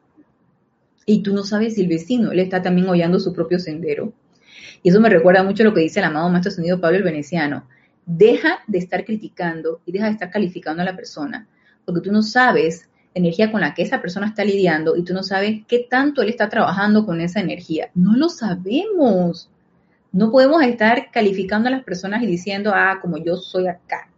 Y 1.04 1.22
tú 1.22 1.34
no 1.34 1.42
sabes 1.42 1.74
si 1.74 1.82
el 1.82 1.88
vecino, 1.88 2.32
él 2.32 2.38
está 2.38 2.62
también 2.62 2.88
hollando 2.88 3.18
su 3.18 3.32
propio 3.32 3.58
sendero. 3.58 4.12
Y 4.82 4.90
eso 4.90 5.00
me 5.00 5.08
recuerda 5.08 5.42
mucho 5.42 5.62
a 5.62 5.66
lo 5.66 5.74
que 5.74 5.80
dice 5.80 6.00
el 6.00 6.06
amado 6.06 6.28
Maestro 6.28 6.52
Sonido 6.52 6.80
Pablo 6.80 6.98
el 6.98 7.02
Veneciano. 7.02 7.66
Deja 8.06 8.60
de 8.66 8.78
estar 8.78 9.04
criticando 9.04 9.80
y 9.84 9.92
deja 9.92 10.06
de 10.06 10.12
estar 10.12 10.30
calificando 10.30 10.82
a 10.82 10.84
la 10.84 10.96
persona 10.96 11.46
porque 11.88 12.02
tú 12.02 12.12
no 12.12 12.22
sabes 12.22 12.86
la 13.14 13.20
energía 13.20 13.50
con 13.50 13.62
la 13.62 13.72
que 13.72 13.80
esa 13.80 14.02
persona 14.02 14.26
está 14.26 14.44
lidiando 14.44 14.94
y 14.94 15.04
tú 15.04 15.14
no 15.14 15.22
sabes 15.22 15.62
qué 15.66 15.86
tanto 15.88 16.20
él 16.20 16.28
está 16.28 16.50
trabajando 16.50 17.06
con 17.06 17.22
esa 17.22 17.40
energía. 17.40 17.88
No 17.94 18.14
lo 18.14 18.28
sabemos. 18.28 19.48
No 20.12 20.30
podemos 20.30 20.62
estar 20.62 21.10
calificando 21.10 21.68
a 21.68 21.70
las 21.70 21.84
personas 21.84 22.22
y 22.22 22.26
diciendo, 22.26 22.72
ah, 22.74 22.98
como 23.00 23.16
yo 23.16 23.36
soy 23.36 23.68
acá. 23.68 24.10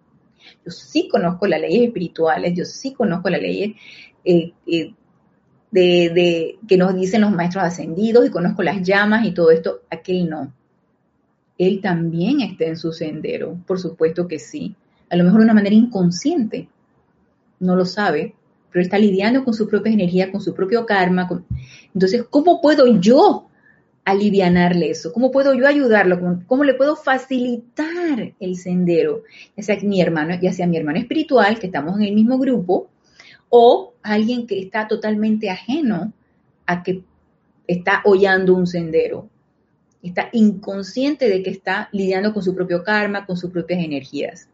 Yo 0.65 0.71
sí 0.71 1.09
conozco 1.09 1.47
las 1.47 1.61
leyes 1.61 1.89
espirituales, 1.89 2.55
yo 2.57 2.65
sí 2.65 2.93
conozco 2.93 3.31
las 3.31 3.41
leyes 3.41 3.77
eh, 4.25 4.53
eh, 4.67 4.95
de, 5.71 6.59
que 6.67 6.77
nos 6.77 6.95
dicen 6.95 7.21
los 7.21 7.33
maestros 7.33 7.65
ascendidos 7.65 8.27
y 8.27 8.31
conozco 8.31 8.63
las 8.63 8.83
llamas 8.83 9.27
y 9.27 9.33
todo 9.33 9.51
esto. 9.51 9.83
Aquel 9.91 10.29
no. 10.29 10.53
Él 11.59 11.81
también 11.81 12.41
está 12.41 12.65
en 12.65 12.77
su 12.77 12.93
sendero, 12.93 13.59
por 13.67 13.79
supuesto 13.79 14.27
que 14.27 14.39
sí. 14.39 14.75
A 15.11 15.17
lo 15.17 15.25
mejor 15.25 15.41
de 15.41 15.45
una 15.45 15.55
manera 15.55 15.75
inconsciente, 15.75 16.69
no 17.59 17.77
lo 17.77 17.85
sabe, 17.85 18.35
pero 18.71 18.83
está 18.83 18.99
lidiando 18.99 19.45
con 19.45 19.53
su 19.53 19.69
propia 19.69 19.93
energía, 19.93 20.31
con 20.31 20.41
su 20.41 20.55
propio 20.55 20.87
karma. 20.87 21.29
Entonces, 21.93 22.25
¿cómo 22.31 22.61
puedo 22.61 22.99
yo 22.99 23.50
alivianarle 24.05 24.91
eso? 24.91 25.13
¿Cómo 25.13 25.31
puedo 25.31 25.55
yo 25.55 25.67
ayudarlo? 25.67 26.45
¿Cómo, 26.47 26.65
le 26.65 26.75
puedo 26.75 26.97
facilitar 26.97 28.33
el 28.39 28.57
sendero? 28.57 29.23
Ya 29.57 29.63
sea 29.63 29.79
mi 29.83 30.01
hermano, 30.01 30.35
ya 30.41 30.53
sea 30.53 30.67
mi 30.67 30.77
hermano 30.77 30.99
espiritual, 30.99 31.59
que 31.59 31.67
estamos 31.67 31.97
en 31.99 32.07
el 32.07 32.15
mismo 32.15 32.39
grupo, 32.39 32.89
o 33.49 33.95
alguien 34.03 34.47
que 34.47 34.61
está 34.61 34.89
totalmente 34.89 35.51
ajeno 35.51 36.13
a 36.67 36.83
que 36.83 37.03
está 37.67 38.03
hollando 38.05 38.55
un 38.55 38.67
sendero. 38.67 39.29
Está 40.03 40.31
inconsciente 40.33 41.29
de 41.29 41.43
que 41.43 41.51
está 41.51 41.89
lidiando 41.93 42.33
con 42.33 42.43
su 42.43 42.55
propio 42.55 42.83
karma, 42.83 43.27
con 43.27 43.37
sus 43.37 43.51
propias 43.51 43.85
energías. 43.85 44.49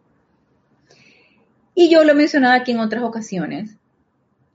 Y 1.75 1.91
yo 1.91 2.05
lo 2.05 2.13
he 2.13 2.15
mencionado 2.15 2.55
aquí 2.55 2.73
en 2.73 2.81
otras 2.81 3.03
ocasiones, 3.03 3.77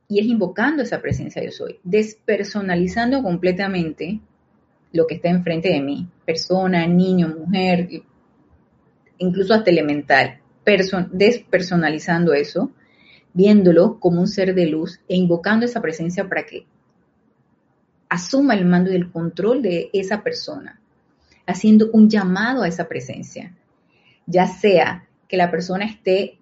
y 0.08 0.20
es 0.20 0.26
invocando 0.26 0.84
esa 0.84 1.02
presencia 1.02 1.42
yo 1.42 1.52
soy, 1.52 1.80
despersonalizando 1.84 3.24
completamente 3.24 4.20
lo 4.94 5.08
que 5.08 5.16
está 5.16 5.30
enfrente 5.30 5.70
de 5.70 5.82
mí, 5.82 6.08
persona, 6.26 6.86
niño, 6.88 7.30
mujer, 7.30 7.88
incluso 9.18 9.54
hasta 9.54 9.70
elemental, 9.70 10.40
despersonalizando 11.12 12.34
eso, 12.34 12.72
viéndolo 13.34 14.00
como 14.00 14.20
un 14.20 14.28
ser 14.28 14.54
de 14.54 14.66
luz 14.66 15.00
e 15.08 15.16
invocando 15.16 15.66
esa 15.66 15.82
presencia 15.82 16.28
para 16.28 16.46
que 16.46 16.66
asuma 18.10 18.56
el 18.56 18.66
mando 18.66 18.92
y 18.92 18.96
el 18.96 19.10
control 19.10 19.62
de 19.62 19.90
esa 19.94 20.22
persona, 20.22 20.82
haciendo 21.46 21.90
un 21.94 22.10
llamado 22.10 22.64
a 22.64 22.68
esa 22.68 22.90
presencia, 22.90 23.56
ya 24.26 24.48
sea 24.48 25.08
que 25.30 25.38
la 25.38 25.50
persona 25.50 25.86
esté 25.86 26.38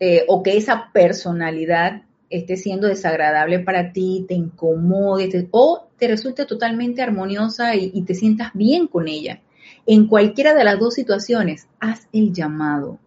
eh, 0.00 0.24
o 0.28 0.42
que 0.42 0.56
esa 0.56 0.92
personalidad 0.92 2.02
esté 2.30 2.56
siendo 2.56 2.86
desagradable 2.86 3.60
para 3.60 3.92
ti, 3.92 4.24
te 4.28 4.34
incomode 4.34 5.48
o 5.50 5.88
te 5.98 6.08
resulte 6.08 6.46
totalmente 6.46 7.02
armoniosa 7.02 7.74
y, 7.74 8.02
te 8.02 8.14
sientas 8.14 8.50
bien 8.54 8.86
con 8.86 9.08
ella. 9.08 9.40
En 9.86 10.06
cualquiera 10.06 10.54
de 10.54 10.64
las 10.64 10.78
dos 10.78 10.94
situaciones, 10.94 11.66
haz 11.80 12.08
el 12.12 12.32
llamado. 12.32 12.98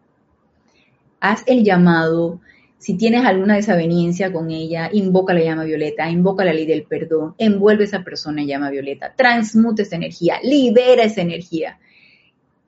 Haz 1.19 1.43
el 1.45 1.63
llamado. 1.63 2.41
Si 2.79 2.95
tienes 2.95 3.25
alguna 3.25 3.55
desaveniencia 3.55 4.33
con 4.33 4.49
ella, 4.49 4.89
invoca 4.91 5.33
la 5.35 5.43
llama 5.43 5.63
violeta, 5.65 6.09
invoca 6.09 6.43
la 6.43 6.53
ley 6.53 6.65
del 6.65 6.83
perdón, 6.83 7.35
envuelve 7.37 7.83
a 7.83 7.87
esa 7.87 8.03
persona 8.03 8.41
en 8.41 8.47
llama 8.47 8.71
violeta, 8.71 9.13
transmute 9.15 9.83
esa 9.83 9.95
energía, 9.95 10.39
libera 10.43 11.03
esa 11.03 11.21
energía. 11.21 11.79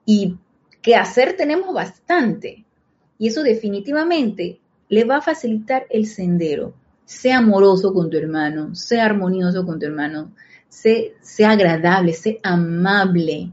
Y 0.06 0.36
que 0.80 0.94
hacer 0.94 1.36
tenemos 1.36 1.74
bastante. 1.74 2.64
Y 3.18 3.26
eso 3.26 3.42
definitivamente 3.42 4.60
le 4.94 5.02
va 5.02 5.16
a 5.16 5.22
facilitar 5.22 5.86
el 5.90 6.06
sendero. 6.06 6.72
Sea 7.04 7.38
amoroso 7.38 7.92
con 7.92 8.10
tu 8.10 8.16
hermano, 8.16 8.76
sea 8.76 9.04
armonioso 9.04 9.66
con 9.66 9.80
tu 9.80 9.86
hermano, 9.86 10.32
sea, 10.68 11.50
agradable, 11.50 12.12
sea 12.12 12.34
amable, 12.44 13.50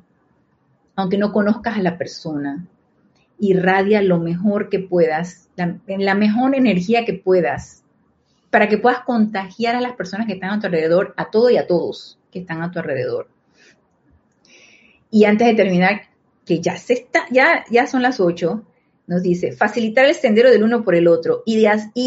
aunque 0.96 1.18
no 1.18 1.34
conozcas 1.34 1.78
a 1.78 1.82
la 1.82 1.98
persona. 1.98 2.68
Irradia 3.40 4.04
lo 4.04 4.20
mejor 4.20 4.70
que 4.70 4.80
puedas, 4.80 5.50
en 5.58 6.06
la 6.06 6.14
mejor 6.14 6.56
energía 6.56 7.06
que 7.06 7.16
puedas, 7.16 7.84
para 8.52 8.70
que 8.70 8.78
puedas 8.78 9.00
contagiar 9.00 9.76
a 9.76 9.82
las 9.82 9.94
personas 9.94 10.28
que 10.28 10.34
están 10.34 10.52
a 10.52 10.60
tu 10.60 10.68
alrededor, 10.68 11.16
a 11.18 11.32
todo 11.32 11.50
y 11.50 11.58
a 11.58 11.66
todos 11.66 12.20
que 12.32 12.40
están 12.40 12.62
a 12.62 12.70
tu 12.70 12.78
alrededor. 12.78 13.28
Y 15.10 15.26
antes 15.26 15.48
de 15.48 15.56
terminar, 15.56 16.04
que 16.46 16.62
ya 16.62 16.78
se 16.78 16.94
está, 16.94 17.26
ya, 17.32 17.66
ya 17.72 17.88
son 17.88 18.04
las 18.04 18.20
8, 18.20 18.64
nos 19.08 19.22
dice, 19.24 19.52
facilitar 19.52 20.06
el 20.06 20.16
sendero 20.16 20.50
del 20.52 20.64
uno 20.64 20.84
por 20.84 20.96
el 20.96 21.08
otro 21.08 21.44
y 21.46 21.64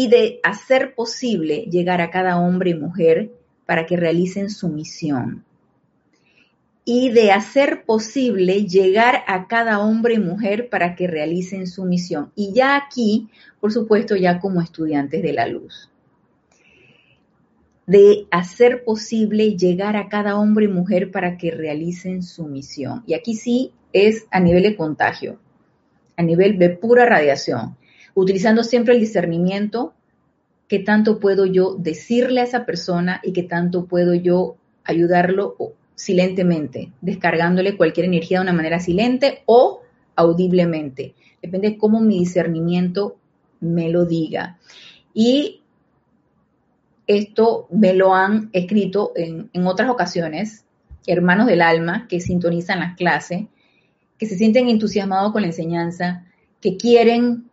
de, 0.07 0.39
hacer 0.43 0.95
posible 0.95 1.67
llegar 1.69 2.01
a 2.01 2.09
cada 2.09 2.39
hombre 2.39 2.71
y 2.71 2.75
mujer 2.75 3.31
para 3.65 3.85
que 3.85 3.97
realicen 3.97 4.49
su 4.49 4.69
misión. 4.69 5.43
Y 6.87 7.09
de 7.09 7.31
hacer 7.31 7.83
posible 7.85 8.65
llegar 8.65 9.23
a 9.27 9.47
cada 9.47 9.79
hombre 9.79 10.15
y 10.15 10.19
mujer 10.19 10.69
para 10.69 10.95
que 10.95 11.07
realicen 11.07 11.65
su 11.65 11.83
misión. 11.83 12.31
Y 12.35 12.53
ya 12.53 12.75
aquí, 12.75 13.27
por 13.59 13.71
supuesto, 13.71 14.15
ya 14.15 14.39
como 14.39 14.61
estudiantes 14.61 15.23
de 15.23 15.33
la 15.33 15.47
luz. 15.47 15.89
De 17.87 18.27
hacer 18.29 18.83
posible 18.83 19.55
llegar 19.55 19.95
a 19.95 20.09
cada 20.09 20.37
hombre 20.37 20.65
y 20.65 20.69
mujer 20.69 21.11
para 21.11 21.37
que 21.37 21.49
realicen 21.49 22.21
su 22.21 22.45
misión. 22.45 23.03
Y 23.07 23.15
aquí 23.15 23.33
sí 23.33 23.73
es 23.91 24.27
a 24.29 24.39
nivel 24.39 24.61
de 24.61 24.75
contagio 24.75 25.39
a 26.17 26.23
nivel 26.23 26.57
de 26.57 26.69
pura 26.69 27.05
radiación, 27.05 27.77
utilizando 28.13 28.63
siempre 28.63 28.93
el 28.93 28.99
discernimiento, 28.99 29.93
qué 30.67 30.79
tanto 30.79 31.19
puedo 31.19 31.45
yo 31.45 31.75
decirle 31.75 32.41
a 32.41 32.45
esa 32.45 32.65
persona 32.65 33.21
y 33.23 33.33
qué 33.33 33.43
tanto 33.43 33.85
puedo 33.85 34.13
yo 34.13 34.55
ayudarlo 34.83 35.55
silentemente, 35.95 36.91
descargándole 37.01 37.77
cualquier 37.77 38.07
energía 38.07 38.39
de 38.39 38.43
una 38.43 38.53
manera 38.53 38.79
silente 38.79 39.43
o 39.45 39.81
audiblemente. 40.15 41.15
Depende 41.41 41.71
de 41.71 41.77
cómo 41.77 42.01
mi 42.01 42.19
discernimiento 42.19 43.17
me 43.59 43.89
lo 43.89 44.05
diga. 44.05 44.57
Y 45.13 45.61
esto 47.07 47.67
me 47.71 47.93
lo 47.93 48.13
han 48.13 48.49
escrito 48.53 49.11
en, 49.15 49.49
en 49.53 49.67
otras 49.67 49.89
ocasiones, 49.89 50.65
hermanos 51.07 51.47
del 51.47 51.61
alma 51.61 52.07
que 52.07 52.19
sintonizan 52.19 52.79
las 52.79 52.95
clases 52.95 53.45
que 54.17 54.25
se 54.25 54.37
sienten 54.37 54.69
entusiasmados 54.69 55.31
con 55.31 55.41
la 55.41 55.47
enseñanza, 55.47 56.25
que 56.61 56.77
quieren 56.77 57.49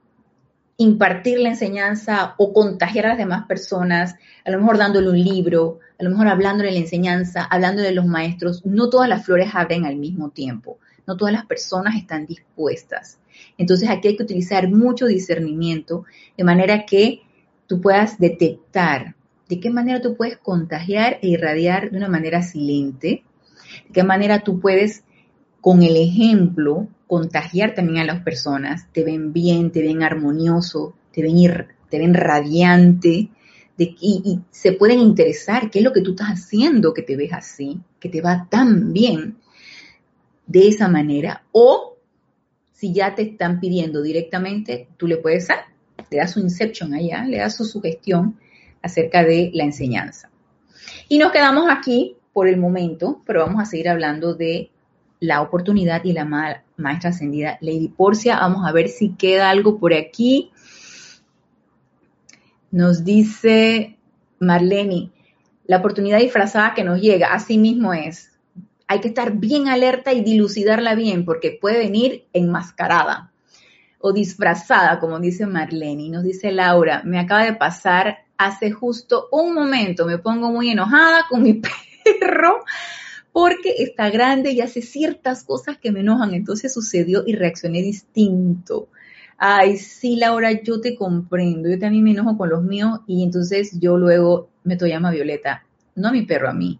impartir 0.77 1.39
la 1.39 1.51
enseñanza 1.51 2.35
o 2.39 2.53
contagiar 2.53 3.07
a 3.07 3.09
las 3.11 3.19
demás 3.19 3.47
personas, 3.47 4.15
a 4.45 4.51
lo 4.51 4.59
mejor 4.59 4.79
dándole 4.79 5.11
un 5.11 5.23
libro, 5.23 5.81
a 5.99 6.05
lo 6.05 6.11
mejor 6.11 6.29
hablando 6.29 6.65
de 6.65 6.73
la 6.73 6.79
enseñanza, 6.79 7.45
hablando 7.45 7.83
de 7.83 7.93
los 7.93 8.07
maestros. 8.07 8.65
No 8.65 8.91
todas 8.91 9.09
las 9.09 9.25
flores 9.25 9.51
abren 9.55 9.85
al 9.85 9.97
mismo 9.97 10.31
tiempo, 10.31 10.79
no 11.07 11.17
todas 11.17 11.33
las 11.33 11.47
personas 11.47 11.97
están 11.97 12.27
dispuestas. 12.27 13.19
Entonces 13.59 13.89
aquí 13.91 14.09
hay 14.09 14.17
que 14.17 14.23
utilizar 14.23 14.69
mucho 14.71 15.07
discernimiento 15.07 16.05
de 16.37 16.45
manera 16.45 16.85
que 16.87 17.23
tú 17.67 17.81
puedas 17.81 18.19
detectar 18.19 19.15
de 19.53 19.61
qué 19.61 19.69
manera 19.69 20.01
tú 20.01 20.17
puedes 20.17 20.39
contagiar 20.39 21.19
e 21.21 21.29
irradiar 21.29 21.91
de 21.91 21.99
una 21.99 22.09
manera 22.09 22.43
silente, 22.43 23.23
de 23.87 23.93
qué 23.93 24.03
manera 24.03 24.41
tú 24.41 24.61
puedes 24.61 25.05
con 25.63 25.85
el 25.85 25.97
ejemplo, 25.97 26.89
contagiar 27.07 27.75
también 27.75 27.99
a 27.99 28.05
las 28.05 28.23
personas, 28.23 28.89
te 28.93 29.05
ven 29.05 29.33
bien, 29.33 29.71
te 29.71 29.81
ven 29.81 30.03
armonioso, 30.03 30.95
te 31.13 31.23
ven, 31.23 31.37
te 31.89 31.99
ven 31.99 32.15
radiante, 32.15 33.31
de, 33.79 33.85
y, 33.85 34.23
y, 34.25 34.41
se 34.51 34.73
pueden 34.73 34.99
interesar 34.99 35.71
qué 35.71 35.79
es 35.79 35.85
lo 35.85 35.93
que 35.93 36.03
tú 36.03 36.11
estás 36.11 36.31
haciendo 36.31 36.93
que 36.93 37.03
te 37.03 37.17
ves 37.17 37.33
así, 37.33 37.81
que 38.01 38.09
te 38.09 38.21
va 38.21 38.49
tan 38.51 38.93
bien 38.93 39.37
de 40.49 40.67
esa 40.67 40.89
manera. 40.89 41.45
O 41.53 41.97
si 42.73 42.93
ya 42.93 43.15
te 43.15 43.23
están 43.23 43.61
pidiendo 43.61 44.03
directamente, 44.03 44.89
tú 44.97 45.07
le 45.07 45.19
puedes 45.19 45.47
dar, 45.47 45.67
le 46.11 46.17
das 46.17 46.33
su 46.33 46.41
inception 46.41 46.93
allá, 46.93 47.25
le 47.25 47.37
das 47.37 47.55
su 47.57 47.65
sugestión 47.65 48.37
acerca 48.83 49.23
de 49.23 49.53
la 49.55 49.63
enseñanza. 49.63 50.29
Y 51.09 51.19
nos 51.19 51.31
quedamos 51.31 51.71
aquí 51.71 52.17
por 52.33 52.49
el 52.49 52.57
momento, 52.57 53.23
pero 53.25 53.47
vamos 53.47 53.63
a 53.63 53.67
seguir 53.67 53.89
hablando 53.89 54.35
de 54.35 54.72
la 55.23 55.41
oportunidad 55.41 56.03
y 56.03 56.13
la 56.13 56.25
maestra 56.25 57.11
ascendida 57.11 57.57
Lady 57.61 57.87
Porcia. 57.87 58.41
Vamos 58.41 58.67
a 58.67 58.73
ver 58.73 58.89
si 58.89 59.15
queda 59.15 59.51
algo 59.51 59.79
por 59.79 59.95
aquí. 59.95 60.51
Nos 62.73 63.05
dice 63.05 63.99
Marlene, 64.41 65.13
la 65.65 65.77
oportunidad 65.77 66.19
disfrazada 66.19 66.75
que 66.75 66.83
nos 66.83 67.01
llega, 67.01 67.33
así 67.33 67.57
mismo 67.57 67.95
es. 67.95 68.33
Hay 68.89 68.99
que 68.99 69.09
estar 69.09 69.37
bien 69.37 69.69
alerta 69.69 70.13
y 70.13 70.23
dilucidarla 70.23 70.97
bien 70.97 71.25
porque 71.25 71.57
puede 71.61 71.79
venir 71.79 72.27
enmascarada 72.33 73.31
o 74.01 74.13
disfrazada, 74.13 74.99
como 74.99 75.21
dice 75.21 75.47
Marlene. 75.47 76.09
Nos 76.09 76.25
dice 76.25 76.51
Laura, 76.51 77.03
me 77.05 77.21
acaba 77.21 77.45
de 77.45 77.53
pasar 77.53 78.25
hace 78.37 78.73
justo 78.73 79.29
un 79.31 79.55
momento, 79.55 80.05
me 80.05 80.19
pongo 80.19 80.51
muy 80.51 80.71
enojada 80.71 81.27
con 81.29 81.45
mi 81.45 81.63
perro 82.21 82.65
porque 83.33 83.75
está 83.79 84.11
grande 84.11 84.53
y 84.53 84.61
hace 84.61 84.83
ciertas 84.83 85.45
cosas 85.45 85.79
que 85.79 85.91
me 85.91 86.01
enojan. 86.01 86.35
Entonces 86.35 86.73
sucedió 86.73 87.23
y 87.27 87.35
reaccioné 87.35 87.83
distinto. 87.83 88.89
Ay, 89.39 89.79
sí, 89.79 90.17
Laura, 90.17 90.53
yo 90.63 90.81
te 90.81 90.95
comprendo. 90.95 91.69
Yo 91.69 91.79
también 91.79 92.05
me 92.05 92.13
enojo 92.13 92.37
con 92.37 92.51
los 92.51 92.63
míos 92.63 93.01
y 93.07 93.23
entonces 93.25 93.79
yo 93.81 93.97
luego 93.97 94.51
me 94.65 94.77
to 94.77 94.87
llama 94.87 95.11
Violeta, 95.11 95.65
no 95.97 96.09
a 96.09 96.13
mi 96.13 96.23
perro, 96.23 96.49
a 96.49 96.53
mí, 96.53 96.79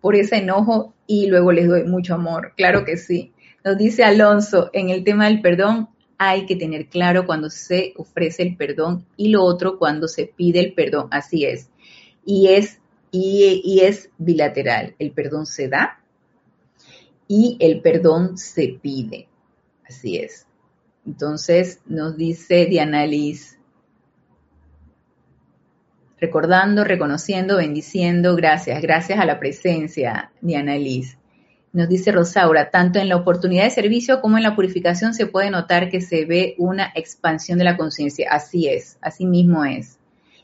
por 0.00 0.14
ese 0.14 0.36
enojo 0.36 0.94
y 1.06 1.26
luego 1.26 1.50
les 1.50 1.66
doy 1.66 1.84
mucho 1.84 2.14
amor. 2.14 2.52
Claro 2.56 2.84
que 2.84 2.96
sí. 2.96 3.32
Nos 3.64 3.76
dice 3.76 4.04
Alonso, 4.04 4.70
en 4.72 4.90
el 4.90 5.02
tema 5.02 5.26
del 5.26 5.40
perdón 5.40 5.88
hay 6.18 6.46
que 6.46 6.56
tener 6.56 6.86
claro 6.86 7.26
cuando 7.26 7.50
se 7.50 7.92
ofrece 7.96 8.42
el 8.42 8.56
perdón 8.56 9.04
y 9.16 9.28
lo 9.28 9.42
otro 9.42 9.78
cuando 9.78 10.08
se 10.08 10.26
pide 10.26 10.60
el 10.60 10.72
perdón. 10.74 11.08
Así 11.10 11.44
es. 11.44 11.68
Y 12.24 12.48
es 12.48 12.78
y, 13.10 13.80
es 13.82 14.10
bilateral. 14.18 14.94
El 14.98 15.12
perdón 15.12 15.46
se 15.46 15.68
da 15.68 16.00
y 17.28 17.56
el 17.60 17.80
perdón 17.80 18.38
se 18.38 18.78
pide. 18.80 19.28
Así 19.88 20.18
es. 20.18 20.46
Entonces 21.06 21.80
nos 21.86 22.16
dice 22.16 22.66
Diana 22.66 23.06
Liz, 23.06 23.58
recordando, 26.18 26.82
reconociendo, 26.82 27.58
bendiciendo, 27.58 28.34
gracias, 28.34 28.82
gracias 28.82 29.18
a 29.18 29.24
la 29.24 29.38
presencia, 29.38 30.32
Diana 30.40 30.76
Liz. 30.76 31.18
Nos 31.72 31.88
dice 31.88 32.10
Rosaura, 32.10 32.70
tanto 32.70 32.98
en 32.98 33.08
la 33.08 33.16
oportunidad 33.16 33.64
de 33.64 33.70
servicio 33.70 34.20
como 34.20 34.38
en 34.38 34.42
la 34.42 34.56
purificación 34.56 35.12
se 35.12 35.26
puede 35.26 35.50
notar 35.50 35.90
que 35.90 36.00
se 36.00 36.24
ve 36.24 36.54
una 36.58 36.90
expansión 36.94 37.58
de 37.58 37.64
la 37.64 37.76
conciencia. 37.76 38.30
Así 38.32 38.66
es, 38.66 38.98
así 39.02 39.26
mismo 39.26 39.64
es. 39.64 39.98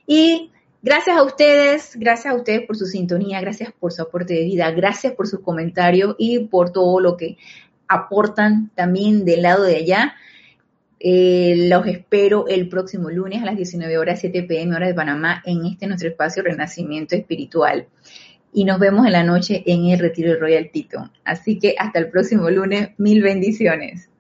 Y 0.07 0.51
Gracias 0.85 1.17
a 1.17 1.23
ustedes, 1.23 1.93
gracias 1.95 2.35
a 2.35 2.37
ustedes 2.37 2.67
por 2.67 2.77
su 2.77 2.87
sintonía, 2.87 3.41
gracias 3.41 3.73
por 3.73 3.93
su 3.93 4.03
aporte 4.03 4.35
de 4.35 4.43
vida, 4.43 4.69
gracias 4.73 5.13
por 5.13 5.29
sus 5.29 5.39
comentarios 5.39 6.17
y 6.19 6.41
por 6.41 6.73
todo 6.73 6.99
lo 6.99 7.17
que 7.17 7.39
aportan 7.87 8.73
también 8.75 9.25
del 9.25 9.43
lado 9.43 9.63
de 9.63 9.77
allá. 9.77 10.17
Eh, 10.99 11.69
los 11.69 11.87
espero 11.87 12.49
el 12.49 12.69
próximo 12.69 13.11
lunes 13.11 13.43
a 13.43 13.47
las 13.47 13.57
19 13.57 13.97
horas 13.97 14.21
7 14.21 14.43
pm 14.43 14.75
hora 14.75 14.89
de 14.89 14.95
Panamá 14.95 15.41
en 15.47 15.67
este 15.67 15.87
nuestro 15.87 16.09
espacio 16.09 16.43
Renacimiento 16.43 17.15
Espiritual. 17.15 17.87
Y 18.53 18.65
nos 18.65 18.81
vemos 18.81 19.07
en 19.07 19.13
la 19.13 19.23
noche 19.23 19.63
en 19.65 19.87
el 19.87 20.01
Retiro 20.01 20.37
Royal 20.37 20.71
Tito. 20.73 21.13
Así 21.25 21.61
que 21.61 21.77
hasta 21.79 22.01
el 22.01 22.11
próximo 22.11 22.51
lunes, 22.51 22.91
mil 22.99 23.23
bendiciones. 23.23 24.12